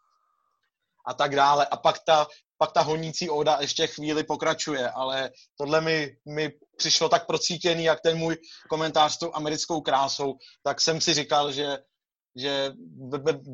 A 1.06 1.14
tak 1.14 1.36
dále. 1.36 1.66
A 1.66 1.76
pak 1.76 1.98
ta, 2.06 2.26
pak 2.58 2.72
ta 2.72 2.80
honící 2.80 3.30
oda 3.30 3.58
ještě 3.60 3.86
chvíli 3.86 4.24
pokračuje, 4.24 4.90
ale 4.90 5.30
tohle 5.56 5.80
mi, 5.80 6.16
mi 6.28 6.50
přišlo 6.76 7.08
tak 7.08 7.26
procítěný, 7.26 7.84
jak 7.84 8.00
ten 8.00 8.18
můj 8.18 8.36
komentář 8.70 9.12
s 9.12 9.18
tou 9.18 9.34
americkou 9.34 9.80
krásou, 9.80 10.34
tak 10.62 10.80
jsem 10.80 11.00
si 11.00 11.14
říkal, 11.14 11.52
že, 11.52 11.78
že 12.36 12.72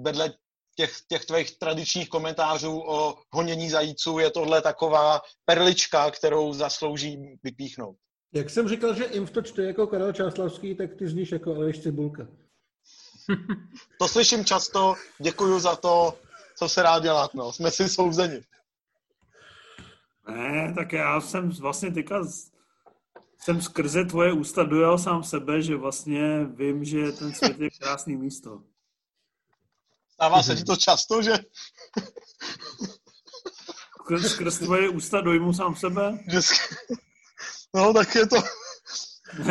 vedle 0.03 0.33
těch, 0.77 0.93
těch 1.09 1.25
tvých 1.25 1.59
tradičních 1.59 2.09
komentářů 2.09 2.83
o 2.87 3.15
honění 3.33 3.71
zajíců 3.71 4.19
je 4.19 4.31
tohle 4.31 4.63
taková 4.63 5.21
perlička, 5.45 6.11
kterou 6.11 6.53
zaslouží 6.53 7.39
vypíchnout. 7.43 7.97
Jak 8.33 8.51
jsem 8.51 8.69
říkal, 8.69 8.95
že 8.95 9.05
Imf 9.05 9.31
to 9.31 9.43
čte 9.43 9.63
jako 9.63 9.87
Karel 9.87 10.13
Čáslavský, 10.13 10.75
tak 10.75 10.95
ty 10.95 11.09
zníš 11.09 11.33
jako 11.33 11.55
Aleš 11.55 11.83
Cibulka. 11.83 12.27
to 13.99 14.09
slyším 14.09 14.45
často, 14.45 14.95
děkuju 15.19 15.61
za 15.61 15.77
to, 15.77 16.19
co 16.59 16.69
se 16.69 16.83
rád 16.83 17.03
dělat, 17.03 17.35
no. 17.35 17.53
Jsme 17.53 17.71
si 17.71 17.89
souzeni. 17.89 18.43
Ne, 20.29 20.75
tak 20.75 20.93
já 20.93 21.21
jsem 21.21 21.51
vlastně 21.51 21.93
teďka 21.93 22.25
jsem 23.39 23.63
skrze 23.63 24.05
tvoje 24.05 24.33
ústa 24.33 24.65
dojal 24.65 24.99
sám 24.99 25.25
sebe, 25.25 25.63
že 25.63 25.77
vlastně 25.77 26.45
vím, 26.45 26.85
že 26.85 27.13
ten 27.13 27.35
svět 27.35 27.61
je 27.61 27.71
krásný 27.71 28.17
místo. 28.17 28.63
Stává 30.13 30.43
se 30.43 30.57
ti 30.57 30.65
to 30.65 30.77
často, 30.77 31.23
že... 31.23 31.33
Skrz 34.29 34.59
tvoje 34.59 34.89
ústa 34.89 35.21
dojmu 35.21 35.53
sám 35.53 35.77
sebe? 35.77 36.19
No, 37.75 37.93
tak 37.93 38.15
je 38.15 38.27
to... 38.27 38.37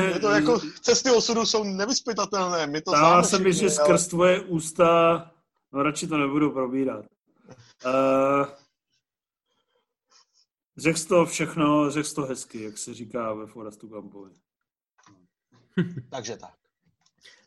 Je 0.01 0.19
to 0.19 0.29
jako, 0.29 0.59
cesty 0.81 1.11
osudu 1.11 1.45
jsou 1.45 1.63
nevyspytatelné. 1.63 2.67
My 2.67 2.81
to 2.81 2.91
Stává 2.91 3.23
se 3.23 3.39
mi, 3.39 3.53
že 3.53 3.69
skrz 3.69 4.01
ale... 4.01 4.09
tvoje 4.09 4.41
ústa, 4.41 5.31
no 5.71 5.83
radši 5.83 6.07
to 6.07 6.17
nebudu 6.17 6.51
probírat. 6.51 7.05
Uh, 7.85 8.47
řekl 10.77 10.99
jsi 10.99 11.07
to 11.07 11.25
všechno, 11.25 11.91
řekl 11.91 12.07
jsi 12.07 12.15
to 12.15 12.21
hezky, 12.21 12.63
jak 12.63 12.77
se 12.77 12.93
říká 12.93 13.33
ve 13.33 13.47
Forestu 13.47 13.87
Gumpovi. 13.87 14.31
Takže 16.09 16.37
tak. 16.37 16.53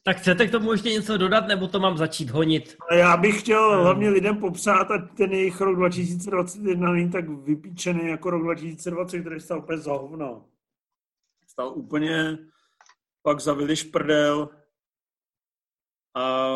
Tak 0.02 0.16
chcete 0.16 0.46
k 0.46 0.50
tomu 0.50 0.72
ještě 0.72 0.90
něco 0.90 1.16
dodat, 1.16 1.48
nebo 1.48 1.68
to 1.68 1.80
mám 1.80 1.96
začít 1.98 2.30
honit? 2.30 2.76
Já 2.92 3.16
bych 3.16 3.40
chtěl 3.40 3.82
hlavně 3.82 4.08
lidem 4.08 4.36
popřát, 4.36 4.90
ať 4.90 5.00
ten 5.16 5.32
jejich 5.32 5.60
rok 5.60 5.76
2021 5.76 6.92
není 6.92 7.10
tak 7.10 7.28
vypíčený 7.28 8.08
jako 8.08 8.30
rok 8.30 8.42
2020, 8.42 9.20
který 9.20 9.40
stál 9.40 9.58
úplně 9.58 9.78
za 9.78 9.92
hovno. 9.92 10.44
Stal 11.58 11.72
úplně 11.78 12.38
pak 13.22 13.40
za 13.40 13.56
prdel 13.92 14.48
a 16.16 16.48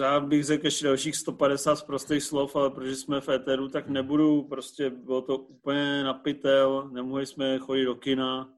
rád 0.00 0.24
bych 0.24 0.44
řekl 0.44 0.64
ještě 0.64 0.86
dalších 0.86 1.16
150 1.16 1.76
z 1.76 1.82
prostých 1.82 2.22
slov, 2.22 2.56
ale 2.56 2.70
protože 2.70 2.96
jsme 2.96 3.20
v 3.20 3.28
éteru, 3.28 3.68
tak 3.68 3.88
nebudu, 3.88 4.42
prostě 4.42 4.90
bylo 4.90 5.22
to 5.22 5.38
úplně 5.38 6.04
napitel, 6.04 6.90
nemohli 6.92 7.26
jsme 7.26 7.58
chodit 7.58 7.84
do 7.84 7.94
kina, 7.94 8.54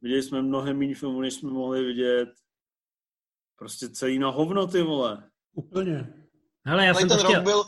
viděli 0.00 0.22
jsme 0.22 0.42
mnohem 0.42 0.78
méně 0.78 0.94
filmů, 0.94 1.20
než 1.20 1.34
jsme 1.34 1.50
mohli 1.50 1.84
vidět, 1.84 2.28
Prostě 3.58 3.88
celý 3.88 4.18
na 4.18 4.28
hovno, 4.28 4.66
ty 4.66 4.82
vole. 4.82 5.30
Úplně. 5.52 6.14
Hele, 6.66 6.86
já 6.86 6.94
jsem 6.94 7.08
ten 7.08 7.20
rok 7.20 7.42
byl, 7.42 7.64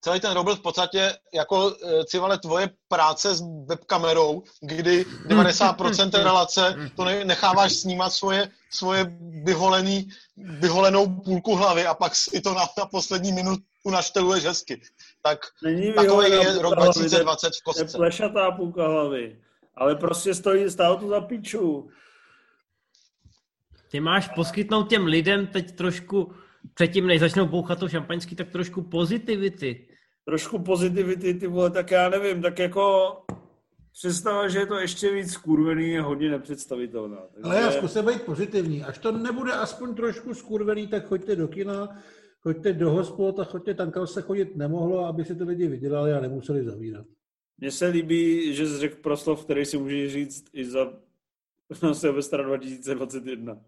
celý 0.00 0.20
ten 0.20 0.32
rok 0.32 0.44
byl 0.44 0.56
v 0.56 0.60
podstatě 0.60 1.16
jako 1.34 1.76
eh, 1.84 2.04
civale 2.04 2.38
tvoje 2.38 2.70
práce 2.88 3.34
s 3.34 3.42
webkamerou, 3.66 4.42
kdy 4.60 5.04
90% 5.26 6.10
relace 6.24 6.90
to 6.96 7.04
necháváš 7.04 7.72
snímat 7.72 8.12
svoje, 8.12 8.48
svoje 8.70 9.18
vyholený, 9.44 10.08
vyholenou 10.36 11.20
půlku 11.20 11.54
hlavy 11.54 11.86
a 11.86 11.94
pak 11.94 12.16
si 12.16 12.40
to 12.40 12.54
na, 12.54 12.64
na 12.78 12.86
poslední 12.86 13.32
minutu 13.32 13.62
našteluješ 13.90 14.44
hezky. 14.44 14.80
Tak 15.22 15.38
Není 15.62 15.92
takový 15.92 16.30
je 16.30 16.62
rok 16.62 16.74
2020 16.74 17.48
v 17.60 17.62
kostce. 17.64 17.84
Je 17.84 17.96
plešatá 17.96 18.50
půlka 18.50 18.88
hlavy. 18.88 19.38
Ale 19.74 19.96
prostě 19.96 20.34
stojí, 20.34 20.70
stálo 20.70 20.96
to 20.96 21.08
za 21.08 21.20
piču. 21.20 21.90
Ty 23.90 24.00
máš 24.00 24.28
poskytnout 24.28 24.88
těm 24.88 25.06
lidem 25.06 25.46
teď 25.46 25.76
trošku, 25.76 26.34
předtím 26.74 27.06
než 27.06 27.20
začnou 27.20 27.46
bouchat 27.46 27.78
to 27.78 27.88
šampaňský, 27.88 28.36
tak 28.36 28.50
trošku 28.50 28.82
pozitivity. 28.82 29.87
Trošku 30.28 30.58
pozitivity, 30.58 31.34
ty 31.34 31.46
vole, 31.46 31.70
tak 31.70 31.90
já 31.90 32.08
nevím, 32.08 32.42
tak 32.42 32.58
jako 32.58 33.16
představa, 33.92 34.48
že 34.48 34.58
je 34.58 34.66
to 34.66 34.78
ještě 34.78 35.12
víc 35.12 35.32
skurvený, 35.32 35.90
je 35.90 36.00
hodně 36.00 36.30
nepředstavitelná. 36.30 37.16
Takže... 37.16 37.42
Ale 37.44 37.60
já 37.60 37.70
zkusím 37.72 38.06
být 38.06 38.22
pozitivní. 38.22 38.84
Až 38.84 38.98
to 38.98 39.12
nebude 39.12 39.52
aspoň 39.52 39.94
trošku 39.94 40.34
skurvený, 40.34 40.86
tak 40.86 41.06
choďte 41.06 41.36
do 41.36 41.48
kina, 41.48 42.02
choďte 42.40 42.72
do 42.72 42.90
hospod 42.90 43.40
a 43.40 43.44
choďte 43.44 43.74
tam, 43.74 43.90
kam 43.90 44.06
se 44.06 44.22
chodit 44.22 44.56
nemohlo, 44.56 45.04
aby 45.04 45.24
si 45.24 45.34
ty 45.34 45.44
lidi 45.44 45.66
vydělali 45.66 46.12
a 46.12 46.20
nemuseli 46.20 46.64
zavírat. 46.64 47.06
Mně 47.58 47.70
se 47.70 47.86
líbí, 47.86 48.54
že 48.54 48.68
jsi 48.68 48.78
řekl 48.78 48.96
proslov, 49.02 49.44
který 49.44 49.64
si 49.64 49.78
můžeš 49.78 50.12
říct 50.12 50.44
i 50.52 50.64
za 50.64 50.92
Silvestra 51.92 52.42
2021. 52.42 53.60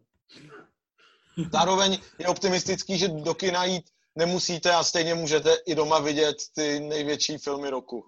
Zároveň 1.53 1.99
je 2.19 2.27
optimistický, 2.27 2.99
že 2.99 3.09
do 3.09 3.35
kina 3.35 3.65
jít 3.65 3.85
nemusíte 4.15 4.73
a 4.73 4.85
stejně 4.85 5.15
můžete 5.15 5.51
i 5.67 5.75
doma 5.75 5.99
vidět 5.99 6.37
ty 6.55 6.81
největší 6.81 7.39
filmy 7.39 7.71
roku. 7.71 8.05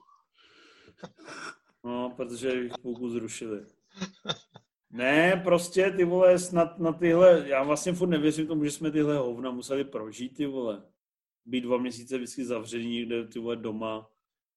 No, 1.84 2.10
protože 2.16 2.54
jich 2.54 2.72
půlku 2.82 3.10
zrušili. 3.10 3.66
Ne, 4.90 5.40
prostě 5.44 5.90
ty 5.90 6.04
vole, 6.04 6.38
snad 6.38 6.78
na 6.78 6.92
tyhle, 6.92 7.48
já 7.48 7.62
vlastně 7.62 7.92
furt 7.92 8.08
nevěřím 8.08 8.46
tomu, 8.46 8.64
že 8.64 8.70
jsme 8.70 8.90
tyhle 8.90 9.16
hovna 9.16 9.50
museli 9.50 9.84
prožít, 9.84 10.36
ty 10.36 10.46
vole. 10.46 10.82
Být 11.44 11.60
dva 11.60 11.78
měsíce 11.78 12.16
vždycky 12.16 12.44
zavření 12.44 12.90
někde, 12.90 13.28
ty 13.28 13.38
vole, 13.38 13.56
doma, 13.56 14.10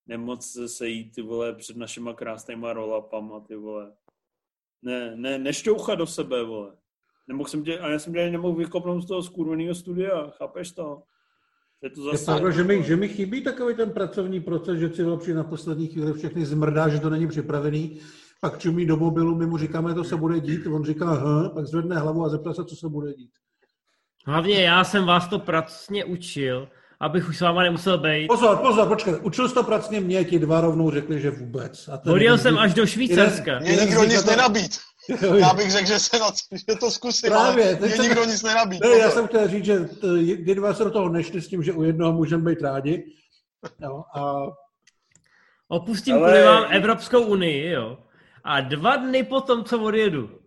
nemoc 0.05 0.51
se 0.51 0.69
sejít, 0.69 1.15
ty 1.15 1.21
vole, 1.21 1.55
před 1.55 1.77
našima 1.77 2.13
krásnýma 2.13 2.73
rolapama, 2.73 3.39
ty 3.39 3.55
vole. 3.55 3.95
Ne, 4.81 5.15
ne, 5.15 5.37
nešťouchat 5.37 5.99
do 5.99 6.07
sebe, 6.07 6.43
vole. 6.43 6.77
Nemohl 7.27 7.49
jsem 7.49 7.63
tě, 7.63 7.79
a 7.79 7.89
já 7.89 7.99
jsem 7.99 8.13
tě 8.13 8.29
nemohl 8.31 8.55
vykopnout 8.55 9.03
z 9.03 9.07
toho 9.07 9.23
skurveného 9.23 9.75
studia, 9.75 10.29
chápeš 10.29 10.71
to? 10.71 11.03
Je 11.85 11.91
to 11.91 12.03
zase... 12.03 12.17
Je 12.17 12.25
pravda, 12.25 12.49
že 12.49 12.63
mi, 12.63 12.83
že 12.83 12.95
mi 12.95 13.07
chybí 13.09 13.43
takový 13.43 13.75
ten 13.75 13.89
pracovní 13.89 14.39
proces, 14.41 14.79
že 14.79 14.89
si 14.89 15.03
lepší 15.03 15.33
na 15.33 15.43
poslední 15.43 15.87
chvíli 15.87 16.13
všechny 16.13 16.45
zmrdá, 16.45 16.89
že 16.89 16.99
to 16.99 17.09
není 17.09 17.27
připravený, 17.27 17.99
pak 18.41 18.59
čumí 18.59 18.85
do 18.85 18.97
mobilu, 18.97 19.35
my 19.35 19.45
mu 19.45 19.57
říkáme, 19.57 19.93
to 19.93 20.03
se 20.03 20.15
bude 20.15 20.39
dít, 20.39 20.67
on 20.67 20.85
říká, 20.85 21.13
hm, 21.13 21.49
pak 21.53 21.65
zvedne 21.65 21.97
hlavu 21.97 22.25
a 22.25 22.29
zeptá 22.29 22.53
se, 22.53 22.65
co 22.65 22.75
se 22.75 22.89
bude 22.89 23.13
dít. 23.13 23.29
Hlavně 24.25 24.61
já 24.61 24.83
jsem 24.83 25.05
vás 25.05 25.27
to 25.27 25.39
pracně 25.39 26.05
učil, 26.05 26.67
abych 26.99 27.29
už 27.29 27.37
s 27.37 27.41
váma 27.41 27.63
nemusel 27.63 27.97
být. 27.97 28.27
Pozor, 28.27 28.57
pozor, 28.57 28.87
počkej, 28.87 29.13
učil 29.21 29.49
jsi 29.49 29.53
to 29.53 29.63
pracně 29.63 29.99
mě, 29.99 30.25
ti 30.25 30.39
dva 30.39 30.61
rovnou 30.61 30.91
řekli, 30.91 31.21
že 31.21 31.31
vůbec. 31.31 31.89
Odjel 32.11 32.37
jsem 32.37 32.57
až 32.57 32.73
do 32.73 32.85
Švýcarska. 32.85 33.59
Mě 33.59 33.71
nikdo 33.71 34.03
nic 34.03 34.25
nenabít. 34.25 34.77
Já 35.39 35.53
bych 35.53 35.71
řekl, 35.71 35.87
že 35.87 35.99
se 35.99 36.19
na 36.19 36.31
že 36.51 36.75
to 36.79 36.91
zkusím, 36.91 37.29
Právě, 37.29 37.77
ale 37.77 37.87
mě 37.87 37.97
nikdo 37.97 38.25
nic 38.25 38.43
nenabít. 38.43 38.83
Ne, 38.83 38.97
já 38.97 39.11
jsem 39.11 39.27
chtěl 39.27 39.47
říct, 39.47 39.65
že 39.65 39.79
ty 40.45 40.55
dva 40.55 40.73
se 40.73 40.83
do 40.83 40.91
toho 40.91 41.09
nešli 41.09 41.41
s 41.41 41.47
tím, 41.47 41.63
že 41.63 41.73
u 41.73 41.83
jednoho 41.83 42.13
můžeme 42.13 42.51
být 42.51 42.61
rádi. 42.61 43.03
Jo, 43.79 44.03
a... 44.15 44.45
Opustím 45.67 46.15
ale... 46.15 46.31
kvůli 46.31 46.43
vám 46.43 46.65
Evropskou 46.69 47.21
unii, 47.21 47.71
jo. 47.71 47.97
A 48.43 48.61
dva 48.61 48.95
dny 48.95 49.23
potom, 49.23 49.63
co 49.63 49.83
odjedu, 49.83 50.39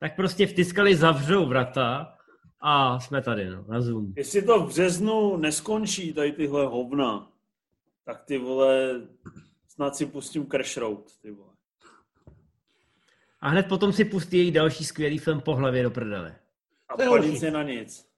tak 0.00 0.16
prostě 0.16 0.46
vtiskali 0.46 0.96
zavřou 0.96 1.46
vrata 1.46 2.14
a 2.60 3.00
jsme 3.00 3.22
tady, 3.22 3.50
no, 3.50 3.64
na 3.68 3.80
Zoom. 3.80 4.12
Jestli 4.16 4.42
to 4.42 4.60
v 4.60 4.68
březnu 4.68 5.36
neskončí, 5.36 6.12
tady 6.12 6.32
tyhle 6.32 6.66
hovna, 6.66 7.30
tak 8.04 8.24
ty 8.24 8.38
vole, 8.38 9.00
snad 9.68 9.96
si 9.96 10.06
pustím 10.06 10.46
Crash 10.46 10.76
Road, 10.76 11.04
ty 11.22 11.30
vole. 11.30 11.53
A 13.44 13.48
hned 13.48 13.68
potom 13.68 13.92
si 13.92 14.04
pustí 14.04 14.36
její 14.38 14.50
další 14.50 14.84
skvělý 14.84 15.18
film 15.18 15.40
po 15.40 15.54
hlavě 15.54 15.82
do 15.82 15.90
prdele. 15.90 16.36
A 16.88 16.96
po 16.96 17.16
nic 17.16 17.42
na 17.42 17.62
nic. 17.62 18.08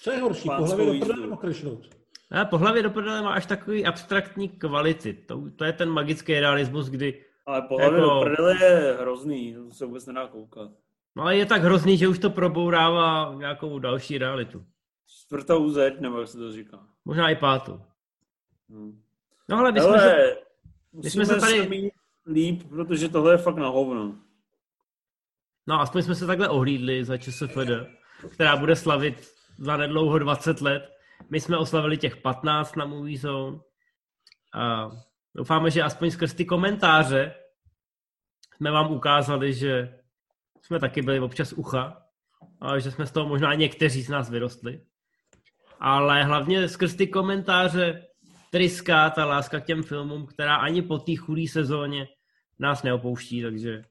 Co 0.00 0.10
je 0.10 0.18
horší, 0.18 0.48
po 0.56 0.64
hlavě 0.64 0.86
do 0.86 1.06
prdele 1.06 1.26
nebo 1.26 1.38
Road? 1.64 1.86
A 2.30 2.44
po 2.44 2.58
hlavě 2.58 2.82
do 2.82 2.90
prdele 2.90 3.22
má 3.22 3.32
až 3.32 3.46
takový 3.46 3.86
abstraktní 3.86 4.48
kvality. 4.48 5.14
To, 5.14 5.50
to 5.56 5.64
je 5.64 5.72
ten 5.72 5.90
magický 5.90 6.40
realismus, 6.40 6.88
kdy... 6.88 7.24
Ale 7.46 7.62
po 7.62 7.76
hlavě 7.76 8.00
jako... 8.00 8.10
do 8.10 8.20
prdele 8.20 8.64
je 8.64 8.96
hrozný, 9.00 9.54
to 9.54 9.70
se 9.70 9.86
vůbec 9.86 10.06
nedá 10.06 10.26
koukat. 10.26 10.70
No 11.16 11.22
ale 11.22 11.36
je 11.36 11.46
tak 11.46 11.62
hrozný, 11.62 11.96
že 11.96 12.08
už 12.08 12.18
to 12.18 12.30
probourává 12.30 13.34
nějakou 13.38 13.78
další 13.78 14.18
realitu. 14.18 14.64
Čtvrtou 15.06 15.70
zeď, 15.70 16.00
nebo 16.00 16.20
jak 16.20 16.28
se 16.28 16.38
to 16.38 16.52
říká. 16.52 16.86
Možná 17.04 17.30
i 17.30 17.36
pátou. 17.36 17.80
Hmm. 18.70 19.02
No 19.48 19.58
ale 19.58 19.72
my 19.72 19.80
jsme, 19.80 19.98
se, 19.98 20.36
my 20.92 21.10
jsme 21.10 21.26
se 21.26 21.40
tady... 21.40 21.68
mít 21.68 21.92
líp, 22.26 22.68
protože 22.68 23.08
tohle 23.08 23.34
je 23.34 23.38
fakt 23.38 23.56
na 23.56 23.68
hovno. 23.68 24.18
No 25.66 25.80
aspoň 25.80 26.02
jsme 26.02 26.14
se 26.14 26.26
takhle 26.26 26.48
ohlídli 26.48 27.04
za 27.04 27.16
ČSFD, 27.16 27.70
která 28.28 28.56
bude 28.56 28.76
slavit 28.76 29.28
za 29.58 29.76
nedlouho 29.76 30.18
20 30.18 30.60
let. 30.60 30.90
My 31.30 31.40
jsme 31.40 31.58
oslavili 31.58 31.98
těch 31.98 32.16
15 32.16 32.76
na 32.76 32.84
Movie 32.84 33.18
Zone. 33.18 33.58
A 34.54 34.90
doufáme, 35.34 35.70
že 35.70 35.82
aspoň 35.82 36.10
skrz 36.10 36.34
ty 36.34 36.44
komentáře 36.44 37.34
jsme 38.56 38.70
vám 38.70 38.92
ukázali, 38.92 39.54
že 39.54 39.98
jsme 40.62 40.78
taky 40.78 41.02
byli 41.02 41.20
občas 41.20 41.52
ucha, 41.52 42.02
a 42.60 42.78
že 42.78 42.90
jsme 42.90 43.06
z 43.06 43.10
toho 43.10 43.28
možná 43.28 43.54
někteří 43.54 44.02
z 44.02 44.08
nás 44.08 44.30
vyrostli. 44.30 44.80
Ale 45.80 46.24
hlavně 46.24 46.68
skrz 46.68 46.94
ty 46.94 47.06
komentáře 47.06 48.06
tryská 48.52 49.10
ta 49.10 49.24
láska 49.24 49.60
k 49.60 49.64
těm 49.64 49.82
filmům, 49.82 50.26
která 50.26 50.56
ani 50.56 50.82
po 50.82 50.98
té 50.98 51.16
chudé 51.16 51.48
sezóně 51.48 52.08
nás 52.58 52.82
neopouští, 52.82 53.42
takže 53.42 53.82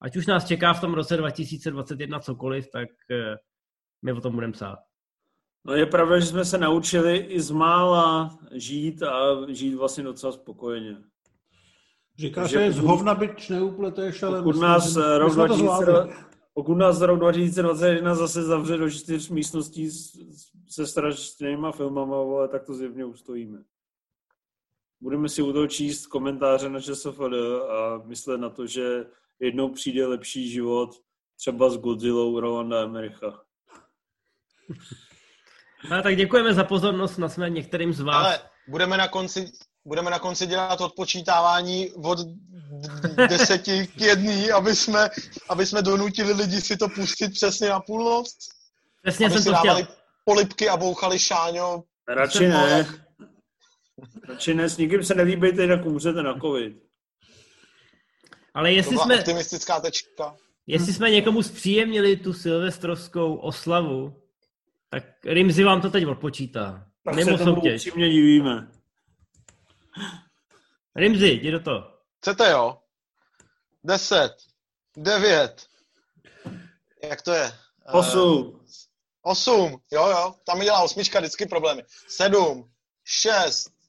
ať 0.00 0.16
už 0.16 0.26
nás 0.26 0.46
čeká 0.46 0.72
v 0.72 0.80
tom 0.80 0.94
roce 0.94 1.16
2021 1.16 2.20
cokoliv, 2.20 2.70
tak 2.70 2.88
eh, 3.10 3.36
my 4.02 4.12
o 4.12 4.20
tom 4.20 4.34
budeme 4.34 4.52
psát. 4.52 4.78
No 5.64 5.74
je 5.74 5.86
pravda, 5.86 6.18
že 6.18 6.26
jsme 6.26 6.44
se 6.44 6.58
naučili 6.58 7.16
i 7.16 7.40
z 7.40 7.50
mála 7.50 8.38
žít 8.52 9.02
a 9.02 9.46
žít 9.48 9.74
vlastně 9.74 10.04
docela 10.04 10.32
spokojeně. 10.32 10.96
Říkáš, 12.18 12.50
že 12.50 12.72
z 12.72 12.78
hovna 12.78 13.14
byč 13.14 13.48
neupleteš, 13.48 14.22
ale 14.22 14.42
pokud 14.42 14.60
nás, 14.60 14.96
rok 14.96 15.34
2000, 15.34 16.08
pokud 16.54 16.74
nás 16.74 17.00
rok 17.00 17.18
2021 17.18 18.14
zase 18.14 18.42
zavře 18.42 18.76
do 18.76 18.90
čtyř 18.90 19.28
místností 19.28 19.90
se 20.68 20.86
strašnýma 20.86 21.72
filmama, 21.72 22.16
ale 22.16 22.48
tak 22.48 22.64
to 22.64 22.74
zjevně 22.74 23.04
ustojíme. 23.04 23.58
Budeme 25.00 25.28
si 25.28 25.42
u 25.42 25.52
toho 25.52 25.66
číst 25.66 26.06
komentáře 26.06 26.68
na 26.68 26.80
ČSFD 26.80 27.20
a 27.70 27.98
myslet 28.04 28.40
na 28.40 28.50
to, 28.50 28.66
že 28.66 29.04
jednou 29.40 29.68
přijde 29.68 30.06
lepší 30.06 30.50
život 30.50 30.90
třeba 31.36 31.70
s 31.70 31.76
Godzillou 31.76 32.40
Rolanda 32.40 32.82
Emericha. 32.82 33.40
No, 35.90 36.02
tak 36.02 36.16
děkujeme 36.16 36.54
za 36.54 36.64
pozornost, 36.64 37.16
na 37.16 37.28
jsme 37.28 37.50
některým 37.50 37.92
z 37.92 38.00
vás. 38.00 38.26
Ale 38.26 38.40
budeme 38.68 38.96
na 38.96 39.08
konci 39.08 39.52
budeme 39.84 40.10
na 40.10 40.18
konci 40.18 40.46
dělat 40.46 40.80
odpočítávání 40.80 41.90
od 41.90 42.18
deseti 43.28 43.86
k 43.86 44.00
jedný, 44.00 44.50
aby 44.50 44.76
jsme, 44.76 45.08
aby 45.48 45.66
jsme 45.66 45.82
donutili 45.82 46.32
lidi 46.32 46.60
si 46.60 46.76
to 46.76 46.88
pustit 46.88 47.28
přesně 47.28 47.68
na 47.68 47.80
půlnoc. 47.80 48.36
Přesně 49.02 49.26
aby 49.26 49.32
jsem 49.32 49.42
si 49.42 49.48
to 49.48 49.54
chtěl. 49.54 49.86
polipky 50.24 50.68
a 50.68 50.76
bouchali 50.76 51.18
šáňo. 51.18 51.82
Radši 52.08 52.48
ne. 52.48 52.86
Radši 54.28 54.54
ne, 54.54 54.68
s 54.68 54.78
nikým 54.78 55.04
se 55.04 55.14
nelíbejte, 55.14 55.62
jinak 55.62 55.86
umřete 55.86 56.22
na 56.22 56.38
covid. 56.40 56.76
Ale 58.54 58.72
jestli 58.72 58.98
jsme... 58.98 59.18
optimistická 59.18 59.80
tečka. 59.80 60.36
Jestli 60.66 60.92
jsme 60.92 61.10
někomu 61.10 61.42
zpříjemnili 61.42 62.16
tu 62.16 62.32
silvestrovskou 62.32 63.34
oslavu, 63.34 64.22
tak 64.90 65.04
Rimzi 65.24 65.64
vám 65.64 65.80
to 65.80 65.90
teď 65.90 66.06
odpočítá. 66.06 66.86
Tak 67.04 67.14
Mimo 67.14 67.38
se 67.38 67.44
tomu 67.44 67.62
upřímně 67.62 68.10
divíme. 68.10 68.70
Rimzi, 70.96 71.26
jdi 71.26 71.50
do 71.50 71.60
toho. 71.60 71.92
Chcete 72.18 72.50
jo? 72.50 72.78
Deset. 73.84 74.32
Devět. 74.96 75.66
Jak 77.02 77.22
to 77.22 77.32
je? 77.32 77.52
Osm. 77.92 78.60
osm, 79.22 79.80
jo, 79.92 80.06
jo. 80.08 80.34
Tam 80.46 80.58
mi 80.58 80.64
dělá 80.64 80.82
osmička 80.82 81.20
vždycky 81.20 81.46
problémy. 81.46 81.82
Sedm. 82.08 82.70
Šest. 83.04 83.79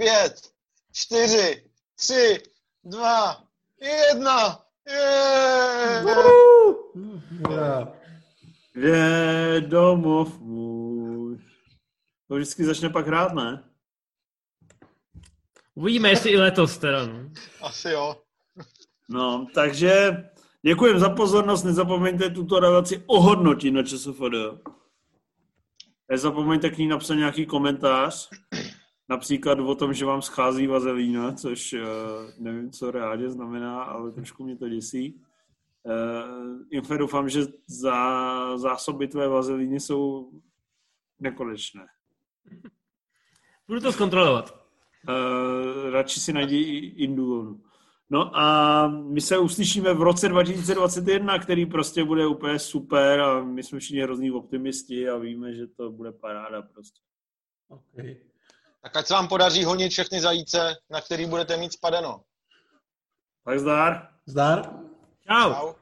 Pět. 0.00 0.52
Čtyři. 0.92 1.70
Tři. 1.96 2.42
Dva. 2.84 3.44
Jedna. 3.80 4.64
Yeah. 4.90 6.04
Je 8.74 9.60
domov 9.60 10.38
můj. 10.38 11.38
To 12.28 12.34
vždycky 12.34 12.64
začne 12.64 12.90
pak 12.90 13.06
hrát, 13.06 13.32
ne? 13.32 13.64
Uvidíme, 15.74 16.08
jestli 16.08 16.30
i 16.30 16.36
letos 16.36 16.78
teda. 16.78 17.06
No. 17.06 17.30
Asi 17.60 17.90
jo. 17.90 18.22
No, 19.08 19.46
takže 19.54 20.24
děkujem 20.62 20.98
za 20.98 21.10
pozornost, 21.10 21.64
nezapomeňte 21.64 22.30
tuto 22.30 22.60
relaci 22.60 23.02
ohodnotit 23.06 23.70
na 23.70 23.82
ČSFD. 23.82 24.64
Nezapomeňte 26.08 26.70
k 26.70 26.78
ní 26.78 26.88
napsat 26.88 27.14
nějaký 27.14 27.46
komentář, 27.46 28.30
například 29.08 29.58
o 29.58 29.74
tom, 29.74 29.94
že 29.94 30.04
vám 30.04 30.22
schází 30.22 30.66
vazelína, 30.66 31.32
což 31.32 31.72
uh, 31.72 31.80
nevím, 32.38 32.70
co 32.70 32.90
reálně 32.90 33.30
znamená, 33.30 33.82
ale 33.82 34.12
trošku 34.12 34.44
mě 34.44 34.56
to 34.56 34.68
děsí. 34.68 35.22
Uh, 35.82 36.62
Infe, 36.70 36.98
doufám, 36.98 37.28
že 37.28 37.42
za 37.66 38.58
zásoby 38.58 39.08
tvé 39.08 39.28
vazelíny 39.28 39.80
jsou 39.80 40.32
nekonečné. 41.20 41.86
Budu 43.68 43.80
to 43.80 43.92
zkontrolovat. 43.92 44.68
Uh, 45.08 45.90
radši 45.90 46.20
si 46.20 46.32
najdi 46.32 46.56
Indulonu. 46.96 47.60
No 48.10 48.36
a 48.36 48.88
my 48.88 49.20
se 49.20 49.38
uslyšíme 49.38 49.94
v 49.94 50.02
roce 50.02 50.28
2021, 50.28 51.38
který 51.38 51.66
prostě 51.66 52.04
bude 52.04 52.26
úplně 52.26 52.58
super 52.58 53.20
a 53.20 53.44
my 53.44 53.62
jsme 53.62 53.78
všichni 53.78 54.02
hrozný 54.02 54.30
optimisti 54.30 55.08
a 55.08 55.16
víme, 55.16 55.54
že 55.54 55.66
to 55.66 55.90
bude 55.90 56.12
paráda 56.12 56.62
prostě. 56.62 57.00
Okay. 57.68 58.16
Tak 58.88 58.96
ať 58.96 59.06
se 59.06 59.14
vám 59.14 59.28
podaří 59.28 59.64
honit 59.64 59.92
všechny 59.92 60.20
zajíce, 60.20 60.76
na 60.90 61.00
který 61.00 61.26
budete 61.26 61.56
mít 61.56 61.72
spadeno. 61.72 62.20
Tak 63.44 63.58
zdar. 63.60 64.08
Zdar. 64.26 64.62
Čau. 65.28 65.54
Čau. 65.54 65.74